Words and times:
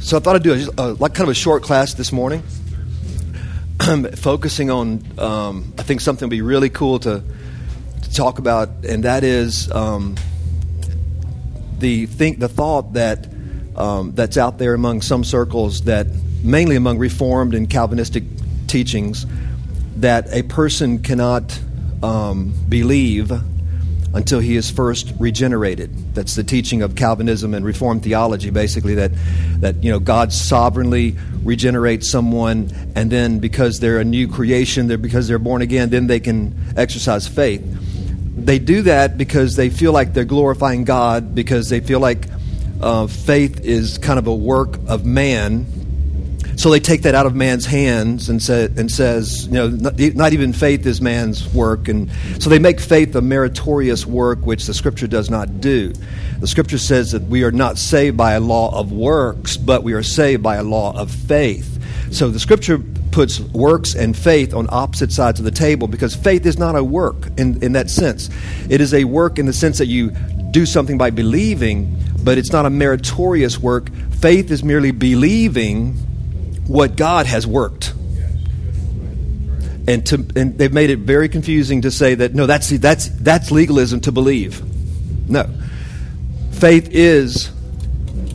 So 0.00 0.16
I 0.16 0.20
thought 0.20 0.34
I'd 0.36 0.42
do 0.42 0.70
a, 0.78 0.88
like 0.92 1.14
kind 1.14 1.28
of 1.28 1.32
a 1.32 1.34
short 1.34 1.62
class 1.62 1.92
this 1.92 2.10
morning, 2.10 2.42
focusing 4.16 4.70
on 4.70 5.04
um, 5.18 5.74
I 5.78 5.82
think 5.82 6.00
something 6.00 6.26
would 6.26 6.30
be 6.30 6.40
really 6.40 6.70
cool 6.70 6.98
to, 7.00 7.22
to 8.02 8.14
talk 8.14 8.38
about, 8.38 8.70
and 8.86 9.04
that 9.04 9.24
is 9.24 9.70
um, 9.70 10.16
the 11.78 12.06
think 12.06 12.38
the 12.38 12.48
thought 12.48 12.94
that 12.94 13.28
um, 13.76 14.12
that's 14.14 14.38
out 14.38 14.56
there 14.56 14.72
among 14.72 15.02
some 15.02 15.22
circles 15.22 15.82
that 15.82 16.06
mainly 16.42 16.76
among 16.76 16.98
Reformed 16.98 17.54
and 17.54 17.68
Calvinistic 17.68 18.24
teachings 18.68 19.26
that 19.96 20.32
a 20.32 20.42
person 20.44 21.02
cannot 21.02 21.60
um, 22.02 22.54
believe 22.70 23.30
until 24.12 24.40
he 24.40 24.56
is 24.56 24.70
first 24.70 25.12
regenerated. 25.18 26.14
That's 26.14 26.34
the 26.34 26.42
teaching 26.42 26.82
of 26.82 26.96
Calvinism 26.96 27.54
and 27.54 27.64
Reformed 27.64 28.02
theology, 28.02 28.50
basically, 28.50 28.96
that, 28.96 29.12
that 29.60 29.82
you 29.84 29.90
know, 29.90 30.00
God 30.00 30.32
sovereignly 30.32 31.16
regenerates 31.44 32.10
someone, 32.10 32.70
and 32.96 33.10
then 33.10 33.38
because 33.38 33.78
they're 33.78 34.00
a 34.00 34.04
new 34.04 34.26
creation, 34.26 34.88
they're, 34.88 34.98
because 34.98 35.28
they're 35.28 35.38
born 35.38 35.62
again, 35.62 35.90
then 35.90 36.06
they 36.06 36.20
can 36.20 36.54
exercise 36.76 37.28
faith. 37.28 37.62
They 38.36 38.58
do 38.58 38.82
that 38.82 39.16
because 39.16 39.54
they 39.54 39.70
feel 39.70 39.92
like 39.92 40.12
they're 40.12 40.24
glorifying 40.24 40.84
God, 40.84 41.34
because 41.34 41.68
they 41.68 41.80
feel 41.80 42.00
like 42.00 42.26
uh, 42.80 43.06
faith 43.06 43.60
is 43.60 43.98
kind 43.98 44.18
of 44.18 44.26
a 44.26 44.34
work 44.34 44.78
of 44.88 45.04
man, 45.04 45.66
so 46.60 46.68
they 46.68 46.78
take 46.78 47.00
that 47.02 47.14
out 47.14 47.24
of 47.24 47.34
man's 47.34 47.64
hands 47.64 48.28
and, 48.28 48.42
say, 48.42 48.66
and 48.76 48.90
says, 48.90 49.46
you 49.46 49.52
know, 49.52 49.68
not, 49.68 49.98
not, 49.98 50.34
even 50.34 50.52
faith 50.52 50.84
is 50.84 51.00
man's 51.00 51.48
work. 51.54 51.88
And 51.88 52.10
so 52.38 52.50
they 52.50 52.58
make 52.58 52.80
faith 52.80 53.16
a 53.16 53.22
meritorious 53.22 54.04
work, 54.04 54.40
which 54.40 54.66
the 54.66 54.74
Scripture 54.74 55.06
does 55.06 55.30
not 55.30 55.62
do. 55.62 55.94
The 56.40 56.46
Scripture 56.46 56.76
says 56.76 57.12
that 57.12 57.22
we 57.22 57.44
are 57.44 57.50
not 57.50 57.78
saved 57.78 58.18
by 58.18 58.32
a 58.32 58.40
law 58.40 58.78
of 58.78 58.92
works, 58.92 59.56
but 59.56 59.82
we 59.82 59.94
are 59.94 60.02
saved 60.02 60.42
by 60.42 60.56
a 60.56 60.62
law 60.62 60.94
of 60.94 61.10
faith. 61.10 61.82
So 62.12 62.28
the 62.28 62.38
Scripture 62.38 62.78
puts 63.10 63.40
works 63.40 63.94
and 63.94 64.14
faith 64.14 64.52
on 64.52 64.66
opposite 64.68 65.12
sides 65.12 65.38
of 65.38 65.46
the 65.46 65.50
table 65.50 65.88
because 65.88 66.14
faith 66.14 66.44
is 66.44 66.58
not 66.58 66.76
a 66.76 66.84
work 66.84 67.28
in, 67.38 67.62
in 67.62 67.72
that 67.72 67.88
sense. 67.88 68.28
It 68.68 68.82
is 68.82 68.92
a 68.92 69.04
work 69.04 69.38
in 69.38 69.46
the 69.46 69.54
sense 69.54 69.78
that 69.78 69.86
you 69.86 70.10
do 70.50 70.66
something 70.66 70.98
by 70.98 71.08
believing, 71.08 71.96
but 72.22 72.36
it's 72.36 72.52
not 72.52 72.66
a 72.66 72.70
meritorious 72.70 73.58
work. 73.58 73.90
Faith 74.10 74.50
is 74.50 74.62
merely 74.62 74.90
believing 74.90 75.96
what 76.70 76.94
God 76.94 77.26
has 77.26 77.48
worked. 77.48 77.92
And, 79.88 80.06
to, 80.06 80.24
and 80.36 80.56
they've 80.56 80.72
made 80.72 80.90
it 80.90 81.00
very 81.00 81.28
confusing 81.28 81.82
to 81.82 81.90
say 81.90 82.14
that, 82.14 82.32
no, 82.32 82.46
that's, 82.46 82.68
that's, 82.68 83.08
that's 83.08 83.50
legalism 83.50 84.00
to 84.02 84.12
believe. 84.12 84.62
No. 85.28 85.50
Faith 86.52 86.90
is 86.92 87.50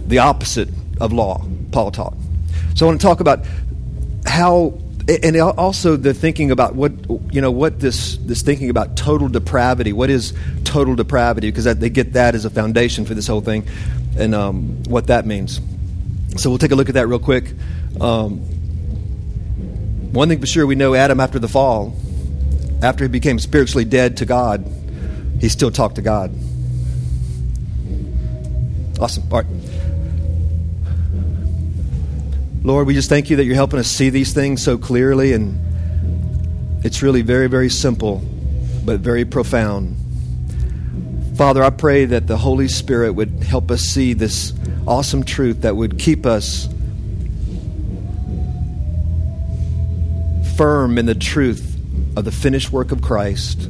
the 0.08 0.20
opposite 0.20 0.68
of 1.00 1.14
law, 1.14 1.46
Paul 1.72 1.92
taught. 1.92 2.14
So 2.76 2.86
I 2.86 2.90
want 2.90 3.00
to 3.00 3.08
talk 3.08 3.22
about 3.22 3.46
how, 4.26 4.82
and 5.08 5.38
also 5.38 5.96
the 5.96 6.14
thinking 6.14 6.52
about 6.52 6.76
what, 6.76 6.92
you 7.32 7.40
know, 7.40 7.52
what 7.52 7.80
this, 7.80 8.18
this 8.18 8.42
thinking 8.42 8.70
about 8.70 8.98
total 8.98 9.30
depravity, 9.30 9.94
what 9.94 10.10
is 10.10 10.34
total 10.66 10.94
depravity, 10.96 11.52
because 11.52 11.64
they 11.64 11.90
get 11.90 12.12
that 12.14 12.36
as 12.36 12.44
a 12.44 12.50
foundation 12.50 13.06
for 13.06 13.14
this 13.14 13.28
whole 13.28 13.40
thing, 13.40 13.66
and 14.18 14.36
um, 14.36 14.84
what 14.90 15.08
that 15.08 15.26
means. 15.26 15.62
So 16.36 16.50
we'll 16.50 16.60
take 16.60 16.72
a 16.72 16.76
look 16.76 16.90
at 16.90 16.96
that 16.96 17.08
real 17.08 17.20
quick. 17.20 17.54
Um, 18.02 18.40
one 20.12 20.30
thing 20.30 20.40
for 20.40 20.48
sure, 20.48 20.66
we 20.66 20.76
know 20.76 20.96
Adam 20.96 21.20
after 21.20 21.40
the 21.40 21.48
fall, 21.48 21.96
after 22.82 23.04
he 23.04 23.10
became 23.10 23.40
spiritually 23.40 23.86
dead 23.86 24.18
to 24.18 24.26
God, 24.26 24.66
he 25.40 25.50
still 25.50 25.72
talked 25.72 25.96
to 25.96 26.02
God. 26.02 26.34
Awesome. 29.00 29.24
All 29.32 29.42
right. 29.42 29.48
Lord, 32.64 32.88
we 32.88 32.94
just 32.94 33.10
thank 33.10 33.30
you 33.30 33.36
that 33.36 33.44
you're 33.44 33.56
helping 33.56 33.80
us 33.80 33.88
see 33.88 34.10
these 34.10 34.34
things 34.34 34.64
so 34.64 34.78
clearly, 34.78 35.34
and 35.34 35.60
it's 36.84 37.02
really 37.04 37.22
very, 37.22 37.48
very 37.48 37.70
simple, 37.70 38.24
but 38.84 39.02
very 39.02 39.26
profound. 39.26 39.98
Father, 41.38 41.64
I 41.64 41.70
pray 41.70 42.06
that 42.06 42.28
the 42.28 42.38
Holy 42.38 42.68
Spirit 42.68 43.12
would 43.14 43.44
help 43.44 43.70
us 43.70 43.82
see 43.82 44.14
this 44.14 44.54
awesome 44.88 45.24
truth 45.24 45.62
that 45.62 45.76
would 45.76 46.00
keep 46.00 46.26
us 46.26 46.68
firm 50.56 50.98
in 50.98 51.06
the 51.06 51.16
truth 51.16 51.78
of 52.16 52.24
the 52.24 52.32
finished 52.32 52.72
work 52.72 52.92
of 52.92 53.02
Christ 53.02 53.70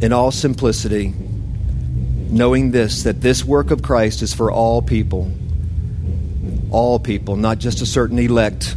in 0.00 0.12
all 0.12 0.30
simplicity, 0.30 1.12
knowing 2.30 2.70
this 2.70 3.02
that 3.02 3.20
this 3.20 3.44
work 3.44 3.70
of 3.70 3.82
Christ 3.82 4.22
is 4.22 4.32
for 4.32 4.50
all 4.50 4.80
people, 4.80 5.30
all 6.70 6.98
people, 6.98 7.36
not 7.36 7.58
just 7.58 7.82
a 7.82 7.86
certain 7.86 8.18
elect, 8.18 8.76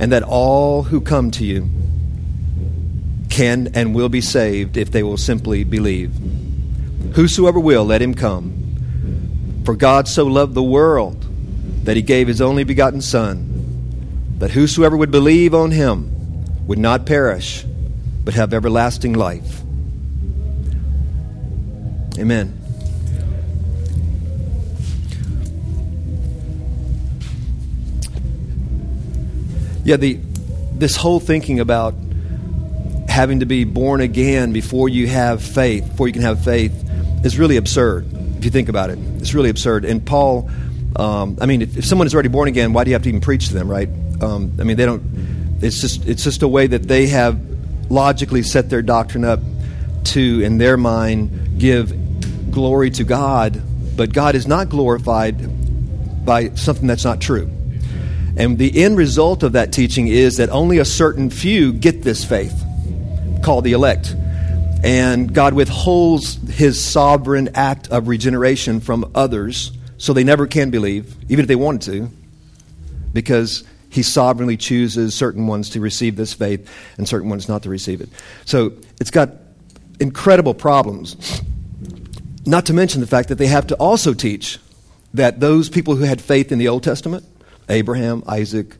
and 0.00 0.12
that 0.12 0.22
all 0.22 0.82
who 0.82 1.00
come 1.00 1.30
to 1.32 1.44
you 1.44 1.68
can 3.28 3.68
and 3.74 3.94
will 3.94 4.08
be 4.08 4.20
saved 4.20 4.76
if 4.76 4.90
they 4.90 5.02
will 5.02 5.16
simply 5.16 5.62
believe. 5.62 6.12
Whosoever 7.14 7.60
will, 7.60 7.84
let 7.84 8.02
him 8.02 8.14
come. 8.14 9.62
For 9.64 9.76
God 9.76 10.08
so 10.08 10.24
loved 10.26 10.54
the 10.54 10.62
world 10.62 11.26
that 11.84 11.96
he 11.96 12.02
gave 12.02 12.26
his 12.26 12.40
only 12.40 12.64
begotten 12.64 13.00
Son 13.00 13.49
that 14.40 14.50
whosoever 14.50 14.96
would 14.96 15.10
believe 15.10 15.54
on 15.54 15.70
him 15.70 16.66
would 16.66 16.78
not 16.78 17.04
perish, 17.04 17.64
but 18.24 18.34
have 18.34 18.52
everlasting 18.52 19.12
life. 19.12 19.60
Amen. 22.18 22.56
Yeah, 29.84 29.96
the 29.96 30.18
this 30.72 30.96
whole 30.96 31.20
thinking 31.20 31.60
about 31.60 31.94
having 33.08 33.40
to 33.40 33.46
be 33.46 33.64
born 33.64 34.00
again 34.00 34.52
before 34.52 34.88
you 34.88 35.06
have 35.06 35.42
faith, 35.42 35.86
before 35.86 36.06
you 36.06 36.14
can 36.14 36.22
have 36.22 36.42
faith, 36.42 36.72
is 37.24 37.38
really 37.38 37.56
absurd. 37.56 38.06
If 38.38 38.44
you 38.46 38.50
think 38.50 38.70
about 38.70 38.88
it, 38.88 38.98
it's 39.18 39.34
really 39.34 39.50
absurd. 39.50 39.84
And 39.84 40.04
Paul, 40.04 40.48
um, 40.96 41.36
I 41.40 41.46
mean, 41.46 41.60
if, 41.60 41.76
if 41.76 41.84
someone 41.84 42.06
is 42.06 42.14
already 42.14 42.30
born 42.30 42.48
again, 42.48 42.72
why 42.72 42.84
do 42.84 42.90
you 42.90 42.94
have 42.94 43.02
to 43.02 43.08
even 43.10 43.20
preach 43.20 43.48
to 43.48 43.54
them, 43.54 43.70
right? 43.70 43.88
Um, 44.20 44.52
I 44.58 44.64
mean, 44.64 44.76
they 44.76 44.86
don't. 44.86 45.02
It's 45.62 45.80
just 45.80 46.06
it's 46.06 46.24
just 46.24 46.42
a 46.42 46.48
way 46.48 46.66
that 46.66 46.84
they 46.84 47.06
have 47.08 47.40
logically 47.90 48.42
set 48.42 48.70
their 48.70 48.82
doctrine 48.82 49.24
up 49.24 49.40
to, 50.04 50.40
in 50.42 50.58
their 50.58 50.76
mind, 50.76 51.58
give 51.58 52.50
glory 52.50 52.90
to 52.90 53.04
God, 53.04 53.60
but 53.96 54.12
God 54.12 54.34
is 54.34 54.46
not 54.46 54.68
glorified 54.68 56.24
by 56.24 56.50
something 56.54 56.86
that's 56.86 57.04
not 57.04 57.20
true. 57.20 57.50
And 58.36 58.58
the 58.58 58.84
end 58.84 58.96
result 58.96 59.42
of 59.42 59.52
that 59.52 59.72
teaching 59.72 60.08
is 60.08 60.36
that 60.36 60.48
only 60.50 60.78
a 60.78 60.84
certain 60.84 61.30
few 61.30 61.72
get 61.72 62.02
this 62.02 62.24
faith, 62.24 62.54
called 63.42 63.64
the 63.64 63.72
elect. 63.72 64.14
And 64.82 65.34
God 65.34 65.52
withholds 65.52 66.36
his 66.56 66.82
sovereign 66.82 67.50
act 67.54 67.88
of 67.88 68.08
regeneration 68.08 68.80
from 68.80 69.10
others, 69.14 69.72
so 69.98 70.12
they 70.12 70.24
never 70.24 70.46
can 70.46 70.70
believe, 70.70 71.14
even 71.28 71.40
if 71.42 71.48
they 71.48 71.56
wanted 71.56 71.82
to, 71.82 72.10
because 73.12 73.64
he 73.90 74.02
sovereignly 74.02 74.56
chooses 74.56 75.14
certain 75.14 75.46
ones 75.46 75.70
to 75.70 75.80
receive 75.80 76.16
this 76.16 76.32
faith 76.32 76.70
and 76.96 77.08
certain 77.08 77.28
ones 77.28 77.48
not 77.48 77.64
to 77.64 77.68
receive 77.68 78.00
it. 78.00 78.08
So 78.44 78.72
it's 79.00 79.10
got 79.10 79.30
incredible 79.98 80.54
problems. 80.54 81.42
Not 82.46 82.66
to 82.66 82.72
mention 82.72 83.00
the 83.00 83.06
fact 83.06 83.28
that 83.28 83.36
they 83.36 83.48
have 83.48 83.66
to 83.66 83.74
also 83.76 84.14
teach 84.14 84.58
that 85.12 85.40
those 85.40 85.68
people 85.68 85.96
who 85.96 86.04
had 86.04 86.22
faith 86.22 86.52
in 86.52 86.58
the 86.58 86.68
Old 86.68 86.84
Testament, 86.84 87.24
Abraham, 87.68 88.22
Isaac, 88.26 88.76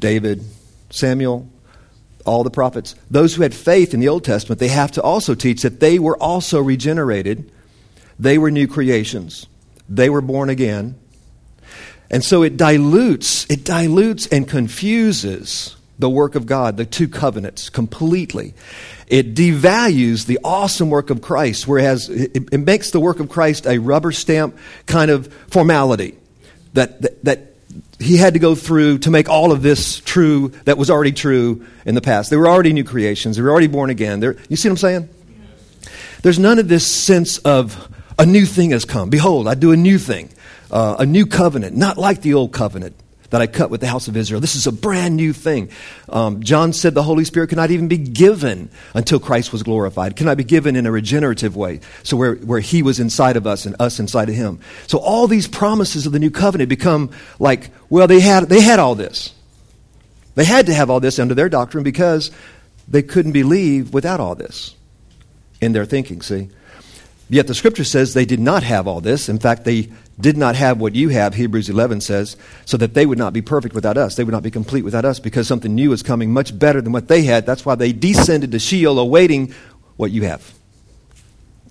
David, 0.00 0.44
Samuel, 0.90 1.48
all 2.26 2.42
the 2.42 2.50
prophets, 2.50 2.94
those 3.10 3.34
who 3.34 3.42
had 3.42 3.54
faith 3.54 3.94
in 3.94 4.00
the 4.00 4.08
Old 4.08 4.24
Testament, 4.24 4.58
they 4.58 4.68
have 4.68 4.92
to 4.92 5.02
also 5.02 5.34
teach 5.34 5.62
that 5.62 5.80
they 5.80 5.98
were 5.98 6.16
also 6.20 6.60
regenerated. 6.60 7.50
They 8.18 8.38
were 8.38 8.50
new 8.50 8.66
creations. 8.66 9.46
They 9.88 10.10
were 10.10 10.20
born 10.20 10.50
again. 10.50 10.96
And 12.10 12.24
so 12.24 12.42
it 12.42 12.56
dilutes, 12.56 13.50
it 13.50 13.64
dilutes 13.64 14.26
and 14.26 14.48
confuses 14.48 15.76
the 15.98 16.10
work 16.10 16.34
of 16.34 16.46
God, 16.46 16.76
the 16.76 16.84
two 16.84 17.08
covenants, 17.08 17.70
completely. 17.70 18.54
It 19.06 19.34
devalues 19.34 20.26
the 20.26 20.38
awesome 20.42 20.90
work 20.90 21.10
of 21.10 21.22
Christ, 21.22 21.68
whereas 21.68 22.08
it, 22.08 22.36
it 22.52 22.58
makes 22.58 22.90
the 22.90 23.00
work 23.00 23.20
of 23.20 23.28
Christ 23.28 23.66
a 23.66 23.78
rubber 23.78 24.12
stamp 24.12 24.56
kind 24.86 25.10
of 25.10 25.32
formality 25.48 26.16
that, 26.74 27.00
that, 27.02 27.24
that 27.24 27.54
he 27.98 28.16
had 28.16 28.34
to 28.34 28.40
go 28.40 28.54
through 28.54 28.98
to 28.98 29.10
make 29.10 29.28
all 29.28 29.52
of 29.52 29.62
this 29.62 30.00
true 30.00 30.48
that 30.64 30.76
was 30.76 30.90
already 30.90 31.12
true 31.12 31.64
in 31.86 31.94
the 31.94 32.00
past. 32.00 32.30
They 32.30 32.36
were 32.36 32.48
already 32.48 32.72
new 32.72 32.84
creations. 32.84 33.36
They 33.36 33.42
were 33.42 33.50
already 33.50 33.68
born 33.68 33.90
again. 33.90 34.20
They're, 34.20 34.36
you 34.48 34.56
see 34.56 34.68
what 34.68 34.72
I'm 34.72 34.78
saying? 34.78 35.08
There's 36.22 36.38
none 36.38 36.58
of 36.58 36.68
this 36.68 36.86
sense 36.86 37.38
of 37.38 37.88
a 38.18 38.26
new 38.26 38.46
thing 38.46 38.70
has 38.70 38.84
come. 38.84 39.10
Behold, 39.10 39.46
I 39.46 39.54
do 39.54 39.72
a 39.72 39.76
new 39.76 39.98
thing 39.98 40.30
uh, 40.74 40.96
a 40.98 41.06
new 41.06 41.24
covenant, 41.24 41.76
not 41.76 41.96
like 41.96 42.20
the 42.20 42.34
old 42.34 42.52
covenant. 42.52 42.96
that 43.30 43.40
I 43.40 43.46
cut 43.48 43.70
with 43.70 43.80
the 43.80 43.88
house 43.88 44.06
of 44.06 44.16
Israel. 44.16 44.40
This 44.40 44.54
is 44.54 44.66
a 44.68 44.72
brand 44.72 45.16
new 45.16 45.32
thing. 45.32 45.70
Um, 46.08 46.42
John 46.42 46.72
said 46.72 46.94
the 46.94 47.02
Holy 47.02 47.24
Spirit 47.24 47.48
cannot 47.48 47.72
even 47.72 47.88
be 47.88 47.98
given 47.98 48.68
until 48.92 49.18
Christ 49.18 49.52
was 49.52 49.64
glorified. 49.64 50.14
cannot 50.14 50.36
be 50.36 50.44
given 50.44 50.76
in 50.76 50.86
a 50.86 50.92
regenerative 50.92 51.56
way. 51.56 51.80
So 52.04 52.16
where, 52.16 52.34
where 52.36 52.60
he 52.60 52.82
was 52.82 53.00
inside 53.00 53.36
of 53.36 53.44
us 53.44 53.66
and 53.66 53.74
us 53.80 53.98
inside 53.98 54.28
of 54.28 54.36
him. 54.36 54.60
So 54.86 54.98
all 54.98 55.26
these 55.26 55.48
promises 55.48 56.06
of 56.06 56.12
the 56.12 56.20
new 56.20 56.30
covenant 56.30 56.68
become 56.68 57.10
like, 57.40 57.70
well, 57.88 58.06
they 58.06 58.20
had, 58.20 58.48
they 58.48 58.60
had 58.60 58.78
all 58.78 58.94
this. 58.94 59.32
They 60.36 60.44
had 60.44 60.66
to 60.66 60.74
have 60.74 60.90
all 60.90 61.00
this 61.00 61.18
under 61.18 61.34
their 61.34 61.48
doctrine 61.48 61.82
because 61.82 62.30
they 62.86 63.02
couldn't 63.02 63.32
believe 63.32 63.92
without 63.92 64.20
all 64.20 64.34
this 64.36 64.76
in 65.60 65.72
their 65.72 65.86
thinking, 65.86 66.20
see? 66.22 66.50
Yet 67.30 67.46
the 67.46 67.54
scripture 67.54 67.84
says 67.84 68.14
they 68.14 68.26
did 68.26 68.40
not 68.40 68.62
have 68.62 68.86
all 68.86 69.00
this. 69.00 69.28
In 69.28 69.38
fact, 69.38 69.64
they 69.64 69.90
did 70.20 70.36
not 70.36 70.54
have 70.54 70.80
what 70.80 70.94
you 70.94 71.08
have, 71.08 71.34
Hebrews 71.34 71.68
11 71.68 72.00
says, 72.00 72.36
so 72.64 72.76
that 72.76 72.94
they 72.94 73.04
would 73.04 73.18
not 73.18 73.32
be 73.32 73.42
perfect 73.42 73.74
without 73.74 73.96
us. 73.96 74.14
They 74.14 74.24
would 74.24 74.32
not 74.32 74.42
be 74.42 74.50
complete 74.50 74.82
without 74.82 75.04
us 75.04 75.18
because 75.18 75.48
something 75.48 75.74
new 75.74 75.92
is 75.92 76.02
coming 76.02 76.32
much 76.32 76.56
better 76.56 76.80
than 76.80 76.92
what 76.92 77.08
they 77.08 77.22
had. 77.22 77.46
That's 77.46 77.66
why 77.66 77.74
they 77.74 77.92
descended 77.92 78.52
to 78.52 78.58
Sheol 78.58 78.98
awaiting 78.98 79.52
what 79.96 80.12
you 80.12 80.22
have. 80.22 80.54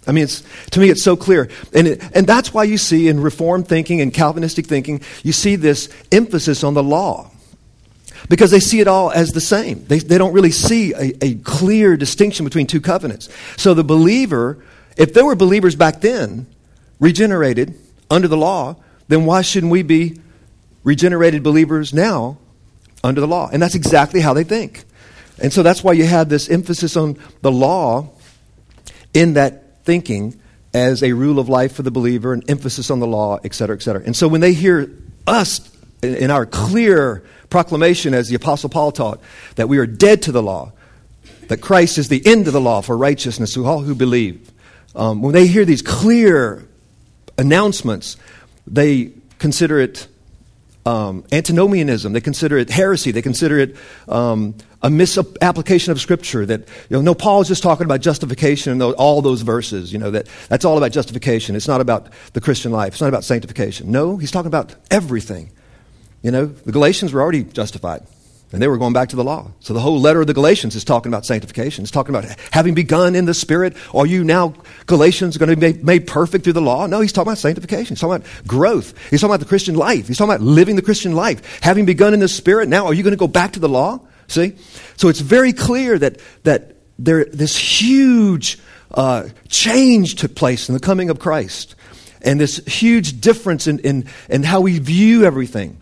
I 0.05 0.11
mean, 0.11 0.27
to 0.27 0.79
me, 0.79 0.89
it's 0.89 1.03
so 1.03 1.15
clear. 1.15 1.49
And, 1.73 1.87
it, 1.87 2.03
and 2.13 2.27
that's 2.27 2.53
why 2.53 2.65
you 2.65 2.77
see 2.77 3.07
in 3.07 3.21
Reformed 3.21 3.67
thinking 3.67 4.01
and 4.01 4.13
Calvinistic 4.13 4.65
thinking, 4.65 5.01
you 5.23 5.31
see 5.31 5.55
this 5.55 5.89
emphasis 6.11 6.63
on 6.63 6.73
the 6.73 6.83
law. 6.83 7.31
Because 8.29 8.51
they 8.51 8.59
see 8.59 8.79
it 8.79 8.87
all 8.87 9.11
as 9.11 9.31
the 9.31 9.41
same. 9.41 9.85
They, 9.85 9.99
they 9.99 10.17
don't 10.17 10.33
really 10.33 10.51
see 10.51 10.93
a, 10.93 11.13
a 11.23 11.35
clear 11.35 11.97
distinction 11.97 12.45
between 12.45 12.67
two 12.67 12.81
covenants. 12.81 13.29
So 13.57 13.73
the 13.73 13.83
believer, 13.83 14.63
if 14.97 15.13
there 15.13 15.25
were 15.25 15.35
believers 15.35 15.75
back 15.75 16.01
then, 16.01 16.47
regenerated, 16.99 17.75
under 18.13 18.27
the 18.27 18.37
law, 18.37 18.75
then 19.07 19.25
why 19.25 19.41
shouldn't 19.41 19.71
we 19.71 19.81
be 19.81 20.19
regenerated 20.83 21.41
believers 21.43 21.93
now 21.93 22.37
under 23.03 23.19
the 23.19 23.27
law? 23.27 23.49
And 23.51 23.61
that's 23.61 23.75
exactly 23.75 24.21
how 24.21 24.33
they 24.33 24.43
think. 24.43 24.85
And 25.41 25.51
so 25.51 25.63
that's 25.63 25.83
why 25.83 25.93
you 25.93 26.05
have 26.05 26.29
this 26.29 26.49
emphasis 26.49 26.95
on 26.95 27.17
the 27.41 27.51
law 27.51 28.11
in 29.13 29.33
that 29.33 29.83
thinking 29.83 30.39
as 30.73 31.03
a 31.03 31.13
rule 31.13 31.39
of 31.39 31.49
life 31.49 31.73
for 31.73 31.81
the 31.81 31.91
believer, 31.91 32.33
an 32.33 32.43
emphasis 32.47 32.91
on 32.91 32.99
the 32.99 33.07
law, 33.07 33.39
et 33.43 33.53
cetera, 33.53 33.75
et 33.75 33.81
cetera. 33.81 34.03
And 34.05 34.15
so 34.15 34.27
when 34.27 34.41
they 34.41 34.53
hear 34.53 34.91
us 35.25 35.69
in 36.01 36.29
our 36.29 36.45
clear 36.45 37.23
proclamation, 37.49 38.13
as 38.13 38.29
the 38.29 38.35
Apostle 38.35 38.69
Paul 38.69 38.91
taught, 38.91 39.19
that 39.55 39.67
we 39.67 39.77
are 39.79 39.87
dead 39.87 40.21
to 40.23 40.31
the 40.31 40.41
law, 40.41 40.71
that 41.47 41.61
Christ 41.61 41.97
is 41.97 42.09
the 42.09 42.25
end 42.25 42.47
of 42.47 42.53
the 42.53 42.61
law 42.61 42.81
for 42.81 42.97
righteousness 42.97 43.53
to 43.55 43.65
all 43.65 43.81
who 43.81 43.95
believe, 43.95 44.51
um, 44.95 45.21
when 45.21 45.33
they 45.33 45.47
hear 45.47 45.65
these 45.65 45.81
clear 45.81 46.67
announcements, 47.37 48.17
they 48.67 49.11
consider 49.39 49.79
it 49.79 50.07
um, 50.85 51.23
antinomianism. 51.31 52.13
They 52.13 52.21
consider 52.21 52.57
it 52.57 52.69
heresy. 52.69 53.11
They 53.11 53.21
consider 53.21 53.59
it 53.59 53.75
um, 54.07 54.55
a 54.81 54.89
misapplication 54.89 55.91
of 55.91 56.01
Scripture. 56.01 56.45
That 56.45 56.61
you 56.89 56.97
know, 56.97 57.01
no, 57.01 57.15
Paul 57.15 57.41
is 57.41 57.47
just 57.47 57.63
talking 57.63 57.85
about 57.85 58.01
justification 58.01 58.73
and 58.73 58.81
all 58.81 59.21
those 59.21 59.41
verses. 59.41 59.93
You 59.93 59.99
know 59.99 60.11
that 60.11 60.27
that's 60.49 60.65
all 60.65 60.77
about 60.77 60.91
justification. 60.91 61.55
It's 61.55 61.67
not 61.67 61.81
about 61.81 62.09
the 62.33 62.41
Christian 62.41 62.71
life. 62.71 62.93
It's 62.93 63.01
not 63.01 63.07
about 63.07 63.23
sanctification. 63.23 63.91
No, 63.91 64.17
he's 64.17 64.31
talking 64.31 64.47
about 64.47 64.75
everything. 64.91 65.51
You 66.21 66.31
know, 66.31 66.45
the 66.45 66.71
Galatians 66.71 67.13
were 67.13 67.21
already 67.21 67.43
justified. 67.43 68.05
And 68.53 68.61
they 68.61 68.67
were 68.67 68.77
going 68.77 68.93
back 68.93 69.09
to 69.09 69.15
the 69.15 69.23
law. 69.23 69.51
So 69.61 69.73
the 69.73 69.79
whole 69.79 69.99
letter 69.99 70.21
of 70.21 70.27
the 70.27 70.33
Galatians 70.33 70.75
is 70.75 70.83
talking 70.83 71.11
about 71.11 71.25
sanctification. 71.25 71.81
It's 71.81 71.89
talking 71.89 72.13
about 72.13 72.25
having 72.51 72.75
begun 72.75 73.15
in 73.15 73.25
the 73.25 73.33
Spirit. 73.33 73.75
Are 73.95 74.05
you 74.05 74.23
now, 74.23 74.53
Galatians, 74.85 75.37
going 75.37 75.49
to 75.49 75.57
be 75.57 75.81
made, 75.81 76.05
perfect 76.05 76.43
through 76.43 76.53
the 76.53 76.61
law? 76.61 76.85
No, 76.85 77.01
he's 77.01 77.11
talking 77.11 77.29
about 77.29 77.39
sanctification. 77.39 77.95
He's 77.95 77.99
talking 77.99 78.17
about 78.17 78.47
growth. 78.47 78.93
He's 79.09 79.21
talking 79.21 79.31
about 79.31 79.39
the 79.39 79.47
Christian 79.47 79.73
life. 79.73 80.07
He's 80.07 80.19
talking 80.19 80.35
about 80.35 80.45
living 80.45 80.75
the 80.75 80.83
Christian 80.83 81.13
life. 81.13 81.61
Having 81.63 81.85
begun 81.87 82.13
in 82.13 82.19
the 82.19 82.27
Spirit, 82.27 82.69
now 82.69 82.85
are 82.85 82.93
you 82.93 83.01
going 83.01 83.13
to 83.13 83.17
go 83.17 83.27
back 83.27 83.53
to 83.53 83.59
the 83.59 83.67
law? 83.67 83.99
See? 84.27 84.53
So 84.97 85.07
it's 85.09 85.19
very 85.19 85.51
clear 85.51 85.97
that, 85.97 86.19
that 86.43 86.75
there, 86.99 87.25
this 87.25 87.57
huge 87.57 88.59
uh, 88.91 89.29
change 89.47 90.13
took 90.13 90.35
place 90.35 90.69
in 90.69 90.73
the 90.73 90.79
coming 90.79 91.09
of 91.09 91.17
Christ. 91.17 91.73
And 92.21 92.39
this 92.39 92.57
huge 92.67 93.19
difference 93.19 93.65
in, 93.65 93.79
in, 93.79 94.05
in 94.29 94.43
how 94.43 94.61
we 94.61 94.77
view 94.77 95.25
everything. 95.25 95.81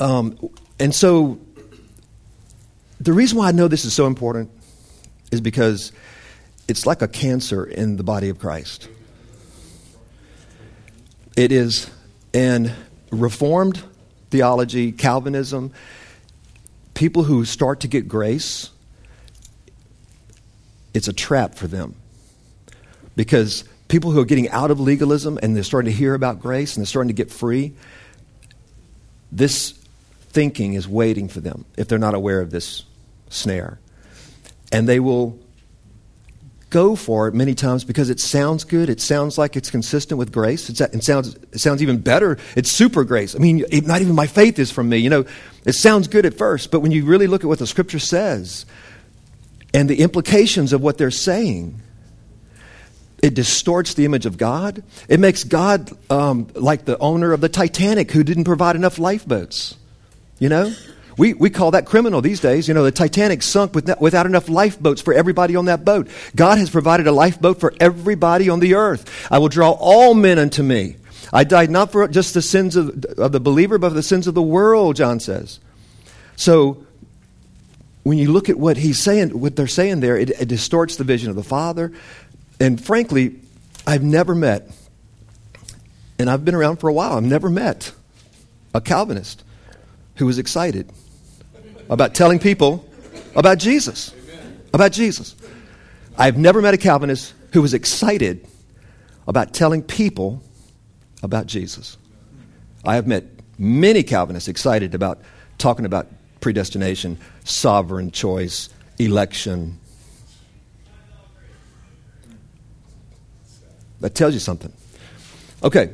Um, 0.00 0.38
and 0.82 0.92
so, 0.92 1.38
the 3.00 3.12
reason 3.12 3.38
why 3.38 3.46
I 3.46 3.52
know 3.52 3.68
this 3.68 3.84
is 3.84 3.94
so 3.94 4.08
important 4.08 4.50
is 5.30 5.40
because 5.40 5.92
it's 6.66 6.86
like 6.86 7.02
a 7.02 7.06
cancer 7.06 7.64
in 7.64 7.98
the 7.98 8.02
body 8.02 8.30
of 8.30 8.40
Christ. 8.40 8.88
It 11.36 11.52
is 11.52 11.88
in 12.32 12.72
Reformed 13.12 13.80
theology, 14.30 14.90
Calvinism, 14.90 15.72
people 16.94 17.22
who 17.22 17.44
start 17.44 17.78
to 17.80 17.86
get 17.86 18.08
grace, 18.08 18.70
it's 20.94 21.06
a 21.06 21.12
trap 21.12 21.54
for 21.54 21.68
them. 21.68 21.94
Because 23.14 23.62
people 23.86 24.10
who 24.10 24.18
are 24.18 24.24
getting 24.24 24.48
out 24.48 24.72
of 24.72 24.80
legalism 24.80 25.38
and 25.44 25.54
they're 25.54 25.62
starting 25.62 25.92
to 25.92 25.96
hear 25.96 26.14
about 26.14 26.40
grace 26.40 26.74
and 26.74 26.82
they're 26.82 26.88
starting 26.88 27.08
to 27.08 27.14
get 27.14 27.30
free, 27.30 27.72
this 29.30 29.78
thinking 30.32 30.74
is 30.74 30.88
waiting 30.88 31.28
for 31.28 31.40
them 31.40 31.64
if 31.76 31.88
they're 31.88 31.98
not 31.98 32.14
aware 32.14 32.40
of 32.40 32.50
this 32.50 32.84
snare. 33.28 33.78
And 34.70 34.88
they 34.88 35.00
will 35.00 35.38
go 36.72 36.96
for 36.96 37.28
it 37.28 37.34
many 37.34 37.54
times 37.54 37.84
because 37.84 38.08
it 38.08 38.18
sounds 38.18 38.64
good. 38.64 38.88
It 38.88 39.00
sounds 39.00 39.36
like 39.36 39.56
it's 39.56 39.70
consistent 39.70 40.18
with 40.18 40.32
grace. 40.32 40.70
It's, 40.70 40.80
it, 40.80 41.04
sounds, 41.04 41.36
it 41.52 41.60
sounds 41.60 41.82
even 41.82 41.98
better. 41.98 42.38
It's 42.56 42.72
super 42.72 43.04
grace. 43.04 43.36
I 43.36 43.38
mean, 43.38 43.64
it, 43.70 43.86
not 43.86 44.00
even 44.00 44.14
my 44.14 44.26
faith 44.26 44.58
is 44.58 44.70
from 44.70 44.88
me. 44.88 44.96
You 44.96 45.10
know, 45.10 45.24
it 45.64 45.74
sounds 45.74 46.08
good 46.08 46.24
at 46.24 46.34
first, 46.34 46.70
but 46.70 46.80
when 46.80 46.90
you 46.90 47.04
really 47.04 47.26
look 47.26 47.44
at 47.44 47.46
what 47.46 47.58
the 47.58 47.66
scripture 47.66 47.98
says 47.98 48.64
and 49.74 49.88
the 49.88 50.00
implications 50.00 50.72
of 50.72 50.80
what 50.80 50.96
they're 50.96 51.10
saying, 51.10 51.80
it 53.22 53.34
distorts 53.34 53.94
the 53.94 54.06
image 54.06 54.26
of 54.26 54.38
God. 54.38 54.82
It 55.08 55.20
makes 55.20 55.44
God 55.44 55.90
um, 56.10 56.48
like 56.54 56.86
the 56.86 56.98
owner 56.98 57.32
of 57.32 57.40
the 57.40 57.48
Titanic 57.50 58.10
who 58.10 58.24
didn't 58.24 58.44
provide 58.44 58.76
enough 58.76 58.98
lifeboats. 58.98 59.76
You 60.42 60.48
know? 60.48 60.74
We, 61.16 61.34
we 61.34 61.50
call 61.50 61.70
that 61.70 61.86
criminal 61.86 62.20
these 62.20 62.40
days. 62.40 62.66
You 62.66 62.74
know, 62.74 62.82
the 62.82 62.90
Titanic 62.90 63.44
sunk 63.44 63.76
with, 63.76 63.88
without 64.00 64.26
enough 64.26 64.48
lifeboats 64.48 65.00
for 65.00 65.14
everybody 65.14 65.54
on 65.54 65.66
that 65.66 65.84
boat. 65.84 66.08
God 66.34 66.58
has 66.58 66.68
provided 66.68 67.06
a 67.06 67.12
lifeboat 67.12 67.60
for 67.60 67.72
everybody 67.78 68.48
on 68.48 68.58
the 68.58 68.74
earth. 68.74 69.28
I 69.30 69.38
will 69.38 69.48
draw 69.48 69.70
all 69.70 70.14
men 70.14 70.40
unto 70.40 70.64
me. 70.64 70.96
I 71.32 71.44
died 71.44 71.70
not 71.70 71.92
for 71.92 72.08
just 72.08 72.34
the 72.34 72.42
sins 72.42 72.74
of, 72.74 73.04
of 73.18 73.30
the 73.30 73.38
believer, 73.38 73.78
but 73.78 73.90
for 73.90 73.94
the 73.94 74.02
sins 74.02 74.26
of 74.26 74.34
the 74.34 74.42
world, 74.42 74.96
John 74.96 75.20
says. 75.20 75.60
So, 76.34 76.84
when 78.02 78.18
you 78.18 78.32
look 78.32 78.48
at 78.48 78.58
what 78.58 78.76
he's 78.76 78.98
saying, 78.98 79.38
what 79.38 79.54
they're 79.54 79.68
saying 79.68 80.00
there, 80.00 80.16
it, 80.16 80.30
it 80.30 80.48
distorts 80.48 80.96
the 80.96 81.04
vision 81.04 81.30
of 81.30 81.36
the 81.36 81.44
Father. 81.44 81.92
And 82.58 82.84
frankly, 82.84 83.36
I've 83.86 84.02
never 84.02 84.34
met, 84.34 84.68
and 86.18 86.28
I've 86.28 86.44
been 86.44 86.56
around 86.56 86.78
for 86.78 86.88
a 86.88 86.92
while, 86.92 87.12
I've 87.12 87.22
never 87.22 87.48
met 87.48 87.92
a 88.74 88.80
Calvinist 88.80 89.44
who 90.16 90.26
was 90.26 90.38
excited 90.38 90.90
about 91.88 92.14
telling 92.14 92.38
people 92.38 92.84
about 93.34 93.58
Jesus. 93.58 94.14
About 94.72 94.92
Jesus. 94.92 95.36
I've 96.16 96.36
never 96.36 96.62
met 96.62 96.74
a 96.74 96.78
Calvinist 96.78 97.34
who 97.52 97.62
was 97.62 97.74
excited 97.74 98.46
about 99.26 99.52
telling 99.54 99.82
people 99.82 100.42
about 101.22 101.46
Jesus. 101.46 101.96
I 102.84 102.96
have 102.96 103.06
met 103.06 103.24
many 103.58 104.02
Calvinists 104.02 104.48
excited 104.48 104.94
about 104.94 105.20
talking 105.58 105.84
about 105.84 106.08
predestination, 106.40 107.18
sovereign 107.44 108.10
choice, 108.10 108.68
election. 108.98 109.78
That 114.00 114.14
tells 114.14 114.34
you 114.34 114.40
something. 114.40 114.72
Okay. 115.62 115.92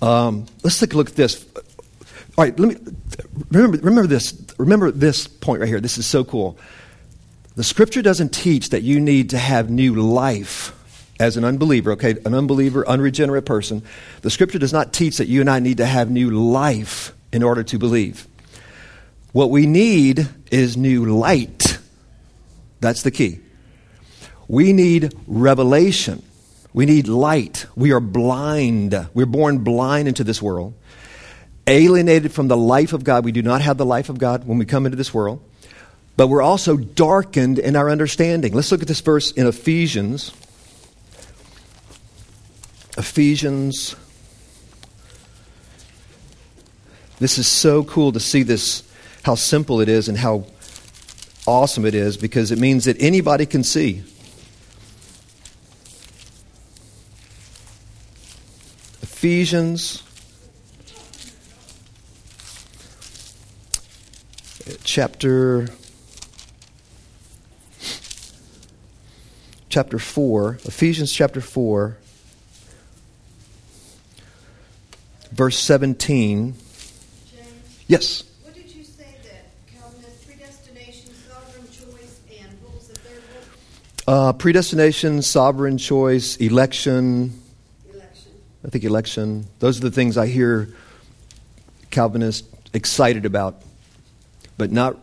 Um, 0.00 0.46
let's 0.62 0.78
take 0.78 0.94
a 0.94 0.96
look 0.96 1.10
at 1.10 1.16
this. 1.16 1.44
All 2.38 2.44
right, 2.44 2.56
let 2.56 2.68
me 2.68 2.92
remember, 3.50 3.78
remember 3.78 4.06
this. 4.06 4.32
Remember 4.58 4.92
this 4.92 5.26
point 5.26 5.58
right 5.58 5.68
here. 5.68 5.80
This 5.80 5.98
is 5.98 6.06
so 6.06 6.22
cool. 6.22 6.56
The 7.56 7.64
scripture 7.64 8.00
doesn't 8.00 8.28
teach 8.28 8.68
that 8.68 8.84
you 8.84 9.00
need 9.00 9.30
to 9.30 9.38
have 9.38 9.70
new 9.70 9.96
life 9.96 10.72
as 11.18 11.36
an 11.36 11.44
unbeliever, 11.44 11.90
okay, 11.92 12.14
an 12.24 12.34
unbeliever, 12.34 12.88
unregenerate 12.88 13.44
person. 13.44 13.82
The 14.22 14.30
scripture 14.30 14.60
does 14.60 14.72
not 14.72 14.92
teach 14.92 15.16
that 15.16 15.26
you 15.26 15.40
and 15.40 15.50
I 15.50 15.58
need 15.58 15.78
to 15.78 15.86
have 15.86 16.12
new 16.12 16.30
life 16.30 17.12
in 17.32 17.42
order 17.42 17.64
to 17.64 17.76
believe. 17.76 18.28
What 19.32 19.50
we 19.50 19.66
need 19.66 20.28
is 20.52 20.76
new 20.76 21.06
light. 21.06 21.80
That's 22.78 23.02
the 23.02 23.10
key. 23.10 23.40
We 24.46 24.72
need 24.72 25.12
revelation. 25.26 26.22
We 26.72 26.86
need 26.86 27.08
light. 27.08 27.66
We 27.74 27.90
are 27.90 27.98
blind. 27.98 29.08
We're 29.12 29.26
born 29.26 29.64
blind 29.64 30.06
into 30.06 30.22
this 30.22 30.40
world 30.40 30.74
alienated 31.68 32.32
from 32.32 32.48
the 32.48 32.56
life 32.56 32.92
of 32.92 33.04
God. 33.04 33.24
We 33.24 33.32
do 33.32 33.42
not 33.42 33.60
have 33.60 33.76
the 33.76 33.86
life 33.86 34.08
of 34.08 34.18
God 34.18 34.46
when 34.46 34.58
we 34.58 34.64
come 34.64 34.86
into 34.86 34.96
this 34.96 35.12
world. 35.14 35.40
But 36.16 36.28
we're 36.28 36.42
also 36.42 36.76
darkened 36.76 37.58
in 37.58 37.76
our 37.76 37.88
understanding. 37.88 38.52
Let's 38.52 38.72
look 38.72 38.82
at 38.82 38.88
this 38.88 39.00
verse 39.00 39.30
in 39.30 39.46
Ephesians. 39.46 40.32
Ephesians 42.96 43.94
This 47.18 47.38
is 47.38 47.48
so 47.48 47.82
cool 47.84 48.12
to 48.12 48.20
see 48.20 48.42
this, 48.44 48.84
how 49.24 49.34
simple 49.34 49.80
it 49.80 49.88
is 49.88 50.08
and 50.08 50.16
how 50.16 50.46
awesome 51.46 51.84
it 51.84 51.94
is 51.94 52.16
because 52.16 52.52
it 52.52 52.58
means 52.58 52.84
that 52.84 52.96
anybody 53.00 53.44
can 53.44 53.64
see. 53.64 54.04
Ephesians 59.02 60.04
chapter 64.84 65.68
chapter 69.68 69.98
4, 69.98 70.58
Ephesians 70.64 71.12
chapter 71.12 71.40
4 71.40 71.96
verse 75.32 75.58
17. 75.58 76.54
James, 76.54 77.46
Yes. 77.86 78.24
what 78.42 78.54
did 78.54 78.70
you 78.74 78.82
say 78.82 79.04
that 79.24 79.50
Calvinist 79.72 80.26
predestination, 80.26 81.10
sovereign 81.28 81.66
choice, 81.66 82.20
and 82.40 82.50
what 82.62 82.74
was 82.74 82.88
the 82.88 82.94
third 82.94 83.22
one? 84.06 84.14
Uh, 84.14 84.32
predestination, 84.32 85.22
sovereign 85.22 85.78
choice, 85.78 86.36
election, 86.38 87.40
Election. 87.92 88.32
I 88.64 88.68
think 88.70 88.84
election. 88.84 89.46
Those 89.58 89.78
are 89.78 89.82
the 89.82 89.90
things 89.90 90.16
I 90.16 90.26
hear 90.26 90.70
Calvinists 91.90 92.48
excited 92.74 93.26
about, 93.26 93.62
but 94.58 94.70
not. 94.70 94.96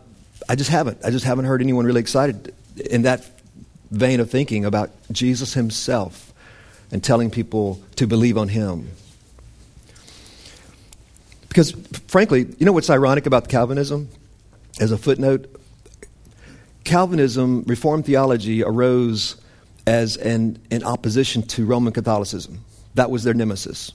I 0.48 0.54
just 0.54 0.70
haven't. 0.70 0.98
I 1.04 1.10
just 1.10 1.24
haven't 1.24 1.46
heard 1.46 1.60
anyone 1.60 1.86
really 1.86 2.00
excited 2.00 2.54
in 2.90 3.02
that 3.02 3.28
vein 3.90 4.20
of 4.20 4.30
thinking 4.30 4.64
about 4.64 4.90
Jesus 5.10 5.54
Himself 5.54 6.32
and 6.92 7.02
telling 7.02 7.30
people 7.30 7.80
to 7.96 8.06
believe 8.06 8.38
on 8.38 8.48
Him. 8.48 8.88
Because, 11.48 11.72
frankly, 12.06 12.46
you 12.58 12.66
know 12.66 12.72
what's 12.72 12.90
ironic 12.90 13.26
about 13.26 13.48
Calvinism? 13.48 14.08
As 14.78 14.92
a 14.92 14.98
footnote, 14.98 15.48
Calvinism, 16.84 17.64
Reformed 17.66 18.04
theology, 18.04 18.62
arose 18.62 19.36
as 19.86 20.16
an, 20.18 20.58
in 20.70 20.84
opposition 20.84 21.42
to 21.44 21.64
Roman 21.64 21.92
Catholicism. 21.92 22.60
That 22.94 23.10
was 23.10 23.24
their 23.24 23.34
nemesis. 23.34 23.92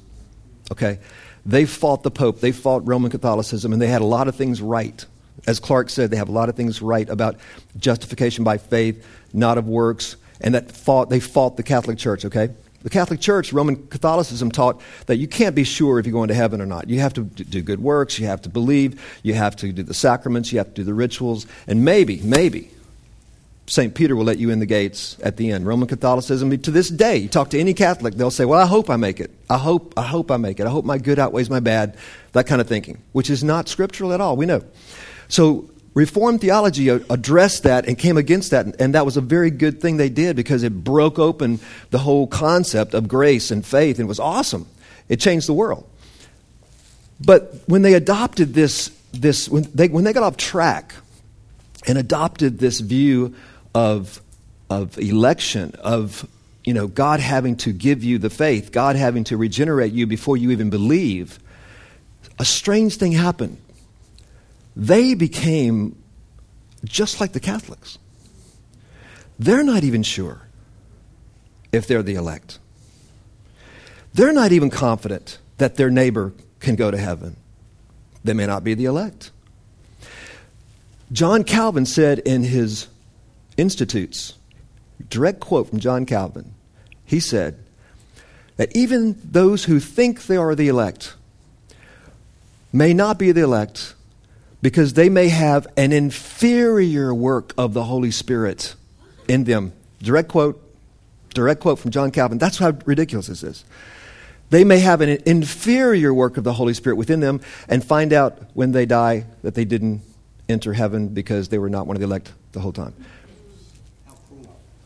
Okay? 0.71 0.99
They 1.45 1.65
fought 1.65 2.03
the 2.03 2.11
Pope, 2.11 2.39
they 2.39 2.51
fought 2.51 2.87
Roman 2.87 3.11
Catholicism, 3.11 3.73
and 3.73 3.81
they 3.81 3.87
had 3.87 4.01
a 4.01 4.05
lot 4.05 4.27
of 4.27 4.35
things 4.35 4.61
right. 4.61 5.05
As 5.47 5.59
Clark 5.59 5.89
said, 5.89 6.11
they 6.11 6.17
have 6.17 6.29
a 6.29 6.33
lot 6.33 6.49
of 6.49 6.55
things 6.55 6.81
right 6.81 7.09
about 7.09 7.37
justification 7.77 8.43
by 8.43 8.57
faith, 8.57 9.05
not 9.33 9.57
of 9.57 9.67
works, 9.67 10.15
and 10.39 10.55
that 10.55 10.71
fought, 10.71 11.09
they 11.09 11.19
fought 11.19 11.57
the 11.57 11.63
Catholic 11.63 11.97
Church, 11.97 12.25
okay? 12.25 12.49
The 12.83 12.89
Catholic 12.89 13.19
Church, 13.19 13.53
Roman 13.53 13.87
Catholicism 13.87 14.51
taught 14.51 14.81
that 15.05 15.17
you 15.17 15.27
can't 15.27 15.55
be 15.55 15.63
sure 15.63 15.99
if 15.99 16.05
you're 16.05 16.13
going 16.13 16.29
to 16.29 16.33
heaven 16.33 16.61
or 16.61 16.65
not. 16.65 16.89
You 16.89 16.99
have 16.99 17.13
to 17.13 17.23
do 17.23 17.61
good 17.61 17.79
works, 17.79 18.17
you 18.17 18.25
have 18.25 18.41
to 18.43 18.49
believe, 18.49 19.01
you 19.23 19.33
have 19.35 19.55
to 19.57 19.71
do 19.71 19.83
the 19.83 19.93
sacraments, 19.93 20.51
you 20.51 20.57
have 20.57 20.67
to 20.69 20.73
do 20.73 20.83
the 20.83 20.93
rituals, 20.93 21.45
and 21.67 21.85
maybe, 21.85 22.21
maybe, 22.23 22.71
St. 23.67 23.95
Peter 23.95 24.17
will 24.17 24.25
let 24.25 24.37
you 24.37 24.49
in 24.49 24.59
the 24.59 24.65
gates 24.65 25.15
at 25.23 25.37
the 25.37 25.51
end. 25.51 25.65
Roman 25.65 25.87
Catholicism, 25.87 26.57
to 26.57 26.71
this 26.71 26.89
day, 26.89 27.17
you 27.17 27.29
talk 27.29 27.51
to 27.51 27.59
any 27.59 27.73
Catholic, 27.73 28.15
they'll 28.15 28.29
say, 28.29 28.43
Well, 28.43 28.59
I 28.59 28.65
hope 28.65 28.89
I 28.89 28.97
make 28.97 29.21
it. 29.21 29.31
I 29.49 29.57
hope, 29.57 29.93
I 29.95 30.01
hope 30.01 30.29
I 30.29 30.37
make 30.37 30.59
it. 30.59 30.65
I 30.65 30.69
hope 30.69 30.83
my 30.83 30.97
good 30.97 31.19
outweighs 31.19 31.49
my 31.49 31.61
bad. 31.61 31.95
That 32.33 32.47
kind 32.47 32.59
of 32.59 32.67
thinking, 32.67 33.01
which 33.13 33.29
is 33.29 33.45
not 33.45 33.69
scriptural 33.69 34.11
at 34.11 34.19
all. 34.19 34.35
We 34.35 34.45
know. 34.45 34.61
So, 35.31 35.69
Reformed 35.93 36.39
theology 36.39 36.89
addressed 36.89 37.63
that 37.63 37.85
and 37.85 37.97
came 37.97 38.17
against 38.17 38.51
that, 38.51 38.79
and 38.79 38.95
that 38.95 39.05
was 39.05 39.15
a 39.17 39.21
very 39.21 39.49
good 39.49 39.81
thing 39.81 39.95
they 39.97 40.09
did 40.09 40.35
because 40.35 40.63
it 40.63 40.83
broke 40.83 41.19
open 41.19 41.59
the 41.89 41.99
whole 41.99 42.27
concept 42.27 42.93
of 42.93 43.07
grace 43.07 43.49
and 43.49 43.65
faith, 43.65 43.97
and 43.97 44.05
it 44.05 44.07
was 44.07 44.19
awesome. 44.19 44.67
It 45.09 45.19
changed 45.19 45.47
the 45.47 45.53
world. 45.53 45.89
But 47.25 47.55
when 47.65 47.81
they 47.81 47.93
adopted 47.93 48.53
this, 48.53 48.89
this 49.11 49.47
when, 49.47 49.63
they, 49.73 49.87
when 49.87 50.03
they 50.03 50.13
got 50.13 50.23
off 50.23 50.37
track 50.37 50.95
and 51.87 51.97
adopted 51.97 52.59
this 52.59 52.79
view 52.79 53.35
of, 53.73 54.21
of 54.69 54.97
election, 54.97 55.73
of 55.79 56.27
you 56.63 56.73
know, 56.73 56.87
God 56.87 57.21
having 57.21 57.55
to 57.57 57.71
give 57.71 58.03
you 58.03 58.17
the 58.17 58.29
faith, 58.29 58.71
God 58.71 58.95
having 58.95 59.23
to 59.25 59.37
regenerate 59.37 59.93
you 59.93 60.07
before 60.07 60.35
you 60.35 60.51
even 60.51 60.69
believe, 60.69 61.39
a 62.37 62.45
strange 62.45 62.97
thing 62.97 63.11
happened. 63.11 63.57
They 64.75 65.13
became 65.13 66.01
just 66.83 67.19
like 67.19 67.33
the 67.33 67.39
Catholics. 67.39 67.97
They're 69.37 69.63
not 69.63 69.83
even 69.83 70.03
sure 70.03 70.47
if 71.71 71.87
they're 71.87 72.03
the 72.03 72.15
elect. 72.15 72.59
They're 74.13 74.33
not 74.33 74.51
even 74.51 74.69
confident 74.69 75.39
that 75.57 75.75
their 75.75 75.89
neighbor 75.89 76.33
can 76.59 76.75
go 76.75 76.91
to 76.91 76.97
heaven. 76.97 77.37
They 78.23 78.33
may 78.33 78.45
not 78.45 78.63
be 78.63 78.73
the 78.73 78.85
elect. 78.85 79.31
John 81.11 81.43
Calvin 81.43 81.85
said 81.85 82.19
in 82.19 82.43
his 82.43 82.87
Institutes, 83.57 84.35
direct 85.09 85.39
quote 85.39 85.69
from 85.69 85.79
John 85.79 86.05
Calvin, 86.05 86.53
he 87.05 87.19
said 87.19 87.59
that 88.57 88.75
even 88.75 89.19
those 89.23 89.65
who 89.65 89.79
think 89.79 90.23
they 90.23 90.37
are 90.37 90.55
the 90.55 90.67
elect 90.67 91.15
may 92.71 92.93
not 92.93 93.17
be 93.17 93.31
the 93.31 93.41
elect 93.41 93.93
because 94.61 94.93
they 94.93 95.09
may 95.09 95.29
have 95.29 95.67
an 95.75 95.91
inferior 95.91 97.13
work 97.13 97.53
of 97.57 97.73
the 97.73 97.85
Holy 97.85 98.11
Spirit 98.11 98.75
in 99.27 99.45
them. 99.45 99.73
Direct 100.01 100.29
quote, 100.29 100.61
direct 101.33 101.61
quote 101.61 101.79
from 101.79 101.91
John 101.91 102.11
Calvin. 102.11 102.37
That's 102.37 102.57
how 102.57 102.73
ridiculous 102.85 103.27
this 103.27 103.43
is. 103.43 103.65
They 104.49 104.63
may 104.63 104.79
have 104.79 105.01
an 105.01 105.17
inferior 105.25 106.13
work 106.13 106.37
of 106.37 106.43
the 106.43 106.53
Holy 106.53 106.73
Spirit 106.73 106.97
within 106.97 107.21
them 107.21 107.39
and 107.69 107.83
find 107.83 108.11
out 108.11 108.37
when 108.53 108.73
they 108.73 108.85
die 108.85 109.25
that 109.43 109.55
they 109.55 109.65
didn't 109.65 110.01
enter 110.49 110.73
heaven 110.73 111.07
because 111.07 111.47
they 111.47 111.57
were 111.57 111.69
not 111.69 111.87
one 111.87 111.95
of 111.95 112.01
the 112.01 112.05
elect 112.05 112.33
the 112.51 112.59
whole 112.59 112.73
time. 112.73 112.93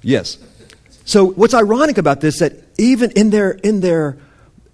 Yes. 0.01 0.37
So 1.03 1.25
what's 1.25 1.55
ironic 1.55 1.97
about 1.97 2.21
this 2.21 2.39
that 2.39 2.53
even 2.77 3.11
in 3.11 3.31
their 3.31 3.51
in 3.51 3.81
their 3.81 4.17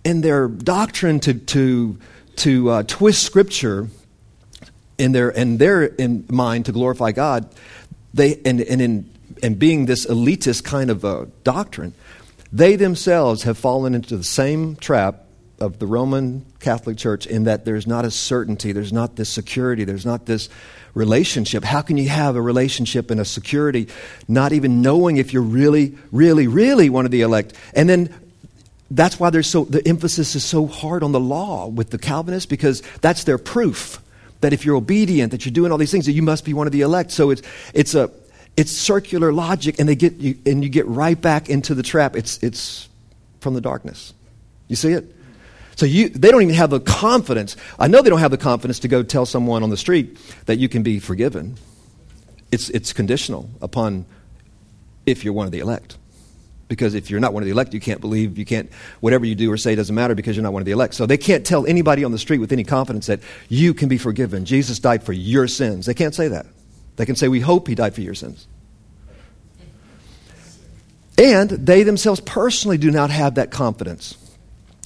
in 0.03 0.21
their 0.21 0.49
doctrine 0.49 1.21
to 1.21 1.33
to 1.35 1.97
to 2.37 2.69
uh, 2.69 2.83
twist 2.83 3.23
Scripture 3.23 3.87
in 5.01 5.11
their 5.11 5.29
in 5.29 5.57
their 5.57 5.83
in 5.83 6.25
mind 6.29 6.65
to 6.67 6.71
glorify 6.71 7.11
God, 7.11 7.53
they 8.13 8.39
and, 8.45 8.61
and 8.61 8.81
in 8.81 9.09
and 9.43 9.57
being 9.57 9.87
this 9.87 10.05
elitist 10.05 10.63
kind 10.63 10.91
of 10.91 11.43
doctrine, 11.43 11.93
they 12.53 12.75
themselves 12.75 13.43
have 13.43 13.57
fallen 13.57 13.95
into 13.95 14.15
the 14.15 14.23
same 14.23 14.75
trap 14.75 15.23
of 15.59 15.79
the 15.79 15.87
Roman 15.87 16.45
Catholic 16.59 16.97
Church 16.97 17.25
in 17.25 17.45
that 17.45 17.65
there's 17.65 17.87
not 17.87 18.05
a 18.05 18.11
certainty, 18.11 18.71
there's 18.71 18.93
not 18.93 19.15
this 19.15 19.29
security, 19.29 19.83
there's 19.83 20.05
not 20.05 20.25
this 20.25 20.49
relationship. 20.93 21.63
How 21.63 21.81
can 21.81 21.97
you 21.97 22.09
have 22.09 22.35
a 22.35 22.41
relationship 22.41 23.09
and 23.09 23.19
a 23.19 23.25
security 23.25 23.87
not 24.27 24.53
even 24.53 24.81
knowing 24.81 25.17
if 25.17 25.33
you're 25.33 25.41
really, 25.41 25.97
really, 26.11 26.47
really 26.47 26.89
one 26.89 27.05
of 27.05 27.11
the 27.11 27.21
elect? 27.21 27.53
And 27.73 27.89
then 27.89 28.13
that's 28.91 29.19
why 29.19 29.29
there's 29.29 29.47
so 29.47 29.63
the 29.63 29.87
emphasis 29.87 30.35
is 30.35 30.43
so 30.43 30.67
hard 30.67 31.01
on 31.01 31.11
the 31.11 31.19
law 31.19 31.67
with 31.67 31.91
the 31.91 31.97
Calvinists 31.97 32.47
because 32.47 32.81
that's 33.01 33.23
their 33.23 33.37
proof 33.37 34.01
that 34.41 34.53
if 34.53 34.65
you're 34.65 34.75
obedient, 34.75 35.31
that 35.31 35.45
you're 35.45 35.53
doing 35.53 35.71
all 35.71 35.77
these 35.77 35.91
things, 35.91 36.05
that 36.05 36.13
you 36.13 36.21
must 36.21 36.45
be 36.45 36.53
one 36.53 36.67
of 36.67 36.73
the 36.73 36.81
elect. 36.81 37.11
So 37.11 37.29
it's 37.29 37.41
it's 37.73 37.95
a 37.95 38.11
it's 38.57 38.71
circular 38.71 39.31
logic, 39.31 39.79
and 39.79 39.87
they 39.87 39.95
get 39.95 40.13
you 40.17 40.37
and 40.45 40.63
you 40.63 40.69
get 40.69 40.85
right 40.87 41.19
back 41.19 41.49
into 41.49 41.73
the 41.73 41.83
trap. 41.83 42.15
It's 42.15 42.41
it's 42.43 42.89
from 43.39 43.53
the 43.53 43.61
darkness. 43.61 44.13
You 44.67 44.75
see 44.75 44.91
it? 44.91 45.15
So 45.75 45.85
you, 45.85 46.09
they 46.09 46.29
don't 46.29 46.43
even 46.43 46.55
have 46.55 46.69
the 46.69 46.79
confidence. 46.79 47.55
I 47.79 47.87
know 47.87 48.01
they 48.01 48.09
don't 48.09 48.19
have 48.19 48.31
the 48.31 48.37
confidence 48.37 48.79
to 48.79 48.87
go 48.87 49.03
tell 49.03 49.25
someone 49.25 49.63
on 49.63 49.69
the 49.69 49.77
street 49.77 50.17
that 50.45 50.57
you 50.59 50.69
can 50.69 50.83
be 50.83 50.99
forgiven. 50.99 51.57
It's, 52.51 52.69
it's 52.69 52.93
conditional 52.93 53.49
upon 53.61 54.05
if 55.05 55.23
you're 55.23 55.33
one 55.33 55.45
of 55.45 55.51
the 55.51 55.59
elect. 55.59 55.97
Because 56.71 56.93
if 56.93 57.09
you're 57.09 57.19
not 57.19 57.33
one 57.33 57.43
of 57.43 57.47
the 57.47 57.51
elect, 57.51 57.73
you 57.73 57.81
can't 57.81 57.99
believe, 57.99 58.37
you 58.37 58.45
can't, 58.45 58.71
whatever 59.01 59.25
you 59.25 59.35
do 59.35 59.51
or 59.51 59.57
say 59.57 59.75
doesn't 59.75 59.93
matter 59.93 60.15
because 60.15 60.37
you're 60.37 60.43
not 60.43 60.53
one 60.53 60.61
of 60.61 60.65
the 60.65 60.71
elect. 60.71 60.93
So 60.93 61.05
they 61.05 61.17
can't 61.17 61.45
tell 61.45 61.67
anybody 61.67 62.05
on 62.05 62.13
the 62.13 62.17
street 62.17 62.37
with 62.37 62.53
any 62.53 62.63
confidence 62.63 63.07
that 63.07 63.19
you 63.49 63.73
can 63.73 63.89
be 63.89 63.97
forgiven. 63.97 64.45
Jesus 64.45 64.79
died 64.79 65.03
for 65.03 65.11
your 65.11 65.49
sins. 65.49 65.85
They 65.85 65.93
can't 65.93 66.15
say 66.15 66.29
that. 66.29 66.45
They 66.95 67.05
can 67.05 67.17
say, 67.17 67.27
We 67.27 67.41
hope 67.41 67.67
he 67.67 67.75
died 67.75 67.93
for 67.93 67.99
your 67.99 68.13
sins. 68.13 68.47
And 71.17 71.49
they 71.49 71.83
themselves 71.83 72.21
personally 72.21 72.77
do 72.77 72.89
not 72.89 73.09
have 73.09 73.35
that 73.35 73.51
confidence. 73.51 74.17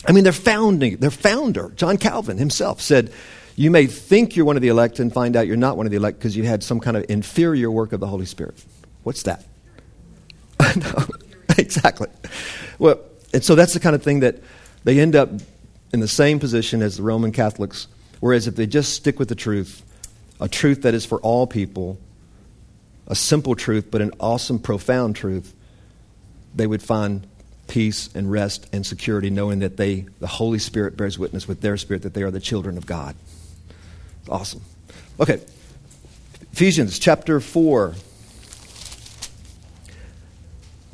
I 0.08 0.12
mean, 0.12 0.24
their 0.24 0.34
founding, 0.34 0.98
their 0.98 1.12
founder, 1.12 1.72
John 1.76 1.98
Calvin 1.98 2.40
himself, 2.40 2.82
said, 2.82 3.14
You 3.56 3.70
may 3.70 3.86
think 3.86 4.36
you're 4.36 4.48
one 4.48 4.56
of 4.56 4.64
the 4.64 4.70
elect 4.70 4.98
and 4.98 5.14
find 5.14 5.36
out 5.36 5.46
you're 5.46 5.56
not 5.56 5.78
one 5.78 5.86
of 5.86 5.92
the 5.92 5.98
elect 5.98 6.18
because 6.18 6.36
you 6.36 6.46
had 6.46 6.64
some 6.64 6.80
kind 6.80 6.98
of 6.98 7.06
inferior 7.10 7.70
work 7.70 7.94
of 7.94 8.00
the 8.00 8.08
Holy 8.08 8.26
Spirit. 8.26 8.56
What's 9.04 9.22
that? 9.22 9.46
no, 10.78 11.06
exactly. 11.58 12.08
Well, 12.80 13.00
and 13.34 13.44
so 13.44 13.56
that's 13.56 13.74
the 13.74 13.80
kind 13.80 13.96
of 13.96 14.04
thing 14.04 14.22
that 14.22 14.38
they 14.84 15.00
end 15.00 15.16
up 15.16 15.30
in 15.94 16.00
the 16.00 16.08
same 16.08 16.40
position 16.40 16.82
as 16.82 16.98
the 16.98 17.04
Roman 17.04 17.32
Catholics, 17.32 17.88
whereas 18.20 18.48
if 18.48 18.56
they 18.56 18.68
just 18.68 18.94
stick 18.94 19.20
with 19.20 19.30
the 19.30 19.36
truth, 19.36 19.84
a 20.40 20.48
truth 20.48 20.82
that 20.84 20.94
is 20.94 21.06
for 21.06 21.20
all 21.22 21.48
people, 21.48 21.98
a 23.08 23.16
simple 23.16 23.56
truth, 23.56 23.90
but 23.92 24.02
an 24.02 24.12
awesome, 24.20 24.60
profound 24.60 25.16
truth, 25.16 25.54
they 26.54 26.68
would 26.68 26.82
find 26.82 27.28
peace 27.68 28.10
and 28.16 28.32
rest 28.32 28.68
and 28.72 28.86
security, 28.86 29.30
knowing 29.30 29.60
that 29.60 29.78
they, 29.78 30.06
the 30.20 30.28
Holy 30.28 30.60
Spirit 30.60 30.98
bears 30.98 31.18
witness 31.18 31.48
with 31.48 31.62
their 31.62 31.78
spirit 31.78 32.04
that 32.04 32.14
they 32.14 32.24
are 32.24 32.32
the 32.32 32.40
children 32.40 32.78
of 32.78 32.86
God. 32.86 33.16
Awesome. 34.30 34.62
Okay. 35.20 35.42
Ephesians 36.52 37.00
chapter 37.00 37.40
4, 37.40 37.96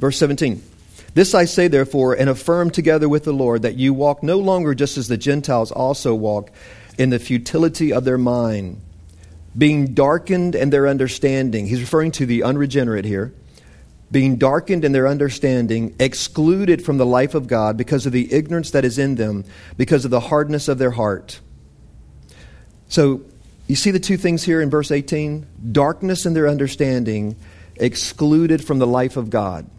verse 0.01 0.17
17. 0.17 0.61
This 1.13 1.33
I 1.33 1.45
say, 1.45 1.67
therefore, 1.67 2.13
and 2.13 2.29
affirm 2.29 2.71
together 2.71 3.07
with 3.07 3.23
the 3.23 3.33
Lord, 3.33 3.61
that 3.61 3.75
you 3.75 3.93
walk 3.93 4.23
no 4.23 4.39
longer 4.39 4.73
just 4.73 4.97
as 4.97 5.07
the 5.07 5.17
Gentiles 5.17 5.71
also 5.71 6.13
walk, 6.13 6.51
in 6.97 7.09
the 7.09 7.19
futility 7.19 7.93
of 7.93 8.03
their 8.03 8.17
mind, 8.17 8.81
being 9.57 9.93
darkened 9.93 10.55
in 10.55 10.69
their 10.69 10.87
understanding. 10.87 11.67
He's 11.67 11.81
referring 11.81 12.11
to 12.13 12.25
the 12.25 12.43
unregenerate 12.43 13.05
here. 13.05 13.33
Being 14.11 14.35
darkened 14.35 14.83
in 14.83 14.91
their 14.91 15.07
understanding, 15.07 15.95
excluded 15.97 16.83
from 16.83 16.97
the 16.97 17.05
life 17.05 17.33
of 17.33 17.47
God 17.47 17.77
because 17.77 18.05
of 18.05 18.11
the 18.11 18.33
ignorance 18.33 18.71
that 18.71 18.83
is 18.83 18.97
in 18.97 19.15
them, 19.15 19.45
because 19.77 20.03
of 20.03 20.11
the 20.11 20.19
hardness 20.19 20.67
of 20.67 20.77
their 20.77 20.91
heart. 20.91 21.39
So, 22.89 23.21
you 23.67 23.75
see 23.77 23.91
the 23.91 24.01
two 24.01 24.17
things 24.17 24.43
here 24.43 24.61
in 24.61 24.69
verse 24.69 24.91
18? 24.91 25.47
Darkness 25.71 26.25
in 26.25 26.33
their 26.33 26.49
understanding, 26.49 27.37
excluded 27.77 28.61
from 28.61 28.79
the 28.79 28.87
life 28.87 29.15
of 29.15 29.29
God. 29.29 29.69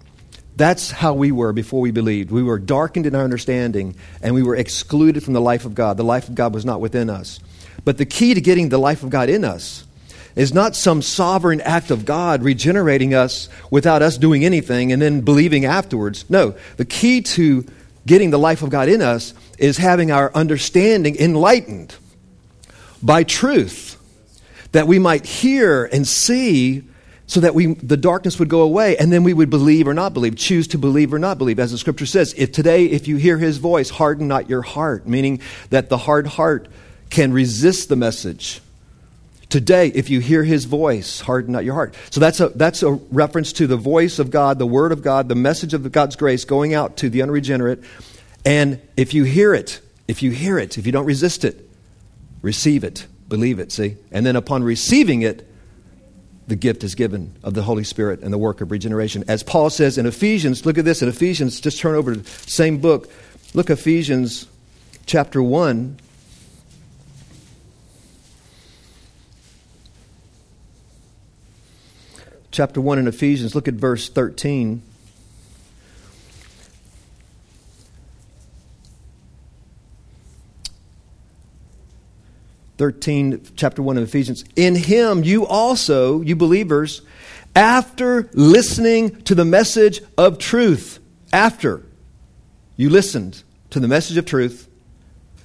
That's 0.63 0.93
how 0.93 1.15
we 1.15 1.33
were 1.33 1.53
before 1.53 1.81
we 1.81 1.91
believed. 1.91 2.31
We 2.31 2.45
were 2.45 2.61
darkened 2.61 3.05
in 3.05 3.17
our 3.17 3.25
understanding, 3.25 3.97
and 4.23 4.33
we 4.33 4.45
were 4.45 4.55
excluded 4.55 5.25
from 5.25 5.33
the 5.33 5.41
life 5.41 5.65
of 5.65 5.75
God. 5.75 5.97
The 5.97 6.05
life 6.05 6.29
of 6.29 6.37
God 6.37 6.55
was 6.55 6.65
not 6.65 6.81
within 6.81 7.11
us. 7.11 7.41
But 7.85 7.99
the 7.99 8.07
key 8.07 8.33
to 8.35 8.41
getting 8.41 8.69
the 8.69 8.79
life 8.79 9.03
of 9.03 9.11
God 9.11 9.29
in 9.29 9.43
us 9.43 9.85
is 10.37 10.55
not 10.55 10.77
some 10.77 11.03
sovereign 11.03 11.61
act 11.63 11.91
of 11.91 12.05
God 12.05 12.45
regenerating 12.45 13.13
us 13.13 13.49
without 13.73 14.03
us 14.03 14.17
doing 14.17 14.45
anything 14.45 14.93
and 14.93 15.03
then 15.03 15.23
believing 15.23 15.65
afterwards. 15.65 16.31
No, 16.31 16.55
the 16.77 16.85
key 16.85 17.23
to 17.23 17.67
getting 18.07 18.31
the 18.31 18.39
life 18.39 18.63
of 18.63 18.71
God 18.71 18.89
in 18.89 19.03
us 19.03 19.35
is 19.59 19.79
having 19.79 20.13
our 20.13 20.33
understanding 20.33 21.17
enlightened 21.17 21.93
by 23.03 23.25
truth, 23.25 24.01
that 24.71 24.87
we 24.87 25.01
might 25.01 25.27
hear 25.27 25.87
and 25.87 26.07
see 26.07 26.85
so 27.33 27.41
that 27.41 27.55
we, 27.55 27.73
the 27.77 27.97
darkness 27.97 28.39
would 28.39 28.51
go 28.51 28.61
away 28.61 28.95
and 28.99 29.11
then 29.11 29.25
we 29.25 29.33
would 29.33 29.49
believe 29.49 29.89
or 29.89 29.95
not 29.95 30.13
believe, 30.13 30.37
choose 30.37 30.69
to 30.69 30.77
believe 30.77 31.15
or 31.15 31.19
not 31.19 31.39
believe. 31.39 31.59
As 31.59 31.73
the 31.73 31.79
scripture 31.79 32.05
says, 32.05 32.35
if 32.37 32.53
today, 32.53 32.85
if 32.85 33.09
you 33.09 33.17
hear 33.17 33.39
his 33.39 33.57
voice, 33.57 33.89
harden 33.89 34.29
not 34.29 34.51
your 34.51 34.61
heart, 34.61 35.07
meaning 35.07 35.41
that 35.71 35.89
the 35.89 35.97
hard 35.97 36.27
heart 36.27 36.69
can 37.09 37.33
resist 37.33 37.89
the 37.89 37.97
message. 37.97 38.61
Today, 39.49 39.89
if 39.89 40.11
you 40.11 40.21
hear 40.21 40.45
his 40.45 40.67
voice, 40.67 41.23
harden 41.23 41.53
not 41.53 41.65
your 41.65 41.73
heart. 41.73 41.95
So 42.11 42.21
that's 42.21 42.39
a, 42.41 42.51
that's 42.51 42.83
a 42.83 42.91
reference 42.91 43.55
to 43.55 43.67
the 43.67 43.79
voice 43.79 44.19
of 44.19 44.31
God, 44.31 44.59
the 44.59 44.67
word 44.67 44.93
of 44.93 45.03
God, 45.03 45.31
the 45.31 45.35
message 45.35 45.73
of 45.73 45.91
God's 45.91 46.17
grace 46.17 46.45
going 46.45 46.75
out 46.75 46.99
to 46.99 47.09
the 47.09 47.23
unregenerate. 47.23 47.83
And 48.45 48.79
if 48.95 49.15
you 49.15 49.25
hear 49.25 49.55
it, 49.55 49.81
if 50.07 50.23
you 50.23 50.33
hear 50.33 50.59
it, 50.59 50.77
if 50.77 50.85
you 50.85 50.93
don't 50.93 51.07
resist 51.07 51.47
it, 51.47 51.67
receive 52.43 52.85
it, 52.85 53.07
believe 53.27 53.59
it, 53.59 53.73
see? 53.73 53.97
And 54.11 54.27
then 54.27 54.37
upon 54.37 54.65
receiving 54.65 55.23
it, 55.23 55.49
the 56.53 56.57
gift 56.57 56.85
is 56.85 56.95
given 56.95 57.35
of 57.43 57.55
the 57.55 57.63
Holy 57.63 57.83
Spirit 57.83 58.21
and 58.21 58.31
the 58.31 58.37
work 58.37 58.61
of 58.61 58.71
regeneration. 58.71 59.25
As 59.27 59.43
Paul 59.43 59.71
says 59.71 59.97
in 59.97 60.05
Ephesians, 60.05 60.67
look 60.67 60.77
at 60.77 60.85
this 60.85 61.01
in 61.01 61.09
Ephesians, 61.09 61.59
just 61.59 61.81
turn 61.81 61.95
over 61.95 62.13
to 62.13 62.21
the 62.21 62.29
same 62.29 62.77
book. 62.77 63.11
Look 63.55 63.71
Ephesians 63.71 64.47
chapter 65.07 65.43
1. 65.43 65.99
Chapter 72.51 72.83
1 72.83 72.99
in 72.99 73.09
Ephesians, 73.09 73.55
look 73.55 73.67
at 73.67 73.73
verse 73.73 74.11
13. 74.11 74.83
13, 82.83 83.43
chapter 83.55 83.81
1 83.81 83.97
of 83.97 84.03
Ephesians. 84.03 84.45
In 84.57 84.75
him, 84.75 85.23
you 85.23 85.47
also, 85.47 86.21
you 86.21 86.35
believers, 86.35 87.03
after 87.55 88.29
listening 88.33 89.23
to 89.23 89.37
the 89.37 89.45
message 89.45 90.01
of 90.19 90.39
truth, 90.39 90.99
after 91.33 91.87
you 92.77 92.91
listened 92.91 93.45
to 93.71 93.79
the 93.79 93.87
message 93.87 94.17
of 94.17 94.27
truth, 94.27 94.69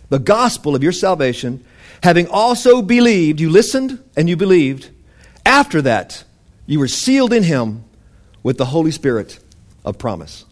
the 0.10 0.18
gospel 0.18 0.74
of 0.76 0.82
your 0.82 0.92
salvation, 0.92 1.64
having 2.02 2.28
also 2.28 2.82
believed, 2.82 3.40
you 3.40 3.52
listened 3.52 4.04
and 4.16 4.28
you 4.28 4.36
believed, 4.36 4.90
after 5.46 5.80
that, 5.84 6.24
you 6.66 6.80
were 6.80 6.88
sealed 6.88 7.34
in 7.34 7.44
him 7.44 7.84
with 8.42 8.58
the 8.58 8.66
Holy 8.66 8.90
Spirit 8.90 9.38
of 9.86 10.00
promise. 10.00 10.44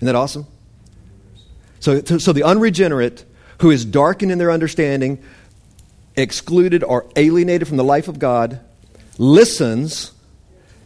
Isn't 0.00 0.04
that 0.04 0.16
awesome? 0.16 0.46
So, 1.80 2.02
so 2.02 2.34
the 2.34 2.42
unregenerate 2.42 3.24
who 3.62 3.70
is 3.70 3.86
darkened 3.86 4.30
in 4.30 4.36
their 4.36 4.50
understanding 4.50 5.22
excluded 6.16 6.82
or 6.82 7.06
alienated 7.16 7.68
from 7.68 7.76
the 7.76 7.84
life 7.84 8.08
of 8.08 8.18
God, 8.18 8.60
listens, 9.18 10.12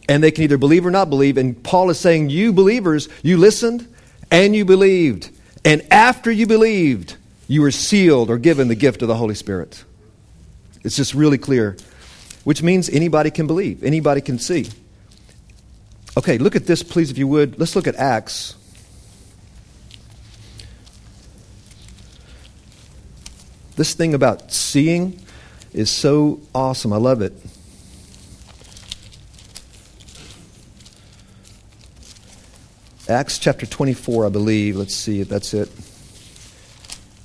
and 0.08 0.22
they 0.22 0.30
can 0.30 0.44
either 0.44 0.58
believe 0.58 0.84
or 0.84 0.90
not 0.90 1.10
believe. 1.10 1.36
And 1.36 1.62
Paul 1.62 1.90
is 1.90 1.98
saying, 1.98 2.30
You 2.30 2.52
believers, 2.52 3.08
you 3.22 3.36
listened 3.36 3.86
and 4.30 4.54
you 4.54 4.64
believed. 4.64 5.30
And 5.64 5.82
after 5.90 6.30
you 6.30 6.46
believed, 6.46 7.16
you 7.46 7.62
were 7.62 7.70
sealed 7.70 8.30
or 8.30 8.38
given 8.38 8.68
the 8.68 8.74
gift 8.74 9.02
of 9.02 9.08
the 9.08 9.16
Holy 9.16 9.34
Spirit. 9.34 9.84
It's 10.82 10.96
just 10.96 11.14
really 11.14 11.38
clear, 11.38 11.76
which 12.44 12.62
means 12.62 12.88
anybody 12.88 13.30
can 13.30 13.46
believe, 13.46 13.84
anybody 13.84 14.20
can 14.20 14.38
see. 14.38 14.68
Okay, 16.16 16.38
look 16.38 16.56
at 16.56 16.66
this, 16.66 16.82
please, 16.82 17.10
if 17.10 17.18
you 17.18 17.28
would. 17.28 17.58
Let's 17.58 17.76
look 17.76 17.86
at 17.86 17.94
Acts 17.96 18.56
This 23.80 23.94
thing 23.94 24.12
about 24.12 24.52
seeing 24.52 25.18
is 25.72 25.90
so 25.90 26.42
awesome. 26.54 26.92
I 26.92 26.98
love 26.98 27.22
it. 27.22 27.32
Acts 33.08 33.38
chapter 33.38 33.64
24, 33.64 34.26
I 34.26 34.28
believe. 34.28 34.76
Let's 34.76 34.94
see 34.94 35.22
if 35.22 35.30
that's 35.30 35.54
it. 35.54 35.70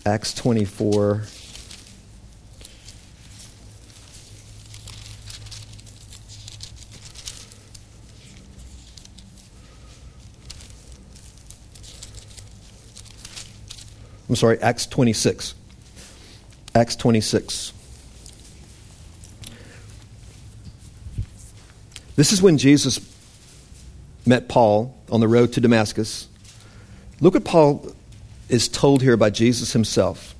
Acts 0.06 0.34
24. 0.34 1.24
I'm 14.30 14.36
sorry, 14.38 14.58
Acts 14.62 14.86
26. 14.86 15.56
Acts 16.76 16.98
26. 16.98 17.72
This 22.18 22.34
is 22.34 22.42
when 22.42 22.58
Jesus 22.58 23.00
met 24.26 24.50
Paul 24.50 24.94
on 25.10 25.22
the 25.22 25.28
road 25.30 25.54
to 25.54 25.62
Damascus. 25.62 26.28
Look 27.22 27.34
what 27.34 27.46
Paul 27.46 27.96
is 28.50 28.68
told 28.68 29.02
here 29.02 29.16
by 29.16 29.30
Jesus 29.30 29.72
himself. 29.72 30.36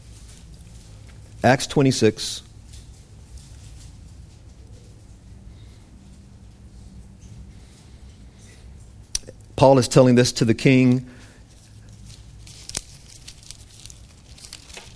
Acts 1.41 1.67
26. 1.67 2.41
Paul 9.56 9.78
is 9.78 9.88
telling 9.88 10.15
this 10.15 10.34
to 10.34 10.43
the 10.43 10.54
king 10.54 11.10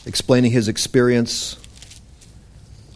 explaining 0.10 0.52
his 0.52 0.68
experience 0.68 1.56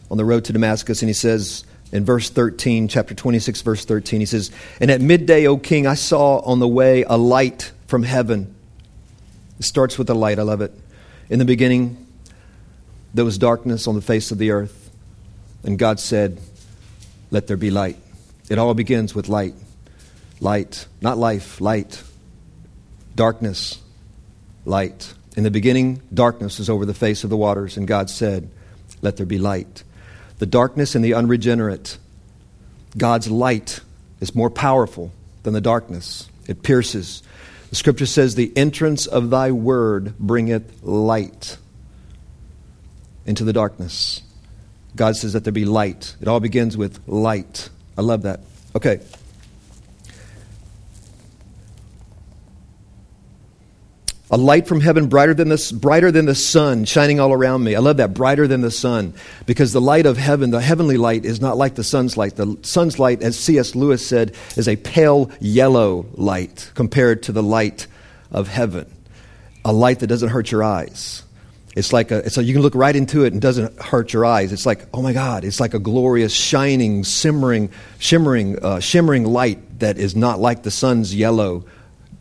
on 0.09 0.17
the 0.17 0.25
road 0.25 0.45
to 0.45 0.53
Damascus, 0.53 1.03
and 1.03 1.09
he 1.09 1.13
says 1.13 1.63
in 1.91 2.03
verse 2.03 2.31
13, 2.31 2.87
chapter 2.87 3.13
26, 3.13 3.61
verse 3.61 3.85
13, 3.85 4.19
he 4.19 4.25
says, 4.25 4.49
And 4.81 4.89
at 4.89 4.99
midday, 4.99 5.45
O 5.45 5.57
king, 5.57 5.85
I 5.85 5.93
saw 5.93 6.39
on 6.39 6.57
the 6.57 6.67
way 6.67 7.03
a 7.03 7.15
light 7.15 7.71
from 7.85 8.01
heaven. 8.01 8.55
It 9.59 9.63
starts 9.63 9.99
with 9.99 10.09
a 10.09 10.15
light. 10.15 10.39
I 10.39 10.41
love 10.41 10.61
it. 10.61 10.73
In 11.29 11.37
the 11.37 11.45
beginning, 11.45 12.03
there 13.13 13.23
was 13.23 13.37
darkness 13.37 13.87
on 13.87 13.93
the 13.93 14.01
face 14.01 14.31
of 14.31 14.39
the 14.39 14.49
earth, 14.49 14.89
and 15.63 15.77
God 15.77 15.99
said, 15.99 16.41
Let 17.29 17.45
there 17.45 17.57
be 17.57 17.69
light. 17.69 17.97
It 18.49 18.57
all 18.57 18.73
begins 18.73 19.13
with 19.13 19.29
light. 19.29 19.53
Light, 20.39 20.87
not 20.99 21.19
life, 21.19 21.61
light. 21.61 22.01
Darkness, 23.15 23.79
light. 24.65 25.13
In 25.35 25.43
the 25.43 25.51
beginning, 25.51 26.01
darkness 26.13 26.59
was 26.59 26.69
over 26.69 26.85
the 26.85 26.93
face 26.93 27.23
of 27.23 27.29
the 27.29 27.37
waters, 27.37 27.77
and 27.77 27.87
God 27.87 28.09
said, 28.09 28.49
Let 29.01 29.17
there 29.17 29.25
be 29.25 29.39
light. 29.39 29.83
The 30.37 30.45
darkness 30.45 30.95
and 30.95 31.03
the 31.03 31.13
unregenerate, 31.13 31.97
God's 32.97 33.31
light 33.31 33.79
is 34.19 34.35
more 34.35 34.49
powerful 34.49 35.11
than 35.43 35.53
the 35.53 35.61
darkness. 35.61 36.29
It 36.47 36.61
pierces. 36.61 37.23
The 37.69 37.75
scripture 37.75 38.05
says, 38.05 38.35
The 38.35 38.55
entrance 38.55 39.07
of 39.07 39.29
thy 39.29 39.51
word 39.51 40.17
bringeth 40.19 40.83
light 40.83 41.57
into 43.25 43.43
the 43.43 43.53
darkness. 43.53 44.21
God 44.95 45.15
says 45.15 45.33
that 45.33 45.43
there 45.43 45.53
be 45.53 45.65
light. 45.65 46.15
It 46.21 46.27
all 46.27 46.39
begins 46.39 46.77
with 46.77 46.99
light. 47.07 47.69
I 47.97 48.01
love 48.01 48.23
that. 48.23 48.41
Okay. 48.75 48.99
A 54.33 54.37
light 54.37 54.65
from 54.65 54.81
heaven 54.81 55.09
brighter 55.09 55.35
than, 55.35 55.49
the, 55.49 55.77
brighter 55.79 56.11
than 56.11 56.25
the 56.25 56.33
sun 56.33 56.85
shining 56.85 57.19
all 57.19 57.31
around 57.31 57.63
me. 57.63 57.75
I 57.75 57.79
love 57.79 57.97
that, 57.97 58.15
brighter 58.15 58.47
than 58.47 58.61
the 58.61 58.71
sun. 58.71 59.13
Because 59.45 59.73
the 59.73 59.79
light 59.79 60.07
of 60.07 60.17
heaven, 60.17 60.49
the 60.49 60.59
heavenly 60.59 60.97
light, 60.97 61.23
is 61.23 61.39
not 61.39 61.55
like 61.55 61.75
the 61.75 61.83
sun's 61.83 62.17
light. 62.17 62.35
The 62.35 62.57
sun's 62.63 62.97
light, 62.97 63.21
as 63.21 63.37
C.S. 63.37 63.75
Lewis 63.75 64.03
said, 64.03 64.33
is 64.57 64.67
a 64.67 64.75
pale 64.75 65.29
yellow 65.39 66.07
light 66.13 66.71
compared 66.73 67.21
to 67.23 67.31
the 67.31 67.43
light 67.43 67.85
of 68.31 68.47
heaven. 68.47 68.91
A 69.65 69.71
light 69.71 69.99
that 69.99 70.07
doesn't 70.07 70.29
hurt 70.29 70.49
your 70.49 70.63
eyes. 70.63 71.21
It's 71.75 71.93
like 71.93 72.09
a, 72.09 72.23
a, 72.35 72.41
you 72.41 72.53
can 72.53 72.63
look 72.63 72.73
right 72.73 72.95
into 72.95 73.25
it 73.25 73.33
and 73.33 73.41
doesn't 73.41 73.79
hurt 73.79 74.13
your 74.13 74.25
eyes. 74.25 74.51
It's 74.51 74.65
like, 74.65 74.87
oh 74.95 75.03
my 75.03 75.13
God, 75.13 75.43
it's 75.43 75.59
like 75.59 75.75
a 75.75 75.79
glorious, 75.79 76.33
shining, 76.33 77.03
simmering, 77.03 77.69
shimmering, 77.99 78.57
uh, 78.65 78.79
shimmering 78.79 79.25
light 79.25 79.77
that 79.77 79.99
is 79.99 80.15
not 80.15 80.39
like 80.39 80.63
the 80.63 80.71
sun's 80.71 81.13
yellow 81.13 81.65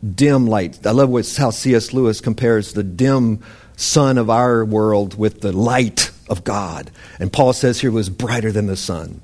dim 0.03 0.47
light. 0.47 0.85
I 0.85 0.91
love 0.91 1.09
how 1.37 1.49
C.S. 1.49 1.93
Lewis 1.93 2.21
compares 2.21 2.73
the 2.73 2.83
dim 2.83 3.39
sun 3.77 4.17
of 4.17 4.29
our 4.29 4.65
world 4.65 5.17
with 5.17 5.41
the 5.41 5.51
light 5.51 6.11
of 6.29 6.43
God. 6.43 6.91
And 7.19 7.31
Paul 7.31 7.53
says 7.53 7.79
here 7.79 7.91
was 7.91 8.09
brighter 8.09 8.51
than 8.51 8.67
the 8.67 8.77
sun. 8.77 9.21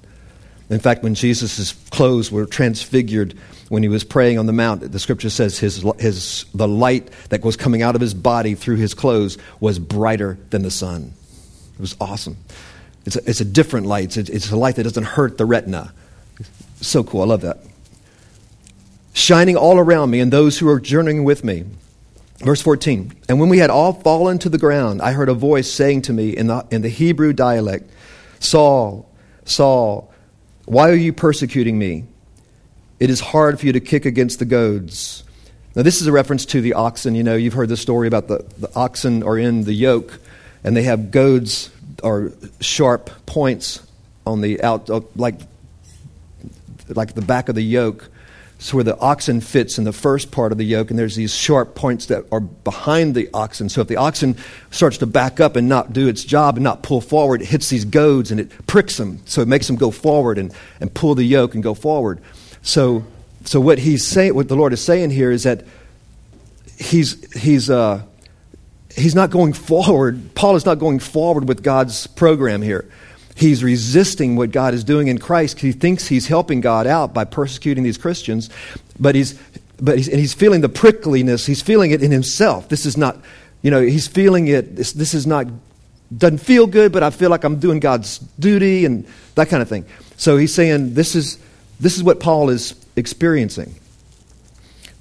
In 0.70 0.80
fact, 0.80 1.02
when 1.02 1.16
Jesus' 1.16 1.74
clothes 1.90 2.32
were 2.32 2.46
transfigured 2.46 3.34
when 3.70 3.82
he 3.82 3.90
was 3.90 4.04
praying 4.04 4.38
on 4.38 4.46
the 4.46 4.54
mount, 4.54 4.92
the 4.92 5.00
scripture 5.00 5.30
says 5.30 5.58
his, 5.58 5.84
his, 6.00 6.46
the 6.54 6.68
light 6.68 7.10
that 7.30 7.44
was 7.44 7.56
coming 7.56 7.82
out 7.82 7.96
of 7.96 8.02
his 8.02 8.14
body 8.14 8.54
through 8.54 8.76
his 8.76 8.94
clothes 8.94 9.38
was 9.60 9.80
brighter 9.80 10.38
than 10.52 10.62
the 10.62 10.72
sun. 10.72 11.14
It 11.74 11.82
was 11.82 11.96
awesome. 12.00 12.38
It's 13.06 13.16
a, 13.16 13.30
it's 13.30 13.42
a 13.42 13.46
different 13.46 13.88
light, 13.88 14.18
it's 14.18 14.30
it's 14.30 14.52
a 14.52 14.58
light 14.58 14.76
that 14.76 14.84
doesn't 14.84 15.04
hurt 15.04 15.38
the 15.38 15.46
retina. 15.46 15.94
So 16.82 17.04
cool. 17.04 17.22
I 17.22 17.26
love 17.26 17.42
that 17.42 17.60
shining 19.14 19.56
all 19.56 19.78
around 19.78 20.12
me 20.12 20.20
and 20.20 20.32
those 20.32 20.58
who 20.60 20.68
are 20.70 20.80
journeying 20.80 21.24
with 21.24 21.44
me. 21.44 21.66
Verse 22.40 22.62
14 22.62 23.14
And 23.28 23.40
when 23.40 23.50
we 23.50 23.58
had 23.58 23.70
all 23.70 23.94
fallen 23.94 24.40
to 24.40 24.50
the 24.50 24.58
ground, 24.58 25.02
I 25.02 25.12
heard 25.12 25.30
a 25.30 25.34
voice 25.34 25.72
saying 25.72 26.04
to 26.04 26.14
me 26.14 26.36
in 26.36 26.48
the, 26.48 26.66
in 26.72 26.82
the 26.82 26.90
Hebrew 26.90 27.34
dialect, 27.34 27.90
Saul, 28.40 29.10
Saul, 29.46 30.14
why 30.66 30.90
are 30.90 30.96
you 30.96 31.12
persecuting 31.12 31.78
me? 31.78 32.06
It 33.00 33.10
is 33.10 33.20
hard 33.20 33.60
for 33.60 33.66
you 33.66 33.74
to 33.74 33.80
kick 33.80 34.06
against 34.06 34.40
the 34.40 34.46
goads. 34.46 35.24
Now, 35.76 35.84
this 35.84 36.02
is 36.02 36.08
a 36.08 36.12
reference 36.12 36.46
to 36.48 36.62
the 36.62 36.74
oxen. 36.74 37.16
You 37.16 37.24
know, 37.24 37.36
you've 37.36 37.54
heard 37.54 37.70
the 37.70 37.78
story 37.78 38.08
about 38.08 38.28
the, 38.28 38.46
the 38.58 38.70
oxen 38.76 39.24
are 39.24 39.38
in 39.38 39.64
the 39.64 39.74
yoke, 39.74 40.20
and 40.64 40.76
they 40.76 40.84
have 40.84 41.12
goads 41.12 41.70
or 42.04 42.32
sharp 42.60 43.10
points 43.26 43.86
on 44.26 44.42
the 44.42 44.62
out, 44.62 44.90
like, 45.18 45.40
like 46.90 47.14
the 47.14 47.22
back 47.22 47.50
of 47.50 47.56
the 47.56 47.62
yoke 47.62 48.10
so 48.62 48.76
where 48.76 48.84
the 48.84 48.98
oxen 49.00 49.40
fits 49.40 49.78
in 49.78 49.86
the 49.86 49.94
first 49.94 50.32
part 50.32 50.52
of 50.52 50.58
the 50.58 50.66
yoke, 50.66 50.90
and 50.90 51.00
there's 51.00 51.16
these 51.16 51.34
sharp 51.34 51.76
points 51.76 52.08
that 52.08 52.26
are 52.30 52.42
behind 52.42 53.16
the 53.16 53.30
oxen. 53.34 53.70
So 53.70 53.80
if 53.80 53.88
the 53.88 53.96
oxen 53.96 54.36
starts 54.70 54.98
to 54.98 55.06
back 55.06 55.40
up 55.40 55.56
and 55.56 55.70
not 55.70 55.94
do 55.94 56.10
its 56.10 56.26
job 56.26 56.58
and 56.58 56.64
not 56.64 56.84
pull 56.84 57.00
forward, 57.00 57.42
it 57.42 57.48
hits 57.48 57.70
these 57.70 57.86
goads 57.86 58.32
and 58.32 58.40
it 58.40 58.68
pricks 58.68 58.98
them. 58.98 59.22
So 59.26 59.42
it 59.42 59.48
makes 59.48 59.68
them 59.68 59.78
go 59.78 59.92
forward 59.92 60.38
and, 60.38 60.54
and 60.82 60.94
pull 60.94 61.16
the 61.16 61.24
yoke 61.24 61.54
and 61.54 61.64
go 61.64 61.74
forward. 61.74 62.20
So, 62.62 63.06
so 63.46 63.62
what 63.62 63.80
he's 63.80 64.06
saying, 64.06 64.36
what 64.36 64.50
the 64.50 64.58
Lord 64.58 64.74
is 64.74 64.84
saying 64.84 65.12
here 65.12 65.32
is 65.32 65.44
that 65.44 65.64
he's 66.78 67.34
he's 67.42 67.70
uh, 67.70 68.02
he's 68.94 69.16
not 69.16 69.30
going 69.30 69.54
forward. 69.54 70.36
Paul 70.36 70.58
is 70.58 70.66
not 70.66 70.80
going 70.80 71.00
forward 71.00 71.48
with 71.48 71.64
God's 71.64 72.08
program 72.08 72.62
here 72.62 72.90
he's 73.40 73.64
resisting 73.64 74.36
what 74.36 74.52
God 74.52 74.74
is 74.74 74.84
doing 74.84 75.08
in 75.08 75.18
Christ. 75.18 75.60
He 75.60 75.72
thinks 75.72 76.08
he's 76.08 76.28
helping 76.28 76.62
God 76.62 76.88
out 76.88 77.14
by 77.14 77.26
persecuting 77.26 77.84
these 77.84 77.98
Christians, 77.98 78.50
but 79.00 79.16
he's 79.16 79.40
but 79.82 79.98
he's, 79.98 80.10
and 80.10 80.20
he's 80.20 80.34
feeling 80.34 80.62
the 80.62 80.70
prickliness. 80.70 81.46
He's 81.46 81.62
feeling 81.62 81.92
it 81.92 82.04
in 82.04 82.12
himself. 82.12 82.68
This 82.68 82.86
is 82.86 82.98
not, 82.98 83.18
you 83.62 83.72
know, 83.72 83.82
he's 83.82 84.08
feeling 84.08 84.48
it. 84.48 84.76
This, 84.76 84.92
this 84.92 85.14
is 85.14 85.26
not 85.26 85.48
doesn't 86.16 86.40
feel 86.40 86.68
good, 86.68 86.92
but 86.92 87.04
I 87.04 87.12
feel 87.12 87.30
like 87.30 87.44
I'm 87.44 87.60
doing 87.60 87.80
God's 87.80 88.18
duty 88.18 88.86
and 88.86 89.06
that 89.36 89.50
kind 89.50 89.62
of 89.62 89.70
thing. 89.70 89.86
So 90.18 90.38
he's 90.38 90.54
saying 90.54 90.96
this 90.96 91.16
is 91.16 91.38
this 91.80 91.96
is 91.96 92.04
what 92.04 92.20
Paul 92.20 92.50
is 92.50 92.76
experiencing. 92.96 93.76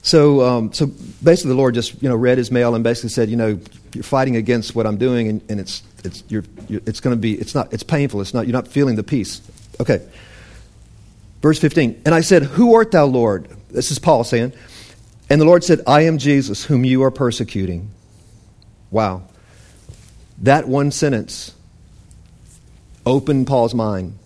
So, 0.02 0.42
um, 0.42 0.72
so 0.72 0.86
basically, 1.22 1.50
the 1.50 1.56
Lord 1.56 1.74
just 1.74 2.00
you 2.02 2.08
know 2.08 2.16
read 2.16 2.38
his 2.38 2.50
mail 2.50 2.74
and 2.74 2.84
basically 2.84 3.10
said, 3.10 3.28
you 3.28 3.36
know, 3.36 3.58
you're 3.94 4.04
fighting 4.04 4.36
against 4.36 4.74
what 4.74 4.86
I'm 4.86 4.96
doing, 4.96 5.28
and, 5.28 5.42
and 5.50 5.60
it's 5.60 5.82
it's 6.04 6.24
you're, 6.28 6.44
you're 6.68 6.80
it's 6.86 7.00
going 7.00 7.14
to 7.14 7.20
be 7.20 7.34
it's 7.34 7.54
not 7.54 7.72
it's 7.72 7.82
painful. 7.82 8.20
It's 8.20 8.34
not 8.34 8.46
you're 8.46 8.52
not 8.52 8.68
feeling 8.68 8.96
the 8.96 9.02
peace. 9.02 9.40
Okay. 9.80 10.02
Verse 11.40 11.58
15. 11.58 12.02
And 12.04 12.14
I 12.14 12.20
said, 12.20 12.42
Who 12.42 12.74
art 12.74 12.90
thou, 12.90 13.04
Lord? 13.04 13.48
This 13.70 13.90
is 13.90 13.98
Paul 13.98 14.24
saying. 14.24 14.52
And 15.30 15.40
the 15.40 15.44
Lord 15.44 15.62
said, 15.62 15.80
I 15.86 16.02
am 16.02 16.18
Jesus, 16.18 16.64
whom 16.64 16.84
you 16.84 17.02
are 17.02 17.10
persecuting. 17.10 17.90
Wow. 18.90 19.22
That 20.38 20.66
one 20.66 20.90
sentence 20.90 21.54
opened 23.04 23.46
Paul's 23.46 23.74
mind 23.74 24.18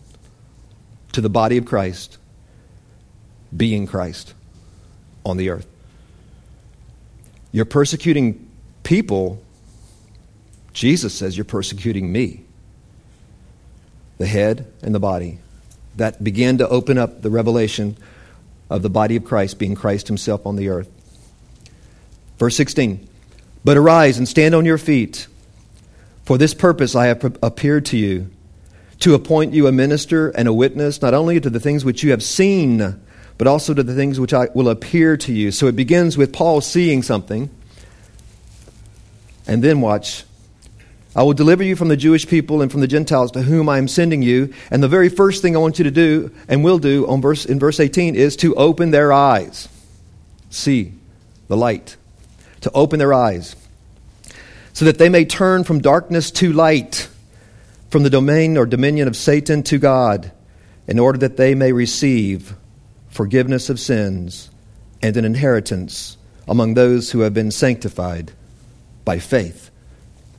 to 1.13 1.21
the 1.21 1.29
body 1.29 1.57
of 1.57 1.65
Christ 1.65 2.19
being 3.55 3.87
Christ 3.87 4.33
on 5.25 5.37
the 5.37 5.51
earth. 5.51 5.67
You're 7.51 7.65
persecuting 7.65 8.49
people. 8.83 9.41
Jesus 10.73 11.15
says 11.15 11.37
you're 11.37 11.45
persecuting 11.45 12.11
me, 12.11 12.45
the 14.19 14.27
head 14.27 14.73
and 14.83 14.95
the 14.95 15.01
body. 15.01 15.39
That 15.97 16.25
began 16.25 16.59
to 16.59 16.69
open 16.69 16.97
up 16.97 17.21
the 17.21 17.31
revelation 17.31 17.99
of 18.71 18.83
the 18.83 18.89
body 18.89 19.17
of 19.17 19.25
Christ 19.25 19.59
being 19.59 19.75
Christ 19.75 20.09
himself 20.09 20.47
on 20.47 20.57
the 20.57 20.69
earth. 20.69 20.89
Verse 22.39 22.57
16 22.57 23.07
But 23.65 23.77
arise 23.77 24.17
and 24.19 24.27
stand 24.27 24.55
on 24.55 24.65
your 24.65 24.79
feet. 24.79 25.27
For 26.25 26.39
this 26.39 26.55
purpose 26.55 26.95
I 26.95 27.07
have 27.07 27.37
appeared 27.43 27.85
to 27.87 27.99
you, 27.99 28.31
to 29.01 29.15
appoint 29.15 29.53
you 29.53 29.67
a 29.67 29.73
minister 29.73 30.31
and 30.31 30.49
a 30.49 30.53
witness, 30.53 31.03
not 31.03 31.13
only 31.13 31.41
to 31.41 31.51
the 31.51 31.61
things 31.61 31.85
which 31.85 32.03
you 32.03 32.13
have 32.13 32.23
seen 32.23 33.01
but 33.43 33.49
also 33.49 33.75
to 33.75 33.83
the 33.83 33.95
things 33.97 34.21
which 34.21 34.33
I 34.33 34.47
will 34.55 34.69
appear 34.69 35.17
to 35.17 35.33
you. 35.33 35.51
So 35.51 35.67
it 35.67 35.75
begins 35.75 36.17
with 36.17 36.33
Paul 36.33 36.61
seeing 36.61 37.03
something. 37.03 37.51
And 39.49 39.65
then 39.65 39.81
watch. 39.81 40.23
I 41.14 41.22
will 41.22 41.35
deliver 41.35 41.62
you 41.62 41.77
from 41.77 41.88
the 41.88 41.96
Jewish 41.96 42.27
people 42.27 42.62
and 42.62 42.72
from 42.72 42.81
the 42.81 42.87
Gentiles 42.87 43.33
to 43.33 43.42
whom 43.42 43.68
I 43.68 43.77
am 43.77 43.87
sending 43.87 44.22
you. 44.22 44.55
And 44.70 44.83
the 44.83 44.88
very 44.88 45.11
first 45.11 45.42
thing 45.42 45.55
I 45.55 45.59
want 45.59 45.79
you 45.79 45.85
to 45.85 45.90
do 45.90 46.31
and 46.48 46.64
will 46.64 46.79
do 46.79 47.07
on 47.07 47.20
verse, 47.20 47.44
in 47.44 47.59
verse 47.59 47.81
18 47.81 48.14
is 48.14 48.35
to 48.37 48.55
open 48.55 48.92
their 48.92 49.12
eyes. 49.12 49.68
See 50.48 50.94
the 51.48 51.57
light. 51.57 51.96
To 52.62 52.70
open 52.72 52.98
their 52.98 53.12
eyes. 53.12 53.57
So 54.72 54.87
that 54.87 54.96
they 54.96 55.11
may 55.11 55.27
turn 55.27 55.64
from 55.64 55.81
darkness 55.83 56.31
to 56.33 56.53
light, 56.53 57.09
from 57.90 58.05
the 58.05 58.11
domain 58.11 58.57
or 58.57 58.64
dominion 58.64 59.07
of 59.07 59.16
Satan 59.16 59.62
to 59.64 59.77
God, 59.77 60.33
in 60.87 60.98
order 60.98 61.18
that 61.18 61.37
they 61.37 61.55
may 61.55 61.72
receive 61.72 62.55
forgiveness 63.11 63.68
of 63.68 63.79
sins, 63.79 64.48
and 65.03 65.14
an 65.18 65.27
inheritance 65.27 66.16
among 66.48 66.72
those 66.72 67.11
who 67.11 67.20
have 67.20 67.35
been 67.35 67.51
sanctified 67.51 68.33
by 69.05 69.18
faith 69.18 69.70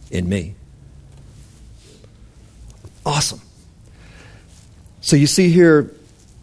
in 0.09 0.27
me. 0.27 0.55
Awesome. 3.05 3.41
So 5.01 5.15
you 5.15 5.27
see 5.27 5.49
here, 5.49 5.91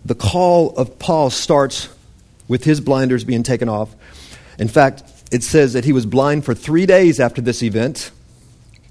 the 0.05 0.15
call 0.15 0.77
of 0.77 0.99
Paul 0.99 1.31
starts 1.31 1.89
with 2.49 2.65
his 2.65 2.81
blinders 2.81 3.25
being 3.25 3.43
taken 3.43 3.69
off. 3.69 3.95
In 4.59 4.69
fact, 4.69 5.03
it 5.33 5.43
says 5.43 5.73
that 5.73 5.85
he 5.85 5.93
was 5.93 6.05
blind 6.05 6.45
for 6.45 6.55
three 6.55 6.87
days 6.87 7.21
after 7.21 7.41
this 7.41 7.63
event. 7.63 8.11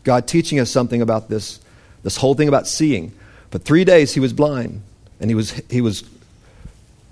God 0.03 0.27
teaching 0.27 0.59
us 0.59 0.71
something 0.71 1.01
about 1.01 1.29
this, 1.29 1.59
this 2.03 2.17
whole 2.17 2.33
thing 2.33 2.47
about 2.47 2.67
seeing. 2.67 3.11
For 3.51 3.59
three 3.59 3.83
days 3.83 4.13
he 4.13 4.19
was 4.19 4.33
blind, 4.33 4.81
and 5.19 5.29
he 5.29 5.35
was, 5.35 5.51
he 5.69 5.81
was 5.81 6.03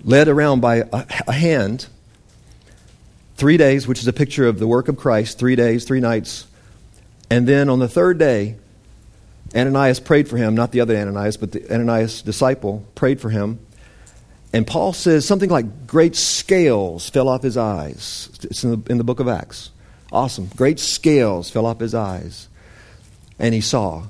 led 0.02 0.28
around 0.28 0.60
by 0.60 0.76
a, 0.76 1.06
a 1.26 1.32
hand. 1.32 1.86
Three 3.36 3.56
days, 3.56 3.86
which 3.86 4.00
is 4.00 4.08
a 4.08 4.12
picture 4.12 4.46
of 4.48 4.58
the 4.58 4.66
work 4.66 4.88
of 4.88 4.96
Christ, 4.96 5.38
three 5.38 5.54
days, 5.54 5.84
three 5.84 6.00
nights. 6.00 6.46
And 7.30 7.46
then 7.46 7.68
on 7.68 7.78
the 7.78 7.88
third 7.88 8.18
day, 8.18 8.56
Ananias 9.54 10.00
prayed 10.00 10.28
for 10.28 10.36
him, 10.36 10.54
not 10.54 10.72
the 10.72 10.80
other 10.80 10.96
Ananias, 10.96 11.36
but 11.36 11.52
the 11.52 11.72
Ananias 11.72 12.22
disciple 12.22 12.84
prayed 12.94 13.20
for 13.20 13.30
him. 13.30 13.60
And 14.52 14.66
Paul 14.66 14.92
says 14.92 15.26
something 15.26 15.50
like 15.50 15.86
great 15.86 16.16
scales 16.16 17.08
fell 17.08 17.28
off 17.28 17.42
his 17.42 17.56
eyes. 17.56 18.30
It's 18.42 18.64
in 18.64 18.70
the, 18.70 18.90
in 18.90 18.98
the 18.98 19.04
book 19.04 19.20
of 19.20 19.28
Acts. 19.28 19.70
Awesome. 20.10 20.50
Great 20.56 20.78
scales 20.78 21.50
fell 21.50 21.66
off 21.66 21.80
his 21.80 21.94
eyes. 21.94 22.48
And 23.38 23.54
he 23.54 23.60
saw. 23.60 24.04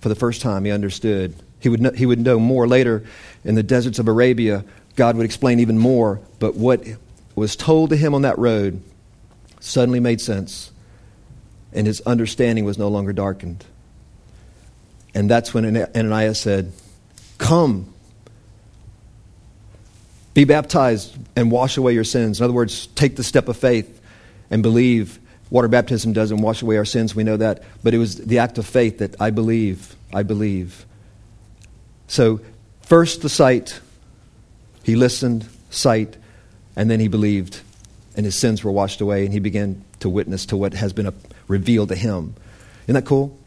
For 0.00 0.08
the 0.08 0.14
first 0.14 0.42
time, 0.42 0.64
he 0.64 0.70
understood. 0.70 1.34
He 1.58 1.68
would 1.68 1.80
know, 1.80 1.90
he 1.90 2.06
would 2.06 2.20
know 2.20 2.38
more 2.38 2.68
later 2.68 3.04
in 3.44 3.56
the 3.56 3.64
deserts 3.64 3.98
of 3.98 4.06
Arabia 4.06 4.64
God 4.98 5.16
would 5.16 5.24
explain 5.24 5.60
even 5.60 5.78
more, 5.78 6.20
but 6.40 6.56
what 6.56 6.84
was 7.36 7.54
told 7.54 7.90
to 7.90 7.96
him 7.96 8.16
on 8.16 8.22
that 8.22 8.36
road 8.36 8.82
suddenly 9.60 10.00
made 10.00 10.20
sense, 10.20 10.72
and 11.72 11.86
his 11.86 12.00
understanding 12.00 12.64
was 12.64 12.78
no 12.78 12.88
longer 12.88 13.12
darkened. 13.12 13.64
And 15.14 15.30
that's 15.30 15.52
when 15.52 15.76
Ananias 15.76 16.40
said, 16.40 16.72
Come, 17.38 17.92
be 20.34 20.44
baptized 20.44 21.16
and 21.36 21.50
wash 21.50 21.76
away 21.76 21.94
your 21.94 22.04
sins. 22.04 22.40
In 22.40 22.44
other 22.44 22.52
words, 22.52 22.86
take 22.88 23.16
the 23.16 23.24
step 23.24 23.48
of 23.48 23.56
faith 23.56 24.00
and 24.50 24.62
believe 24.62 25.18
Water 25.50 25.68
baptism 25.68 26.12
doesn't 26.12 26.42
wash 26.42 26.60
away 26.60 26.76
our 26.76 26.84
sins, 26.84 27.14
we 27.14 27.24
know 27.24 27.36
that. 27.36 27.62
But 27.82 27.94
it 27.94 27.98
was 27.98 28.16
the 28.16 28.38
act 28.38 28.58
of 28.58 28.66
faith 28.66 28.98
that 28.98 29.20
I 29.20 29.30
believe, 29.30 29.96
I 30.12 30.22
believe. 30.22 30.84
So, 32.06 32.40
first 32.82 33.22
the 33.22 33.28
sight, 33.28 33.80
he 34.82 34.94
listened, 34.96 35.48
sight, 35.70 36.16
and 36.76 36.90
then 36.90 37.00
he 37.00 37.08
believed, 37.08 37.60
and 38.16 38.26
his 38.26 38.36
sins 38.36 38.62
were 38.62 38.72
washed 38.72 39.00
away, 39.00 39.24
and 39.24 39.32
he 39.32 39.40
began 39.40 39.84
to 40.00 40.08
witness 40.08 40.46
to 40.46 40.56
what 40.56 40.74
has 40.74 40.92
been 40.92 41.12
revealed 41.48 41.88
to 41.88 41.94
him. 41.94 42.34
Isn't 42.84 42.94
that 42.94 43.06
cool? 43.06 43.38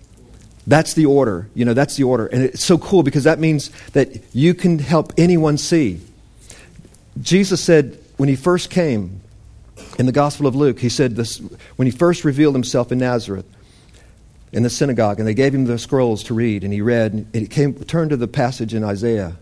That's 0.67 0.93
the 0.93 1.06
order. 1.06 1.50
You 1.56 1.65
know, 1.65 1.74
that's 1.74 1.95
the 1.95 2.04
order. 2.04 2.28
And 2.28 2.43
it's 2.43 2.63
so 2.63 2.78
cool 2.78 3.04
because 3.04 3.24
that 3.24 3.39
means 3.39 3.69
that 3.93 4.21
you 4.34 4.54
can 4.54 4.80
help 4.80 5.13
anyone 5.17 5.58
see. 5.58 6.02
Jesus 7.21 7.63
said 7.63 7.97
when 8.17 8.30
he 8.30 8.36
first 8.36 8.69
came 8.69 9.21
in 9.97 10.06
the 10.06 10.12
Gospel 10.12 10.47
of 10.47 10.56
Luke, 10.56 10.80
he 10.80 10.89
said 10.89 11.15
this 11.15 11.41
when 11.76 11.88
he 11.88 11.91
first 11.91 12.24
revealed 12.24 12.56
himself 12.56 12.91
in 12.91 13.00
Nazareth 13.00 13.45
in 14.52 14.63
the 14.63 14.69
synagogue, 14.69 15.19
and 15.19 15.28
they 15.28 15.34
gave 15.34 15.56
him 15.56 15.65
the 15.65 15.78
scrolls 15.78 16.24
to 16.24 16.34
read, 16.34 16.63
and 16.63 16.74
he 16.74 16.82
read, 16.82 17.13
and 17.13 17.36
he 17.36 17.47
came, 17.47 17.74
turned 17.74 18.10
to 18.10 18.17
the 18.17 18.28
passage 18.28 18.74
in 18.74 18.84
Isaiah, 18.84 19.38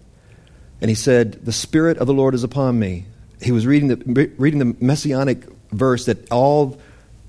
and 0.82 0.90
he 0.90 0.96
said, 0.96 1.34
The 1.46 1.52
Spirit 1.52 1.98
of 1.98 2.08
the 2.08 2.14
Lord 2.14 2.36
is 2.36 2.44
upon 2.44 2.78
me. 2.80 3.06
He 3.42 3.52
was 3.52 3.66
reading 3.66 3.88
the, 3.88 4.32
reading 4.38 4.60
the 4.60 4.76
messianic 4.80 5.46
verse 5.72 6.06
that 6.06 6.32
all 6.32 6.80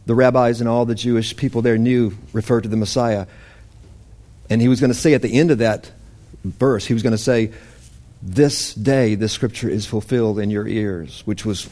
the 0.07 0.14
rabbis 0.14 0.61
and 0.61 0.68
all 0.68 0.85
the 0.85 0.94
Jewish 0.94 1.37
people 1.37 1.62
there 1.62 1.79
knew 1.79 2.16
referred 2.33 2.62
to 2.62 2.68
the 2.68 2.76
Messiah. 2.76 3.26
And 4.50 4.60
he 4.60 4.68
was 4.68 4.80
going 4.80 4.92
to 4.92 4.98
say 4.98 5.14
at 5.14 5.22
the 5.22 5.38
end 5.38 5.50
of 5.50 5.58
that 5.58 5.90
verse, 6.44 6.84
he 6.84 6.92
was 6.92 7.02
going 7.02 7.12
to 7.12 7.18
say, 7.18 7.52
This 8.20 8.74
day 8.74 9.14
this 9.14 9.32
scripture 9.32 9.70
is 9.70 9.86
fulfilled 9.86 10.38
in 10.38 10.50
your 10.50 10.66
ears, 10.66 11.22
which 11.24 11.46
was 11.46 11.70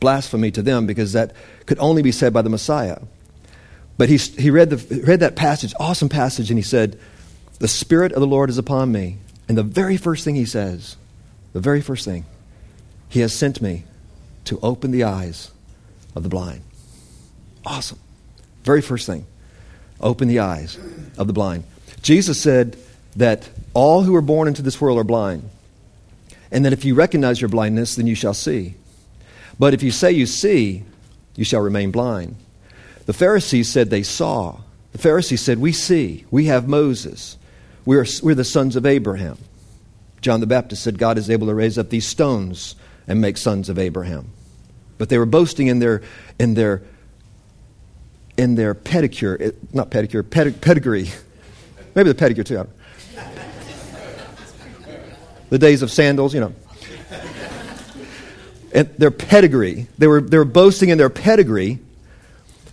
blasphemy 0.00 0.52
to 0.52 0.62
them 0.62 0.86
because 0.86 1.12
that 1.12 1.34
could 1.66 1.78
only 1.80 2.02
be 2.02 2.12
said 2.12 2.32
by 2.32 2.40
the 2.42 2.48
Messiah. 2.48 3.00
But 3.98 4.08
he, 4.08 4.16
he 4.16 4.50
read, 4.50 4.70
the, 4.70 5.02
read 5.02 5.20
that 5.20 5.34
passage, 5.34 5.74
awesome 5.80 6.08
passage, 6.08 6.50
and 6.50 6.58
he 6.58 6.62
said, 6.62 6.98
The 7.58 7.66
Spirit 7.66 8.12
of 8.12 8.20
the 8.20 8.26
Lord 8.26 8.48
is 8.48 8.58
upon 8.58 8.92
me. 8.92 9.18
And 9.48 9.58
the 9.58 9.64
very 9.64 9.96
first 9.96 10.24
thing 10.24 10.36
he 10.36 10.44
says, 10.44 10.96
the 11.52 11.60
very 11.60 11.80
first 11.80 12.04
thing, 12.04 12.26
He 13.08 13.20
has 13.20 13.34
sent 13.34 13.60
me 13.60 13.84
to 14.44 14.60
open 14.62 14.92
the 14.92 15.04
eyes 15.04 15.50
of 16.14 16.22
the 16.22 16.28
blind. 16.28 16.62
Awesome. 17.66 17.98
Very 18.62 18.82
first 18.82 19.06
thing, 19.06 19.26
open 20.00 20.28
the 20.28 20.38
eyes 20.40 20.78
of 21.16 21.26
the 21.26 21.32
blind. 21.32 21.64
Jesus 22.02 22.40
said 22.40 22.76
that 23.16 23.48
all 23.74 24.02
who 24.02 24.14
are 24.14 24.22
born 24.22 24.48
into 24.48 24.62
this 24.62 24.80
world 24.80 24.98
are 24.98 25.04
blind. 25.04 25.48
And 26.50 26.64
that 26.64 26.72
if 26.72 26.84
you 26.84 26.94
recognize 26.94 27.40
your 27.40 27.48
blindness, 27.48 27.96
then 27.96 28.06
you 28.06 28.14
shall 28.14 28.34
see. 28.34 28.74
But 29.58 29.74
if 29.74 29.82
you 29.82 29.90
say 29.90 30.12
you 30.12 30.26
see, 30.26 30.84
you 31.36 31.44
shall 31.44 31.60
remain 31.60 31.90
blind. 31.90 32.36
The 33.06 33.12
Pharisees 33.12 33.68
said 33.68 33.90
they 33.90 34.02
saw. 34.02 34.60
The 34.92 34.98
Pharisees 34.98 35.40
said, 35.40 35.58
We 35.58 35.72
see. 35.72 36.24
We 36.30 36.46
have 36.46 36.68
Moses. 36.68 37.36
We're, 37.84 38.06
we're 38.22 38.34
the 38.34 38.44
sons 38.44 38.76
of 38.76 38.86
Abraham. 38.86 39.38
John 40.20 40.40
the 40.40 40.46
Baptist 40.46 40.82
said, 40.82 40.98
God 40.98 41.18
is 41.18 41.30
able 41.30 41.46
to 41.46 41.54
raise 41.54 41.78
up 41.78 41.90
these 41.90 42.06
stones 42.06 42.74
and 43.06 43.20
make 43.20 43.36
sons 43.36 43.68
of 43.68 43.78
Abraham. 43.78 44.30
But 44.98 45.08
they 45.08 45.18
were 45.18 45.26
boasting 45.26 45.68
in 45.68 45.78
their, 45.78 46.02
in 46.38 46.54
their, 46.54 46.82
in 48.36 48.56
their 48.56 48.74
pedicure, 48.74 49.40
eh, 49.40 49.50
not 49.72 49.90
pedicure, 49.90 50.28
pedigree. 50.60 51.10
Maybe 51.98 52.12
the 52.12 52.14
pedicure 52.14 52.46
too. 52.46 52.68
the 55.50 55.58
days 55.58 55.82
of 55.82 55.90
sandals, 55.90 56.32
you 56.32 56.40
know 56.40 56.54
and 58.72 58.88
their 58.96 59.10
pedigree. 59.10 59.86
They 59.98 60.06
were, 60.06 60.20
they 60.20 60.38
were 60.38 60.44
boasting 60.44 60.90
in 60.90 60.98
their 60.98 61.10
pedigree, 61.10 61.78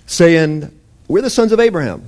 saying, 0.05 0.77
We're 1.07 1.21
the 1.21 1.29
sons 1.29 1.51
of 1.51 1.59
Abraham. 1.59 2.03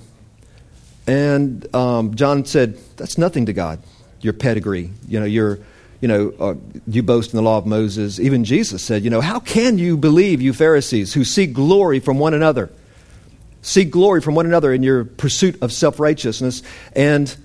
And 1.05 1.73
um, 1.75 2.15
John 2.15 2.45
said, 2.45 2.77
That's 2.97 3.17
nothing 3.17 3.45
to 3.47 3.53
God, 3.53 3.79
your 4.21 4.33
pedigree. 4.33 4.91
You 5.07 5.19
know, 5.19 5.25
you're, 5.25 5.59
you 6.01 6.07
know, 6.07 6.33
uh, 6.39 6.55
you 6.87 7.01
boast 7.01 7.33
in 7.33 7.37
the 7.37 7.43
law 7.43 7.57
of 7.57 7.65
Moses. 7.65 8.19
Even 8.19 8.43
Jesus 8.43 8.83
said, 8.83 9.03
You 9.03 9.09
know, 9.09 9.21
how 9.21 9.39
can 9.39 9.77
you 9.77 9.97
believe, 9.97 10.41
you 10.41 10.53
Pharisees, 10.53 11.13
who 11.13 11.23
seek 11.23 11.53
glory 11.53 11.99
from 11.99 12.19
one 12.19 12.33
another? 12.33 12.69
Seek 13.67 13.91
glory 13.91 14.21
from 14.21 14.33
one 14.33 14.45
another 14.45 14.71
in 14.71 14.81
your 14.81 15.03
pursuit 15.03 15.61
of 15.61 15.73
self 15.73 15.99
righteousness 15.99 16.63
and 16.95 17.35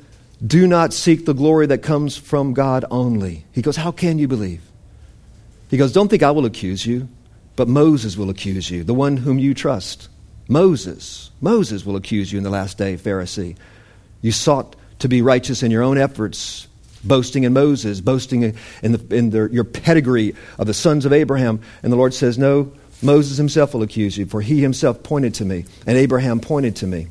do 0.46 0.68
not 0.68 0.92
seek 0.92 1.26
the 1.26 1.34
glory 1.34 1.66
that 1.66 1.78
comes 1.78 2.16
from 2.16 2.54
God 2.54 2.84
only. 2.92 3.44
He 3.50 3.60
goes, 3.60 3.74
How 3.74 3.90
can 3.90 4.20
you 4.20 4.28
believe? 4.28 4.62
He 5.68 5.76
goes, 5.76 5.92
Don't 5.92 6.06
think 6.06 6.22
I 6.22 6.30
will 6.30 6.46
accuse 6.46 6.86
you, 6.86 7.08
but 7.56 7.66
Moses 7.66 8.16
will 8.16 8.30
accuse 8.30 8.70
you, 8.70 8.84
the 8.84 8.94
one 8.94 9.16
whom 9.16 9.40
you 9.40 9.52
trust. 9.52 10.08
Moses. 10.46 11.32
Moses 11.40 11.84
will 11.84 11.96
accuse 11.96 12.30
you 12.30 12.38
in 12.38 12.44
the 12.44 12.50
last 12.50 12.78
day, 12.78 12.94
Pharisee. 12.94 13.56
You 14.20 14.30
sought 14.30 14.76
to 15.00 15.08
be 15.08 15.22
righteous 15.22 15.64
in 15.64 15.72
your 15.72 15.82
own 15.82 15.98
efforts, 15.98 16.68
boasting 17.02 17.42
in 17.42 17.52
Moses, 17.52 18.00
boasting 18.00 18.54
in, 18.84 18.92
the, 18.92 19.16
in 19.16 19.32
your 19.52 19.64
pedigree 19.64 20.36
of 20.56 20.68
the 20.68 20.74
sons 20.74 21.04
of 21.04 21.12
Abraham. 21.12 21.60
And 21.82 21.92
the 21.92 21.96
Lord 21.96 22.14
says, 22.14 22.38
No, 22.38 22.72
Moses 23.02 23.36
himself 23.36 23.74
will 23.74 23.82
accuse 23.82 24.16
you, 24.16 24.26
for 24.26 24.40
he 24.40 24.60
himself 24.60 25.02
pointed 25.02 25.34
to 25.34 25.44
me, 25.44 25.64
and 25.86 25.98
Abraham 25.98 26.40
pointed 26.40 26.76
to 26.76 26.86
me. 26.86 27.08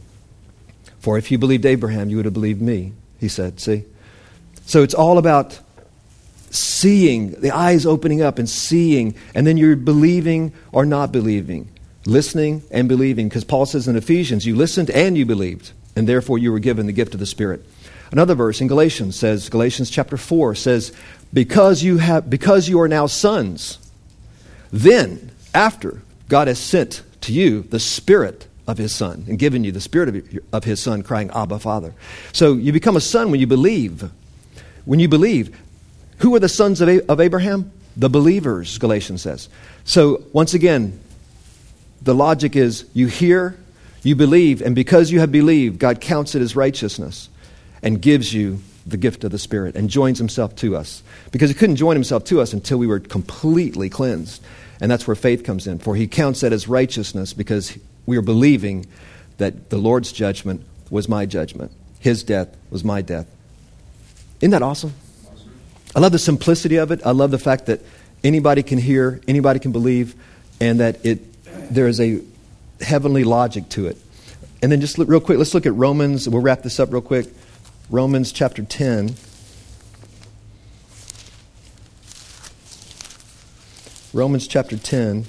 For 1.00 1.18
if 1.18 1.32
you 1.32 1.38
believed 1.38 1.66
Abraham, 1.66 2.10
you 2.10 2.18
would 2.18 2.26
have 2.26 2.34
believed 2.34 2.62
me, 2.62 2.94
he 3.20 3.28
said. 3.28 3.60
See? 3.60 3.84
So 4.66 4.84
it's 4.84 4.94
all 4.94 5.18
about 5.18 5.60
seeing, 6.52 7.32
the 7.42 7.52
eyes 7.52 7.86
opening 7.86 8.22
up 8.22 8.38
and 8.38 8.50
seeing, 8.50 9.16
and 9.34 9.48
then 9.48 9.58
you're 9.58 9.76
believing 9.76 10.54
or 10.72 10.86
not 10.86 11.12
believing, 11.12 11.70
listening 12.06 12.62
and 12.72 12.88
believing. 12.88 13.30
Because 13.30 13.44
Paul 13.44 13.66
says 13.66 13.88
in 13.88 13.96
Ephesians, 13.96 14.46
you 14.46 14.56
listened 14.56 14.90
and 14.92 15.18
you 15.18 15.26
believed, 15.26 15.72
and 15.96 16.08
therefore 16.08 16.38
you 16.38 16.52
were 16.52 16.60
given 16.60 16.86
the 16.86 16.94
gift 16.94 17.14
of 17.14 17.20
the 17.20 17.26
Spirit. 17.26 17.66
Another 18.12 18.36
verse 18.36 18.60
in 18.62 18.68
Galatians 18.68 19.16
says, 19.16 19.50
Galatians 19.50 19.90
chapter 19.90 20.18
4 20.18 20.54
says, 20.56 20.94
because 21.34 21.82
you, 21.82 21.98
have, 21.98 22.30
because 22.30 22.68
you 22.68 22.82
are 22.82 22.90
now 22.90 23.08
sons, 23.08 23.80
then, 24.72 25.31
after 25.54 26.02
God 26.30 26.48
has 26.48 26.60
sent 26.60 27.04
to 27.22 27.34
you 27.34 27.62
the 27.62 27.80
Spirit 27.80 28.48
of 28.68 28.78
His 28.78 28.94
Son 28.94 29.26
and 29.28 29.38
given 29.38 29.64
you 29.64 29.72
the 29.72 29.82
Spirit 29.82 30.26
of, 30.54 30.64
His 30.64 30.80
Son, 30.80 31.04
crying, 31.04 31.30
Abba, 31.32 31.60
Father. 31.60 31.94
So 32.34 32.54
you 32.54 32.72
become 32.72 32.96
a 32.96 33.02
son 33.02 33.32
when 33.32 33.40
you 33.40 33.48
believe. 33.48 34.10
When 34.86 35.00
you 35.00 35.08
believe, 35.08 35.58
who 36.20 36.34
are 36.36 36.40
the 36.40 36.50
sons 36.50 36.82
of 36.82 37.20
Abraham? 37.20 37.72
The 37.98 38.10
believers, 38.10 38.78
Galatians 38.78 39.22
says. 39.22 39.50
So, 39.84 40.24
once 40.32 40.54
again, 40.54 41.00
the 42.02 42.16
logic 42.16 42.56
is 42.56 42.86
you 42.94 43.08
hear, 43.08 43.58
you 44.04 44.16
believe, 44.16 44.62
and 44.62 44.74
because 44.74 45.12
you 45.12 45.20
have 45.20 45.32
believed, 45.32 45.80
God 45.80 46.00
counts 46.00 46.34
it 46.34 46.42
as 46.42 46.56
righteousness 46.56 47.30
and 47.84 48.02
gives 48.02 48.34
you 48.34 48.62
the 48.88 48.98
gift 48.98 49.24
of 49.24 49.32
the 49.32 49.38
Spirit 49.38 49.76
and 49.76 49.90
joins 49.90 50.18
Himself 50.18 50.56
to 50.58 50.76
us. 50.76 51.04
Because 51.32 51.50
He 51.50 51.54
couldn't 51.54 51.76
join 51.76 51.96
Himself 51.96 52.24
to 52.26 52.42
us 52.42 52.54
until 52.54 52.78
we 52.78 52.88
were 52.88 53.00
completely 53.00 53.90
cleansed. 53.90 54.42
And 54.82 54.91
that's 54.91 55.08
where 55.08 55.15
faith 55.15 55.44
comes 55.46 55.67
in. 55.67 55.80
For 55.80 55.96
He 55.96 56.08
counts 56.08 56.41
that 56.41 56.52
as 56.52 56.67
righteousness 56.67 57.32
because 57.32 57.78
we 58.06 58.17
are 58.17 58.22
believing 58.22 58.88
that 59.38 59.70
the 59.70 59.78
Lord's 59.78 60.12
judgment 60.12 60.65
was 60.89 61.08
my 61.08 61.26
judgment, 61.26 61.72
His 62.00 62.24
death 62.24 62.58
was 62.70 62.84
my 62.84 63.02
death. 63.02 63.28
Isn't 64.41 64.52
that 64.52 64.63
awesome? 64.63 64.94
I 65.96 66.00
love 66.00 66.12
the 66.12 66.20
simplicity 66.20 66.78
of 66.78 66.91
it. 66.91 67.06
I 67.06 67.12
love 67.12 67.32
the 67.32 67.38
fact 67.38 67.67
that 67.67 67.82
anybody 68.24 68.63
can 68.63 68.80
hear, 68.80 69.22
anybody 69.28 69.60
can 69.60 69.72
believe, 69.72 70.15
and 70.60 70.80
that 70.80 71.06
it 71.06 71.20
there 71.74 71.88
is 71.88 72.02
a 72.02 72.22
heavenly 72.82 73.24
logic 73.24 73.70
to 73.70 73.88
it. 73.88 73.98
And 74.62 74.72
then 74.72 74.82
just 74.82 74.98
look, 74.98 75.10
real 75.10 75.20
quick, 75.20 75.38
let's 75.38 75.54
look 75.54 75.65
at 75.65 75.74
Romans. 75.74 76.28
We'll 76.28 76.41
wrap 76.41 76.63
this 76.63 76.80
up 76.80 76.91
real 76.91 77.02
quick. 77.02 77.28
Romans 77.89 78.32
chapter 78.32 78.63
10. 78.63 79.15
Romans 84.13 84.45
chapter 84.45 84.76
10. 84.78 85.26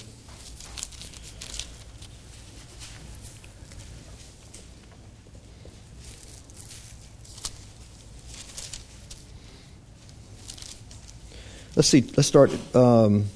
Let's 11.76 11.88
see, 11.88 12.02
let's 12.16 12.26
start. 12.26 12.50
Um, 12.74 13.26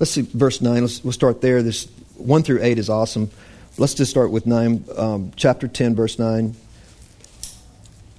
let's 0.00 0.10
see, 0.10 0.22
verse 0.22 0.60
9. 0.60 0.82
Let's, 0.82 1.04
we'll 1.04 1.12
start 1.12 1.40
there. 1.40 1.62
This 1.62 1.84
1 2.16 2.42
through 2.42 2.62
8 2.62 2.78
is 2.78 2.90
awesome. 2.90 3.30
Let's 3.78 3.94
just 3.94 4.10
start 4.10 4.32
with 4.32 4.44
9, 4.44 4.84
um, 4.96 5.32
chapter 5.36 5.68
10, 5.68 5.94
verse 5.94 6.18
9. 6.18 6.56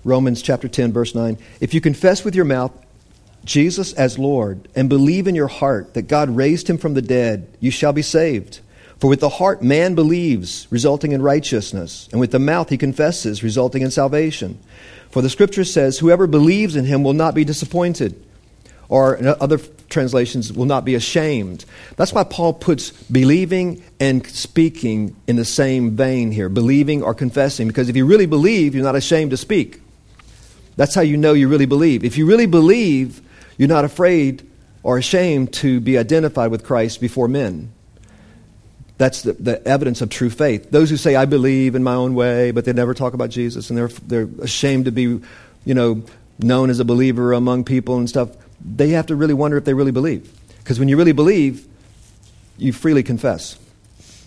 Romans 0.04 0.42
chapter 0.42 0.68
10, 0.68 0.92
verse 0.94 1.14
9. 1.14 1.38
If 1.60 1.74
you 1.74 1.82
confess 1.82 2.24
with 2.24 2.36
your 2.36 2.46
mouth 2.46 2.72
Jesus 3.46 3.94
as 3.94 4.20
Lord 4.20 4.68
and 4.76 4.90
believe 4.90 5.28
in 5.28 5.36
your 5.36 5.48
heart 5.48 5.94
that 5.94 6.04
God 6.04 6.30
raised 6.30 6.70
him 6.70 6.78
from 6.78 6.94
the 6.94 7.02
dead, 7.02 7.48
you 7.60 7.72
shall 7.72 7.94
be 7.94 8.02
saved. 8.02 8.60
For 9.00 9.10
with 9.10 9.20
the 9.20 9.30
heart 9.30 9.64
man 9.64 9.96
believes, 9.96 10.68
resulting 10.70 11.12
in 11.12 11.24
righteousness, 11.24 12.08
and 12.12 12.20
with 12.20 12.32
the 12.32 12.38
mouth 12.38 12.70
he 12.70 12.78
confesses, 12.78 13.42
resulting 13.42 13.82
in 13.82 13.90
salvation. 13.90 14.60
For 15.10 15.24
the 15.24 15.30
scripture 15.30 15.64
says, 15.64 15.98
Whoever 15.98 16.28
believes 16.28 16.76
in 16.76 16.86
him 16.86 17.04
will 17.04 17.14
not 17.14 17.34
be 17.34 17.44
disappointed. 17.44 18.24
or 18.90 19.16
in 19.16 19.26
other 19.26 19.58
translations, 19.90 20.52
will 20.52 20.66
not 20.66 20.84
be 20.84 20.96
ashamed. 20.96 21.64
That's 21.96 22.12
why 22.12 22.26
Paul 22.26 22.54
puts 22.54 22.92
believing 22.92 23.82
and 24.02 24.28
speaking 24.28 25.16
in 25.28 25.38
the 25.38 25.46
same 25.46 25.92
vein 25.96 26.30
here 26.30 26.50
believing 26.50 27.02
or 27.02 27.14
confessing. 27.14 27.70
Because 27.70 27.88
if 27.88 27.96
you 27.96 28.06
really 28.06 28.26
believe, 28.26 28.76
you're 28.76 28.84
not 28.84 28.98
ashamed 28.98 29.32
to 29.32 29.38
speak. 29.38 29.81
That's 30.76 30.96
how 30.96 31.02
you 31.02 31.18
know 31.18 31.34
you 31.34 31.48
really 31.48 31.66
believe. 31.66 32.04
If 32.04 32.18
you 32.18 32.26
really 32.26 32.46
believe, 32.46 33.22
you're 33.58 33.68
not 33.68 33.86
afraid 33.86 34.48
or 34.84 34.98
ashamed 34.98 35.54
to 35.54 35.80
be 35.80 35.98
identified 35.98 36.52
with 36.52 36.64
Christ 36.64 37.02
before 37.02 37.28
men. 37.28 37.72
That's 38.98 39.24
the, 39.24 39.34
the, 39.34 39.68
evidence 39.68 40.02
of 40.02 40.10
true 40.10 40.30
faith. 40.30 40.70
Those 40.70 40.90
who 40.90 40.98
say, 40.98 41.16
I 41.16 41.26
believe 41.26 41.76
in 41.76 41.84
my 41.84 41.96
own 41.96 42.14
way, 42.14 42.52
but 42.52 42.66
they 42.66 42.74
never 42.74 42.94
talk 42.94 43.14
about 43.14 43.32
Jesus 43.32 43.70
and 43.70 43.78
they're, 43.78 43.88
they're 43.88 44.30
ashamed 44.42 44.86
to 44.86 44.92
be, 44.92 45.20
you 45.66 45.74
know, 45.74 46.04
known 46.40 46.70
as 46.70 46.80
a 46.80 46.86
believer 46.86 47.34
among 47.34 47.64
people 47.64 47.98
and 47.98 48.08
stuff, 48.08 48.30
they 48.64 48.90
have 48.90 49.08
to 49.08 49.16
really 49.16 49.34
wonder 49.34 49.58
if 49.58 49.66
they 49.66 49.74
really 49.74 49.92
believe. 49.92 50.32
Because 50.60 50.80
when 50.80 50.88
you 50.88 50.98
really 50.98 51.14
believe, 51.14 51.68
you 52.58 52.74
freely 52.74 53.04
confess. 53.04 53.58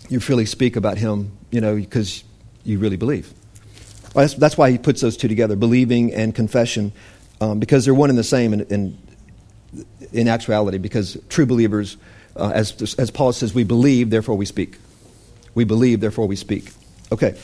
You 0.09 0.19
freely 0.19 0.45
speak 0.45 0.75
about 0.75 0.97
Him, 0.97 1.31
you 1.51 1.61
know, 1.61 1.75
because 1.75 2.23
you 2.63 2.79
really 2.79 2.97
believe. 2.97 3.33
Well, 4.15 4.23
that's, 4.23 4.33
that's, 4.35 4.57
why 4.57 4.71
he 4.71 4.77
puts 4.77 5.01
those 5.01 5.17
two 5.17 5.27
together, 5.27 5.57
believing 5.57 6.13
and 6.13 6.33
confession, 6.33 6.93
um, 7.41 7.59
because 7.59 7.83
they're 7.83 7.93
one 7.93 8.09
and 8.09 8.17
the 8.17 8.23
same 8.23 8.53
in, 8.53 8.61
in, 8.61 8.97
in 10.13 10.27
actuality, 10.29 10.77
because 10.77 11.17
true 11.27 11.45
believers, 11.45 11.97
uh, 12.37 12.49
as, 12.53 12.95
as 12.97 13.11
Paul 13.11 13.33
says, 13.33 13.53
we 13.53 13.65
believe, 13.65 14.09
therefore 14.09 14.35
we 14.35 14.45
speak. 14.45 14.77
We 15.53 15.65
believe, 15.65 15.99
therefore 15.99 16.27
we 16.27 16.37
speak. 16.37 16.71
Okay. 17.11 17.37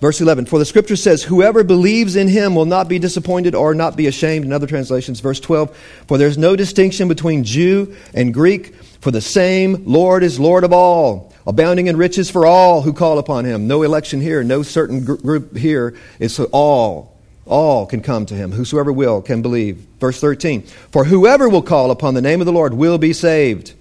Verse 0.00 0.20
11, 0.20 0.46
for 0.46 0.58
the 0.58 0.64
scripture 0.64 0.96
says, 0.96 1.22
Whoever 1.22 1.62
believes 1.62 2.16
in 2.16 2.26
him 2.26 2.56
will 2.56 2.64
not 2.64 2.88
be 2.88 2.98
disappointed 2.98 3.54
or 3.54 3.72
not 3.72 3.96
be 3.96 4.08
ashamed. 4.08 4.44
In 4.44 4.52
other 4.52 4.66
translations, 4.66 5.20
verse 5.20 5.38
12, 5.38 5.76
for 6.08 6.18
there's 6.18 6.38
no 6.38 6.56
distinction 6.56 7.06
between 7.06 7.44
Jew 7.44 7.94
and 8.14 8.34
Greek, 8.34 8.74
for 9.00 9.12
the 9.12 9.20
same 9.20 9.84
Lord 9.86 10.24
is 10.24 10.40
Lord 10.40 10.64
of 10.64 10.72
all, 10.72 11.29
abounding 11.46 11.86
in 11.86 11.96
riches 11.96 12.30
for 12.30 12.46
all 12.46 12.82
who 12.82 12.92
call 12.92 13.18
upon 13.18 13.44
him. 13.44 13.66
No 13.66 13.82
election 13.82 14.20
here, 14.20 14.42
no 14.42 14.62
certain 14.62 15.04
gr- 15.04 15.14
group 15.14 15.56
here. 15.56 15.94
It's 16.18 16.38
all. 16.38 17.16
All 17.46 17.86
can 17.86 18.00
come 18.02 18.26
to 18.26 18.34
him. 18.34 18.52
Whosoever 18.52 18.92
will 18.92 19.22
can 19.22 19.42
believe. 19.42 19.86
Verse 19.98 20.20
13, 20.20 20.62
for 20.92 21.04
whoever 21.04 21.48
will 21.48 21.62
call 21.62 21.90
upon 21.90 22.14
the 22.14 22.22
name 22.22 22.40
of 22.40 22.46
the 22.46 22.52
Lord 22.52 22.74
will 22.74 22.98
be 22.98 23.12
saved. 23.12 23.74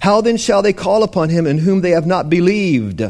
How 0.00 0.20
then 0.20 0.36
shall 0.36 0.62
they 0.62 0.72
call 0.72 1.02
upon 1.02 1.28
him 1.30 1.46
in 1.46 1.58
whom 1.58 1.80
they 1.80 1.90
have 1.90 2.06
not 2.06 2.28
believed? 2.28 3.02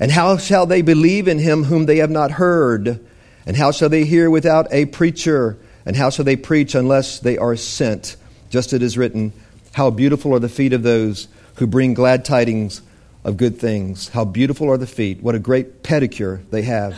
And 0.00 0.10
how 0.10 0.36
shall 0.36 0.66
they 0.66 0.82
believe 0.82 1.28
in 1.28 1.38
him 1.38 1.64
whom 1.64 1.86
they 1.86 1.98
have 1.98 2.10
not 2.10 2.32
heard? 2.32 3.06
And 3.46 3.56
how 3.56 3.70
shall 3.70 3.88
they 3.88 4.04
hear 4.04 4.30
without 4.30 4.66
a 4.72 4.86
preacher? 4.86 5.58
And 5.84 5.94
how 5.94 6.10
shall 6.10 6.24
they 6.24 6.36
preach 6.36 6.74
unless 6.74 7.20
they 7.20 7.38
are 7.38 7.54
sent? 7.54 8.16
Just 8.50 8.72
as 8.72 8.74
it 8.74 8.82
is 8.82 8.98
written, 8.98 9.32
How 9.72 9.90
beautiful 9.90 10.34
are 10.34 10.40
the 10.40 10.48
feet 10.48 10.72
of 10.72 10.82
those 10.82 11.28
who 11.56 11.66
bring 11.66 11.94
glad 11.94 12.24
tidings 12.24 12.82
of 13.24 13.36
good 13.36 13.58
things. 13.58 14.08
How 14.08 14.24
beautiful 14.24 14.70
are 14.70 14.78
the 14.78 14.86
feet. 14.86 15.22
What 15.22 15.34
a 15.34 15.38
great 15.38 15.82
pedicure 15.82 16.40
they 16.50 16.62
have. 16.62 16.94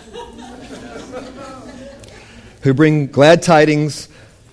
who 2.62 2.72
bring 2.72 3.06
glad 3.08 3.42
tidings 3.42 4.08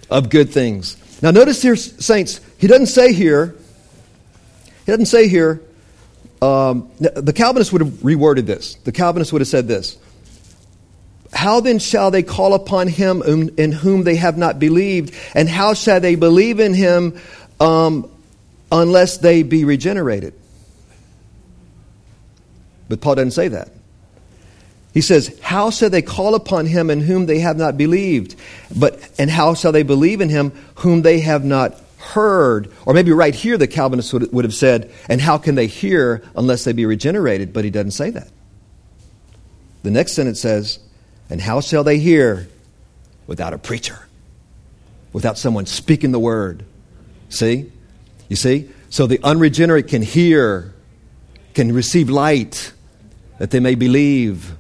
of 0.09 0.29
good 0.29 0.49
things. 0.49 0.97
Now, 1.21 1.31
notice 1.31 1.61
here, 1.61 1.75
saints, 1.77 2.41
he 2.57 2.67
doesn't 2.67 2.87
say 2.87 3.13
here, 3.13 3.55
he 4.85 4.91
doesn't 4.91 5.05
say 5.05 5.29
here, 5.29 5.61
um, 6.41 6.91
the 6.99 7.33
Calvinists 7.33 7.71
would 7.71 7.81
have 7.81 7.93
reworded 7.99 8.47
this. 8.47 8.75
The 8.75 8.91
Calvinists 8.91 9.31
would 9.31 9.41
have 9.41 9.47
said 9.47 9.67
this 9.67 9.97
How 11.31 11.59
then 11.61 11.77
shall 11.79 12.09
they 12.11 12.23
call 12.23 12.53
upon 12.55 12.87
him 12.87 13.21
in 13.21 13.71
whom 13.71 14.03
they 14.03 14.15
have 14.15 14.37
not 14.37 14.59
believed? 14.59 15.13
And 15.35 15.47
how 15.47 15.75
shall 15.75 15.99
they 15.99 16.15
believe 16.15 16.59
in 16.59 16.73
him 16.73 17.17
um, 17.59 18.09
unless 18.71 19.19
they 19.19 19.43
be 19.43 19.63
regenerated? 19.63 20.33
But 22.91 22.99
Paul 22.99 23.15
doesn't 23.15 23.31
say 23.31 23.47
that. 23.47 23.69
He 24.93 24.99
says, 24.99 25.39
How 25.41 25.69
shall 25.69 25.89
they 25.89 26.01
call 26.01 26.35
upon 26.35 26.65
him 26.65 26.89
in 26.89 26.99
whom 26.99 27.25
they 27.25 27.39
have 27.39 27.55
not 27.55 27.77
believed? 27.77 28.35
But 28.75 28.99
and 29.17 29.31
how 29.31 29.53
shall 29.53 29.71
they 29.71 29.83
believe 29.83 30.19
in 30.19 30.27
him 30.27 30.51
whom 30.75 31.01
they 31.01 31.21
have 31.21 31.45
not 31.45 31.79
heard, 31.99 32.69
or 32.85 32.93
maybe 32.93 33.13
right 33.13 33.33
here 33.33 33.57
the 33.57 33.67
Calvinists 33.67 34.11
would, 34.11 34.29
would 34.33 34.43
have 34.43 34.53
said, 34.53 34.91
and 35.07 35.21
how 35.21 35.37
can 35.37 35.55
they 35.55 35.67
hear 35.67 36.21
unless 36.35 36.65
they 36.65 36.73
be 36.73 36.85
regenerated? 36.85 37.53
But 37.53 37.63
he 37.63 37.69
doesn't 37.69 37.91
say 37.91 38.09
that. 38.09 38.27
The 39.83 39.91
next 39.91 40.11
sentence 40.11 40.41
says, 40.41 40.79
and 41.29 41.39
how 41.39 41.61
shall 41.61 41.85
they 41.85 41.97
hear 41.97 42.49
without 43.25 43.53
a 43.53 43.57
preacher? 43.57 44.05
Without 45.13 45.37
someone 45.37 45.65
speaking 45.65 46.11
the 46.11 46.19
word. 46.19 46.65
See? 47.29 47.71
You 48.27 48.35
see? 48.35 48.69
So 48.89 49.07
the 49.07 49.21
unregenerate 49.23 49.87
can 49.87 50.01
hear, 50.01 50.73
can 51.53 51.73
receive 51.73 52.09
light, 52.09 52.73
that 53.41 53.49
they 53.49 53.59
may 53.59 53.73
believe. 53.73 54.53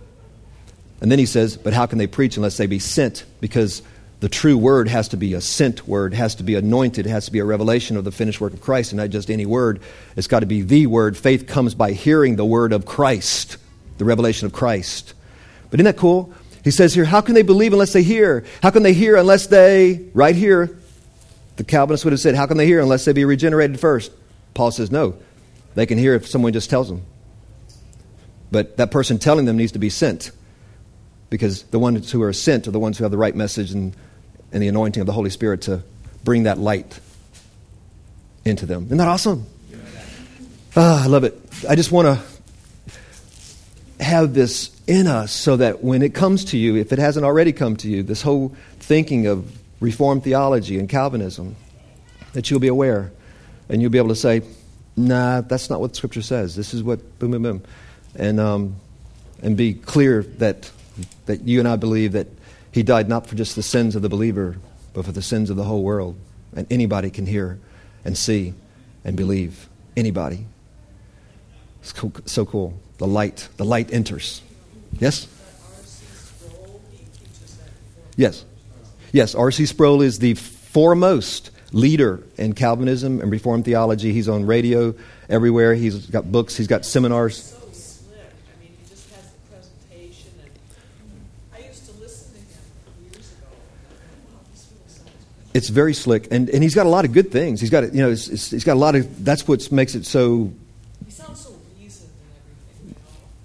And 1.01 1.11
then 1.11 1.19
he 1.19 1.27
says, 1.27 1.55
but 1.55 1.71
how 1.71 1.85
can 1.85 1.99
they 1.99 2.07
preach 2.07 2.35
unless 2.35 2.57
they 2.57 2.65
be 2.65 2.79
sent? 2.79 3.25
Because 3.39 3.83
the 4.21 4.27
true 4.27 4.57
word 4.57 4.87
has 4.87 5.09
to 5.09 5.17
be 5.17 5.35
a 5.35 5.41
sent 5.41 5.87
word, 5.87 6.15
has 6.15 6.33
to 6.35 6.43
be 6.43 6.55
anointed, 6.55 7.05
has 7.05 7.25
to 7.25 7.31
be 7.31 7.37
a 7.37 7.45
revelation 7.45 7.95
of 7.95 8.05
the 8.05 8.11
finished 8.11 8.41
work 8.41 8.53
of 8.53 8.61
Christ, 8.61 8.91
and 8.91 8.97
not 8.97 9.11
just 9.11 9.29
any 9.29 9.45
word. 9.45 9.81
It's 10.15 10.25
got 10.25 10.39
to 10.39 10.47
be 10.47 10.63
the 10.63 10.87
word. 10.87 11.15
Faith 11.15 11.45
comes 11.45 11.75
by 11.75 11.91
hearing 11.91 12.37
the 12.37 12.45
word 12.45 12.73
of 12.73 12.87
Christ, 12.87 13.57
the 13.99 14.05
revelation 14.05 14.47
of 14.47 14.51
Christ. 14.51 15.13
But 15.69 15.79
isn't 15.79 15.85
that 15.85 16.01
cool? 16.01 16.33
He 16.63 16.71
says 16.71 16.95
here, 16.95 17.05
how 17.05 17.21
can 17.21 17.35
they 17.35 17.43
believe 17.43 17.73
unless 17.73 17.93
they 17.93 18.01
hear? 18.01 18.45
How 18.63 18.71
can 18.71 18.81
they 18.81 18.93
hear 18.93 19.15
unless 19.15 19.45
they, 19.45 20.09
right 20.15 20.35
here, 20.35 20.75
the 21.57 21.63
Calvinists 21.63 22.03
would 22.03 22.13
have 22.13 22.19
said, 22.19 22.33
how 22.33 22.47
can 22.47 22.57
they 22.57 22.65
hear 22.65 22.79
unless 22.79 23.05
they 23.05 23.13
be 23.13 23.25
regenerated 23.25 23.79
first? 23.79 24.11
Paul 24.55 24.71
says, 24.71 24.89
no. 24.89 25.17
They 25.75 25.85
can 25.85 25.99
hear 25.99 26.15
if 26.15 26.27
someone 26.27 26.51
just 26.51 26.71
tells 26.71 26.89
them. 26.89 27.03
But 28.51 28.77
that 28.77 28.91
person 28.91 29.17
telling 29.17 29.45
them 29.45 29.57
needs 29.57 29.71
to 29.71 29.79
be 29.79 29.89
sent 29.89 30.31
because 31.29 31.63
the 31.63 31.79
ones 31.79 32.11
who 32.11 32.21
are 32.21 32.33
sent 32.33 32.67
are 32.67 32.71
the 32.71 32.79
ones 32.79 32.97
who 32.97 33.05
have 33.05 33.11
the 33.11 33.17
right 33.17 33.35
message 33.35 33.71
and 33.71 33.95
and 34.51 34.61
the 34.61 34.67
anointing 34.67 35.01
of 35.01 35.07
the 35.07 35.13
Holy 35.13 35.29
Spirit 35.29 35.61
to 35.63 35.81
bring 36.23 36.43
that 36.43 36.57
light 36.57 36.99
into 38.45 38.65
them. 38.65 38.85
Isn't 38.85 38.97
that 38.97 39.07
awesome? 39.07 39.45
Ah, 40.75 41.03
I 41.03 41.07
love 41.07 41.23
it. 41.23 41.39
I 41.67 41.75
just 41.75 41.91
want 41.91 42.07
to 42.07 44.03
have 44.03 44.33
this 44.33 44.71
in 44.87 45.07
us 45.07 45.31
so 45.31 45.57
that 45.57 45.83
when 45.83 46.01
it 46.01 46.13
comes 46.13 46.45
to 46.45 46.57
you, 46.57 46.75
if 46.75 46.91
it 46.91 46.99
hasn't 46.99 47.25
already 47.25 47.53
come 47.53 47.75
to 47.77 47.89
you, 47.89 48.03
this 48.03 48.21
whole 48.21 48.55
thinking 48.79 49.27
of 49.27 49.59
Reformed 49.79 50.23
theology 50.23 50.79
and 50.79 50.87
Calvinism, 50.87 51.55
that 52.33 52.49
you'll 52.49 52.59
be 52.59 52.67
aware 52.67 53.11
and 53.69 53.81
you'll 53.81 53.91
be 53.91 53.97
able 53.97 54.09
to 54.09 54.15
say, 54.15 54.41
nah, 54.95 55.41
that's 55.41 55.69
not 55.69 55.81
what 55.81 55.95
Scripture 55.95 56.21
says. 56.21 56.55
This 56.55 56.73
is 56.73 56.83
what, 56.83 57.19
boom, 57.19 57.31
boom, 57.31 57.43
boom. 57.43 57.63
And, 58.15 58.39
um, 58.39 58.75
and 59.41 59.55
be 59.55 59.73
clear 59.73 60.23
that, 60.23 60.69
that 61.25 61.41
you 61.41 61.59
and 61.59 61.67
I 61.67 61.75
believe 61.75 62.13
that 62.13 62.27
he 62.71 62.83
died 62.83 63.09
not 63.09 63.27
for 63.27 63.35
just 63.35 63.55
the 63.55 63.63
sins 63.63 63.95
of 63.95 64.01
the 64.01 64.09
believer, 64.09 64.57
but 64.93 65.05
for 65.05 65.11
the 65.11 65.21
sins 65.21 65.49
of 65.49 65.57
the 65.57 65.63
whole 65.63 65.83
world. 65.83 66.17
And 66.55 66.67
anybody 66.71 67.09
can 67.09 67.25
hear 67.25 67.59
and 68.03 68.17
see 68.17 68.53
and 69.03 69.15
believe. 69.15 69.67
Anybody. 69.95 70.45
It's 71.81 71.91
cool, 71.91 72.13
so 72.25 72.45
cool. 72.45 72.79
The 72.97 73.07
light, 73.07 73.47
the 73.57 73.65
light 73.65 73.91
enters. 73.91 74.41
Yes? 74.99 75.27
Yes. 78.15 78.45
Yes, 79.11 79.35
R.C. 79.35 79.65
Sproul 79.65 80.01
is 80.01 80.19
the 80.19 80.35
foremost 80.35 81.51
leader 81.73 82.23
in 82.37 82.53
Calvinism 82.53 83.19
and 83.19 83.31
Reformed 83.31 83.65
theology. 83.65 84.13
He's 84.13 84.29
on 84.29 84.45
radio 84.45 84.93
everywhere. 85.29 85.73
He's 85.73 86.05
got 86.07 86.31
books, 86.31 86.55
he's 86.55 86.67
got 86.67 86.85
seminars. 86.85 87.55
It's 95.53 95.69
very 95.69 95.93
slick, 95.93 96.27
and, 96.31 96.49
and 96.49 96.63
he's 96.63 96.75
got 96.75 96.85
a 96.85 96.89
lot 96.89 97.05
of 97.05 97.13
good 97.13 97.31
things. 97.31 97.59
He's 97.59 97.69
got 97.69 97.93
you 97.93 98.01
know 98.01 98.11
it's, 98.11 98.27
it's, 98.27 98.51
he's 98.51 98.63
got 98.63 98.73
a 98.73 98.79
lot 98.79 98.95
of 98.95 99.23
that's 99.23 99.47
what 99.47 99.71
makes 99.71 99.95
it 99.95 100.05
so. 100.05 100.51
He 101.05 101.11
sounds 101.11 101.41
so 101.41 101.55
reasoned 101.77 102.09
and 102.09 102.31
everything. 102.35 102.95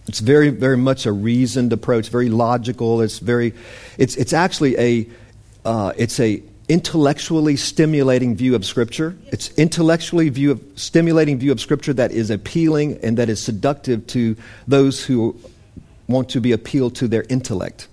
It's 0.06 0.20
very 0.20 0.50
very 0.50 0.76
much 0.76 1.06
a 1.06 1.12
reasoned 1.12 1.72
approach, 1.72 2.08
very 2.08 2.28
logical. 2.28 3.00
It's 3.00 3.18
very, 3.18 3.54
it's 3.98 4.16
it's 4.16 4.32
actually 4.32 4.78
a, 4.78 5.08
uh, 5.64 5.92
it's 5.96 6.20
a 6.20 6.42
intellectually 6.68 7.56
stimulating 7.56 8.36
view 8.36 8.54
of 8.54 8.64
Scripture. 8.64 9.16
It's 9.26 9.50
intellectually 9.56 10.28
view 10.28 10.52
of, 10.52 10.62
stimulating 10.74 11.38
view 11.38 11.52
of 11.52 11.60
Scripture 11.60 11.92
that 11.94 12.12
is 12.12 12.30
appealing 12.30 12.98
and 13.02 13.16
that 13.18 13.28
is 13.28 13.42
seductive 13.42 14.06
to 14.08 14.36
those 14.66 15.04
who 15.04 15.38
want 16.08 16.28
to 16.30 16.40
be 16.40 16.52
appealed 16.52 16.96
to 16.96 17.08
their 17.08 17.24
intellect. 17.28 17.88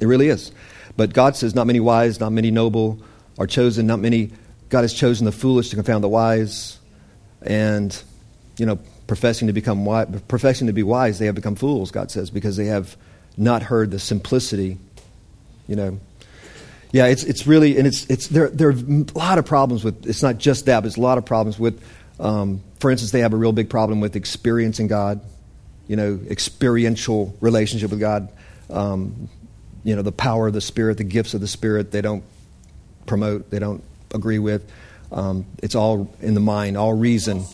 It 0.00 0.06
really 0.06 0.28
is. 0.28 0.52
But 0.96 1.12
God 1.12 1.36
says, 1.36 1.54
Not 1.54 1.66
many 1.66 1.80
wise, 1.80 2.20
not 2.20 2.32
many 2.32 2.50
noble 2.50 2.98
are 3.38 3.46
chosen, 3.46 3.86
not 3.86 3.98
many. 3.98 4.30
God 4.68 4.82
has 4.82 4.94
chosen 4.94 5.26
the 5.26 5.32
foolish 5.32 5.70
to 5.70 5.76
confound 5.76 6.02
the 6.02 6.08
wise. 6.08 6.78
And, 7.42 8.00
you 8.56 8.66
know, 8.66 8.78
professing 9.06 9.48
to 9.48 9.52
become 9.52 9.84
wise, 9.84 10.08
professing 10.28 10.66
to 10.68 10.72
be 10.72 10.82
wise, 10.82 11.18
they 11.18 11.26
have 11.26 11.34
become 11.34 11.54
fools, 11.54 11.90
God 11.90 12.10
says, 12.10 12.30
because 12.30 12.56
they 12.56 12.66
have 12.66 12.96
not 13.36 13.62
heard 13.62 13.90
the 13.90 13.98
simplicity, 13.98 14.78
you 15.66 15.76
know. 15.76 16.00
Yeah, 16.92 17.06
it's, 17.06 17.24
it's 17.24 17.46
really, 17.46 17.78
and 17.78 17.86
it's, 17.86 18.04
it's, 18.06 18.28
there, 18.28 18.48
there 18.50 18.68
are 18.68 18.72
a 18.72 19.06
lot 19.14 19.38
of 19.38 19.46
problems 19.46 19.82
with, 19.82 20.06
it's 20.06 20.22
not 20.22 20.36
just 20.36 20.66
that, 20.66 20.76
but 20.76 20.82
there's 20.82 20.98
a 20.98 21.00
lot 21.00 21.16
of 21.16 21.24
problems 21.24 21.58
with, 21.58 21.82
um, 22.20 22.62
for 22.80 22.90
instance, 22.90 23.12
they 23.12 23.20
have 23.20 23.32
a 23.32 23.36
real 23.36 23.52
big 23.52 23.70
problem 23.70 24.00
with 24.00 24.14
experiencing 24.14 24.88
God, 24.88 25.20
you 25.88 25.96
know, 25.96 26.20
experiential 26.28 27.34
relationship 27.40 27.90
with 27.90 28.00
God. 28.00 28.28
Um, 28.68 29.30
you 29.84 29.96
know, 29.96 30.02
the 30.02 30.12
power 30.12 30.48
of 30.48 30.52
the 30.52 30.60
Spirit, 30.60 30.98
the 30.98 31.04
gifts 31.04 31.34
of 31.34 31.40
the 31.40 31.48
Spirit, 31.48 31.90
they 31.90 32.00
don't 32.00 32.24
promote, 33.06 33.50
they 33.50 33.58
don't 33.58 33.82
agree 34.14 34.38
with. 34.38 34.70
Um, 35.10 35.46
it's 35.62 35.74
all 35.74 36.14
in 36.20 36.34
the 36.34 36.40
mind, 36.40 36.76
all 36.76 36.94
reason, 36.94 37.44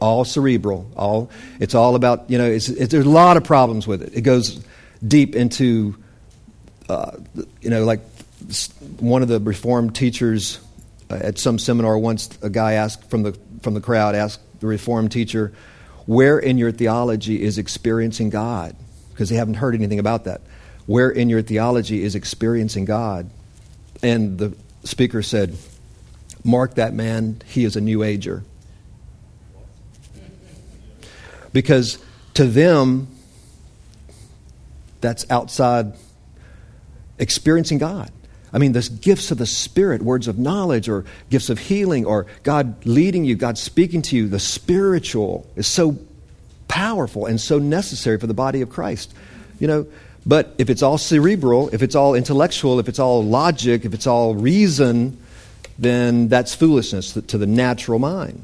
all 0.00 0.24
cerebral. 0.24 0.90
All 0.96 1.30
it's 1.60 1.74
all 1.74 1.94
about. 1.94 2.28
You 2.28 2.38
know, 2.38 2.46
it's, 2.46 2.68
it, 2.68 2.90
there's 2.90 3.06
a 3.06 3.10
lot 3.10 3.36
of 3.36 3.44
problems 3.44 3.86
with 3.86 4.02
it. 4.02 4.14
It 4.14 4.22
goes 4.22 4.64
deep 5.06 5.36
into, 5.36 5.96
uh, 6.88 7.12
you 7.60 7.70
know, 7.70 7.84
like 7.84 8.00
one 8.98 9.22
of 9.22 9.28
the 9.28 9.40
Reformed 9.40 9.94
teachers 9.94 10.60
uh, 11.10 11.14
at 11.14 11.38
some 11.38 11.58
seminar 11.58 11.96
once. 11.98 12.36
A 12.42 12.50
guy 12.50 12.74
asked 12.74 13.08
from 13.10 13.22
the 13.22 13.38
from 13.62 13.74
the 13.74 13.80
crowd 13.80 14.14
asked 14.14 14.40
the 14.60 14.66
Reformed 14.66 15.12
teacher, 15.12 15.52
"Where 16.06 16.38
in 16.38 16.58
your 16.58 16.72
theology 16.72 17.42
is 17.42 17.58
experiencing 17.58 18.30
God?" 18.30 18.74
Because 19.12 19.28
they 19.28 19.36
haven't 19.36 19.54
heard 19.54 19.76
anything 19.76 20.00
about 20.00 20.24
that. 20.24 20.40
Where 20.86 21.10
in 21.10 21.28
your 21.28 21.42
theology 21.42 22.02
is 22.02 22.14
experiencing 22.14 22.84
God? 22.84 23.30
And 24.02 24.38
the 24.38 24.56
speaker 24.84 25.22
said, 25.22 25.56
Mark 26.44 26.74
that 26.74 26.92
man, 26.92 27.40
he 27.46 27.64
is 27.64 27.74
a 27.74 27.80
New 27.80 28.02
Ager. 28.02 28.44
Because 31.52 31.98
to 32.34 32.44
them, 32.44 33.08
that's 35.00 35.24
outside 35.30 35.94
experiencing 37.18 37.78
God. 37.78 38.10
I 38.52 38.58
mean, 38.58 38.72
the 38.72 38.88
gifts 39.00 39.30
of 39.30 39.38
the 39.38 39.46
Spirit, 39.46 40.02
words 40.02 40.28
of 40.28 40.38
knowledge, 40.38 40.88
or 40.88 41.04
gifts 41.28 41.50
of 41.50 41.58
healing, 41.58 42.04
or 42.04 42.26
God 42.42 42.86
leading 42.86 43.24
you, 43.24 43.34
God 43.34 43.58
speaking 43.58 44.00
to 44.02 44.16
you, 44.16 44.28
the 44.28 44.38
spiritual 44.38 45.46
is 45.56 45.66
so 45.66 45.98
powerful 46.68 47.26
and 47.26 47.40
so 47.40 47.58
necessary 47.58 48.18
for 48.18 48.26
the 48.26 48.34
body 48.34 48.60
of 48.60 48.70
Christ. 48.70 49.12
You 49.58 49.66
know, 49.66 49.86
but 50.26 50.54
if 50.58 50.70
it's 50.70 50.82
all 50.82 50.98
cerebral, 50.98 51.68
if 51.72 51.82
it's 51.82 51.94
all 51.94 52.14
intellectual, 52.14 52.80
if 52.80 52.88
it's 52.88 52.98
all 52.98 53.22
logic, 53.22 53.84
if 53.84 53.94
it's 53.94 54.06
all 54.06 54.34
reason, 54.34 55.18
then 55.78 56.28
that's 56.28 56.54
foolishness 56.54 57.12
to 57.12 57.38
the 57.38 57.46
natural 57.46 57.98
mind. 57.98 58.40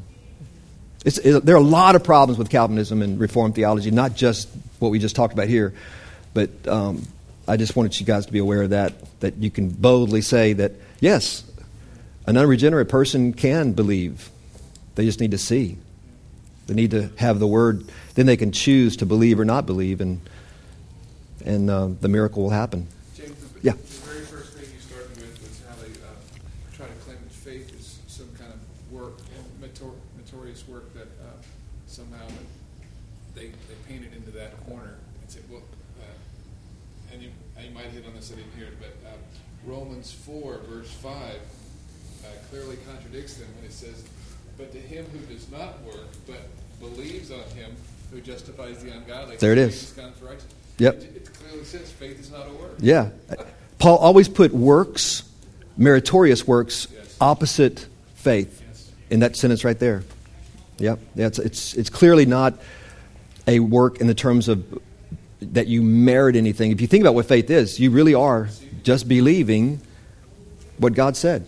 It, 1.04 1.44
there 1.46 1.54
are 1.54 1.58
a 1.58 1.62
lot 1.62 1.96
of 1.96 2.04
problems 2.04 2.38
with 2.38 2.50
Calvinism 2.50 3.00
and 3.00 3.18
Reformed 3.18 3.54
theology, 3.54 3.90
not 3.90 4.14
just 4.14 4.48
what 4.78 4.90
we 4.90 4.98
just 4.98 5.16
talked 5.16 5.32
about 5.32 5.48
here, 5.48 5.72
but 6.34 6.50
um, 6.68 7.06
I 7.48 7.56
just 7.56 7.74
wanted 7.74 7.98
you 7.98 8.04
guys 8.04 8.26
to 8.26 8.32
be 8.32 8.38
aware 8.38 8.62
of 8.62 8.70
that, 8.70 8.92
that 9.20 9.36
you 9.36 9.50
can 9.50 9.70
boldly 9.70 10.20
say 10.20 10.52
that, 10.52 10.72
yes, 11.00 11.42
an 12.26 12.36
unregenerate 12.36 12.90
person 12.90 13.32
can 13.32 13.72
believe. 13.72 14.30
They 14.94 15.06
just 15.06 15.20
need 15.20 15.30
to 15.30 15.38
see. 15.38 15.78
They 16.66 16.74
need 16.74 16.90
to 16.90 17.10
have 17.16 17.38
the 17.38 17.46
word. 17.46 17.90
Then 18.14 18.26
they 18.26 18.36
can 18.36 18.52
choose 18.52 18.98
to 18.98 19.06
believe 19.06 19.40
or 19.40 19.46
not 19.46 19.64
believe, 19.64 20.02
and 20.02 20.20
and 21.44 21.70
uh, 21.70 21.88
the 22.00 22.08
miracle 22.08 22.42
will 22.42 22.50
happen. 22.50 22.86
James, 23.14 23.36
the, 23.52 23.60
yeah. 23.62 23.72
the 23.72 23.78
very 23.78 24.24
first 24.26 24.54
thing 24.54 24.68
you 24.72 24.80
started 24.80 25.10
with 25.16 25.40
was 25.42 25.62
how 25.68 25.74
they 25.82 25.92
uh, 26.00 26.76
try 26.76 26.86
to 26.86 27.00
claim 27.04 27.18
that 27.22 27.32
faith 27.32 27.74
is 27.78 27.98
some 28.06 28.28
kind 28.38 28.52
of 28.52 28.92
work, 28.92 29.18
meritorious 29.60 30.66
work 30.68 30.92
that 30.94 31.08
uh, 31.22 31.32
somehow 31.86 32.26
they, 33.34 33.46
they 33.46 33.76
painted 33.88 34.14
into 34.14 34.30
that 34.30 34.52
corner 34.66 34.96
and 35.20 35.30
said, 35.30 35.42
well, 35.50 35.62
uh, 36.00 37.12
and 37.12 37.22
you, 37.22 37.30
you 37.62 37.70
might 37.70 37.86
hit 37.86 38.04
on 38.06 38.14
this, 38.14 38.32
I 38.32 38.36
didn't 38.36 38.52
hear 38.56 38.66
it, 38.66 38.78
but 38.78 38.94
uh, 39.08 39.14
Romans 39.64 40.12
4, 40.12 40.60
verse 40.68 40.90
5, 40.92 41.12
uh, 41.12 42.26
clearly 42.50 42.76
contradicts 42.88 43.34
them 43.34 43.48
when 43.56 43.64
it 43.66 43.72
says, 43.72 44.04
but 44.56 44.72
to 44.72 44.78
him 44.78 45.06
who 45.06 45.32
does 45.32 45.50
not 45.50 45.82
work, 45.82 46.08
but 46.26 46.40
believes 46.80 47.30
on 47.30 47.42
him 47.56 47.74
who 48.10 48.20
justifies 48.20 48.82
the 48.82 48.90
ungodly. 48.90 49.36
There 49.36 49.52
it 49.52 49.58
is. 49.58 49.94
Yep. 50.78 50.94
It, 50.94 51.19
says 51.70 51.90
faith 51.90 52.18
is 52.20 52.30
not 52.30 52.46
a 52.46 52.52
work. 52.52 52.74
Yeah. 52.80 53.10
Paul 53.78 53.98
always 53.98 54.28
put 54.28 54.52
works, 54.52 55.22
meritorious 55.76 56.46
works, 56.46 56.88
yes. 56.92 57.16
opposite 57.20 57.86
faith 58.14 58.62
yes. 58.66 58.90
in 59.08 59.20
that 59.20 59.36
sentence 59.36 59.64
right 59.64 59.78
there. 59.78 60.02
Yep. 60.78 60.98
That's, 61.14 61.38
it's, 61.38 61.74
it's 61.74 61.90
clearly 61.90 62.26
not 62.26 62.54
a 63.46 63.60
work 63.60 64.00
in 64.00 64.06
the 64.06 64.14
terms 64.14 64.48
of 64.48 64.80
that 65.40 65.66
you 65.66 65.82
merit 65.82 66.36
anything. 66.36 66.70
If 66.72 66.80
you 66.80 66.86
think 66.86 67.02
about 67.02 67.14
what 67.14 67.26
faith 67.26 67.48
is, 67.50 67.80
you 67.80 67.90
really 67.90 68.14
are 68.14 68.48
just 68.82 69.08
believing 69.08 69.80
what 70.78 70.94
God 70.94 71.16
said 71.16 71.46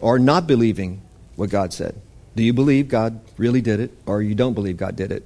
or 0.00 0.18
not 0.18 0.46
believing 0.46 1.00
what 1.36 1.50
God 1.50 1.72
said. 1.72 2.00
Do 2.36 2.42
you 2.42 2.52
believe 2.52 2.88
God 2.88 3.20
really 3.36 3.60
did 3.60 3.80
it 3.80 3.92
or 4.06 4.22
you 4.22 4.34
don't 4.34 4.54
believe 4.54 4.76
God 4.76 4.96
did 4.96 5.10
it? 5.10 5.24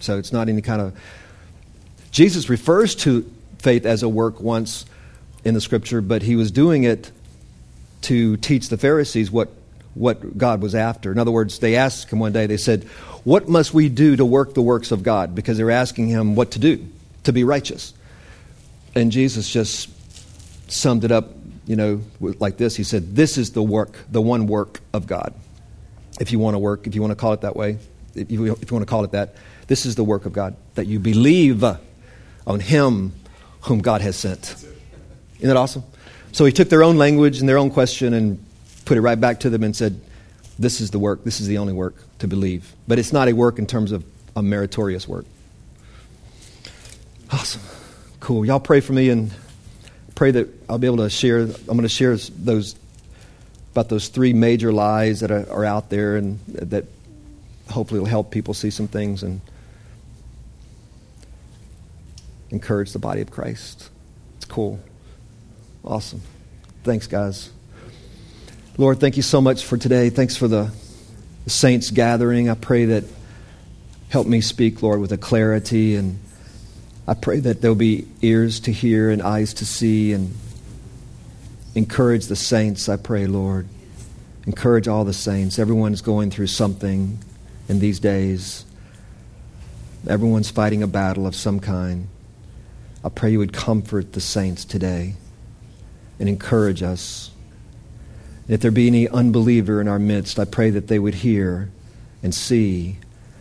So 0.00 0.18
it's 0.18 0.32
not 0.32 0.48
any 0.48 0.62
kind 0.62 0.80
of 0.80 0.98
Jesus 2.10 2.48
refers 2.48 2.94
to 2.96 3.28
faith 3.64 3.86
as 3.86 4.02
a 4.02 4.08
work 4.08 4.40
once 4.40 4.84
in 5.42 5.54
the 5.54 5.60
scripture, 5.60 6.00
but 6.00 6.22
he 6.22 6.36
was 6.36 6.50
doing 6.50 6.84
it 6.84 7.10
to 8.02 8.36
teach 8.36 8.68
the 8.68 8.76
Pharisees 8.76 9.30
what, 9.30 9.48
what 9.94 10.36
God 10.36 10.60
was 10.60 10.74
after. 10.74 11.10
In 11.10 11.18
other 11.18 11.30
words, 11.30 11.58
they 11.58 11.74
asked 11.74 12.10
him 12.10 12.18
one 12.18 12.32
day, 12.32 12.46
they 12.46 12.58
said, 12.58 12.84
What 13.24 13.48
must 13.48 13.72
we 13.72 13.88
do 13.88 14.16
to 14.16 14.24
work 14.24 14.54
the 14.54 14.62
works 14.62 14.92
of 14.92 15.02
God? 15.02 15.34
Because 15.34 15.56
they 15.56 15.64
were 15.64 15.70
asking 15.70 16.08
him 16.08 16.36
what 16.36 16.52
to 16.52 16.58
do 16.58 16.86
to 17.24 17.32
be 17.32 17.42
righteous. 17.42 17.94
And 18.94 19.10
Jesus 19.10 19.50
just 19.50 19.90
summed 20.70 21.04
it 21.04 21.10
up, 21.10 21.30
you 21.66 21.76
know, 21.76 22.02
like 22.20 22.58
this. 22.58 22.76
He 22.76 22.84
said, 22.84 23.16
This 23.16 23.38
is 23.38 23.52
the 23.52 23.62
work, 23.62 23.96
the 24.10 24.20
one 24.20 24.46
work 24.46 24.80
of 24.92 25.06
God. 25.06 25.32
If 26.20 26.30
you 26.30 26.38
want 26.38 26.54
to 26.54 26.58
work, 26.58 26.86
if 26.86 26.94
you 26.94 27.00
want 27.00 27.12
to 27.12 27.16
call 27.16 27.32
it 27.32 27.40
that 27.40 27.56
way, 27.56 27.78
if 28.14 28.30
you, 28.30 28.52
if 28.52 28.70
you 28.70 28.76
want 28.76 28.86
to 28.86 28.90
call 28.90 29.04
it 29.04 29.12
that, 29.12 29.34
this 29.66 29.86
is 29.86 29.96
the 29.96 30.04
work 30.04 30.26
of 30.26 30.34
God, 30.34 30.54
that 30.74 30.86
you 30.86 31.00
believe 31.00 31.64
on 32.46 32.60
him 32.60 33.12
whom 33.64 33.80
God 33.80 34.00
has 34.00 34.16
sent. 34.16 34.54
Isn't 35.36 35.48
that 35.48 35.56
awesome? 35.56 35.84
So 36.32 36.44
he 36.44 36.52
took 36.52 36.68
their 36.68 36.82
own 36.82 36.96
language 36.96 37.40
and 37.40 37.48
their 37.48 37.58
own 37.58 37.70
question 37.70 38.14
and 38.14 38.44
put 38.84 38.96
it 38.96 39.00
right 39.00 39.20
back 39.20 39.40
to 39.40 39.50
them 39.50 39.62
and 39.62 39.74
said, 39.74 40.00
This 40.58 40.80
is 40.80 40.90
the 40.90 40.98
work, 40.98 41.24
this 41.24 41.40
is 41.40 41.46
the 41.46 41.58
only 41.58 41.72
work 41.72 41.94
to 42.18 42.28
believe. 42.28 42.72
But 42.88 42.98
it's 42.98 43.12
not 43.12 43.28
a 43.28 43.32
work 43.32 43.58
in 43.58 43.66
terms 43.66 43.92
of 43.92 44.04
a 44.36 44.42
meritorious 44.42 45.08
work. 45.08 45.26
Awesome. 47.30 47.62
Cool. 48.20 48.44
Y'all 48.44 48.60
pray 48.60 48.80
for 48.80 48.92
me 48.92 49.10
and 49.10 49.32
pray 50.14 50.30
that 50.30 50.48
I'll 50.68 50.78
be 50.78 50.86
able 50.86 50.98
to 50.98 51.10
share. 51.10 51.40
I'm 51.40 51.66
going 51.66 51.82
to 51.82 51.88
share 51.88 52.16
those 52.16 52.76
about 53.72 53.88
those 53.88 54.08
three 54.08 54.32
major 54.32 54.72
lies 54.72 55.20
that 55.20 55.32
are, 55.32 55.50
are 55.50 55.64
out 55.64 55.90
there 55.90 56.16
and 56.16 56.38
that 56.46 56.84
hopefully 57.70 57.98
will 57.98 58.06
help 58.06 58.30
people 58.30 58.54
see 58.54 58.70
some 58.70 58.86
things 58.86 59.24
and 59.24 59.40
encourage 62.50 62.92
the 62.92 62.98
body 62.98 63.20
of 63.20 63.30
Christ. 63.30 63.90
It's 64.36 64.44
cool. 64.44 64.80
Awesome. 65.84 66.22
Thanks, 66.82 67.06
guys. 67.06 67.50
Lord, 68.76 69.00
thank 69.00 69.16
you 69.16 69.22
so 69.22 69.40
much 69.40 69.64
for 69.64 69.76
today. 69.76 70.10
Thanks 70.10 70.36
for 70.36 70.48
the 70.48 70.70
saints 71.46 71.90
gathering. 71.90 72.48
I 72.48 72.54
pray 72.54 72.86
that 72.86 73.04
help 74.08 74.26
me 74.26 74.40
speak, 74.40 74.82
Lord, 74.82 75.00
with 75.00 75.12
a 75.12 75.18
clarity 75.18 75.96
and 75.96 76.18
I 77.06 77.14
pray 77.14 77.38
that 77.40 77.60
there'll 77.60 77.74
be 77.74 78.08
ears 78.22 78.60
to 78.60 78.72
hear 78.72 79.10
and 79.10 79.20
eyes 79.20 79.54
to 79.54 79.66
see 79.66 80.12
and 80.12 80.34
encourage 81.74 82.26
the 82.26 82.36
saints, 82.36 82.88
I 82.88 82.96
pray, 82.96 83.26
Lord. 83.26 83.68
Encourage 84.46 84.88
all 84.88 85.04
the 85.04 85.12
saints. 85.12 85.58
Everyone's 85.58 86.00
going 86.00 86.30
through 86.30 86.46
something 86.46 87.18
in 87.68 87.78
these 87.78 87.98
days. 87.98 88.64
Everyone's 90.08 90.50
fighting 90.50 90.82
a 90.82 90.86
battle 90.86 91.26
of 91.26 91.34
some 91.34 91.60
kind. 91.60 92.08
I 93.04 93.10
pray 93.10 93.32
you 93.32 93.38
would 93.38 93.52
comfort 93.52 94.14
the 94.14 94.20
saints 94.20 94.64
today 94.64 95.14
and 96.18 96.26
encourage 96.26 96.82
us. 96.82 97.30
if 98.48 98.60
there 98.60 98.70
be 98.70 98.86
any 98.86 99.08
unbeliever 99.08 99.80
in 99.80 99.88
our 99.88 99.98
midst, 99.98 100.38
I 100.38 100.46
pray 100.46 100.70
that 100.70 100.88
they 100.88 100.98
would 100.98 101.16
hear 101.16 101.70
and 102.22 102.34
see. 102.34 102.96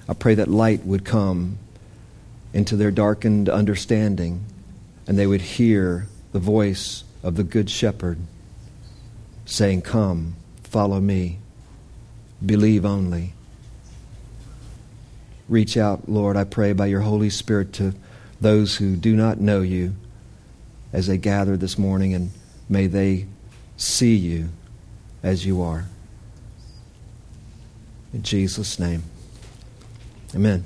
I 0.07 0.13
pray 0.13 0.35
that 0.35 0.49
light 0.49 0.85
would 0.85 1.05
come 1.05 1.57
into 2.53 2.75
their 2.75 2.91
darkened 2.91 3.47
understanding 3.47 4.43
and 5.07 5.17
they 5.17 5.27
would 5.27 5.41
hear 5.41 6.07
the 6.33 6.39
voice 6.39 7.03
of 7.23 7.35
the 7.35 7.43
Good 7.43 7.69
Shepherd 7.69 8.19
saying, 9.45 9.81
Come, 9.81 10.35
follow 10.63 10.99
me, 10.99 11.39
believe 12.45 12.85
only. 12.85 13.33
Reach 15.47 15.77
out, 15.77 16.09
Lord, 16.09 16.35
I 16.35 16.43
pray, 16.43 16.73
by 16.73 16.87
your 16.87 17.01
Holy 17.01 17.29
Spirit 17.29 17.73
to 17.73 17.93
those 18.43 18.75
who 18.75 18.95
do 18.95 19.15
not 19.15 19.39
know 19.39 19.61
you 19.61 19.95
as 20.91 21.07
they 21.07 21.17
gather 21.17 21.57
this 21.57 21.77
morning, 21.77 22.13
and 22.13 22.31
may 22.69 22.85
they 22.85 23.25
see 23.77 24.15
you 24.15 24.49
as 25.23 25.45
you 25.45 25.61
are. 25.61 25.85
In 28.13 28.21
Jesus' 28.21 28.79
name. 28.79 29.03
Amen. 30.35 30.63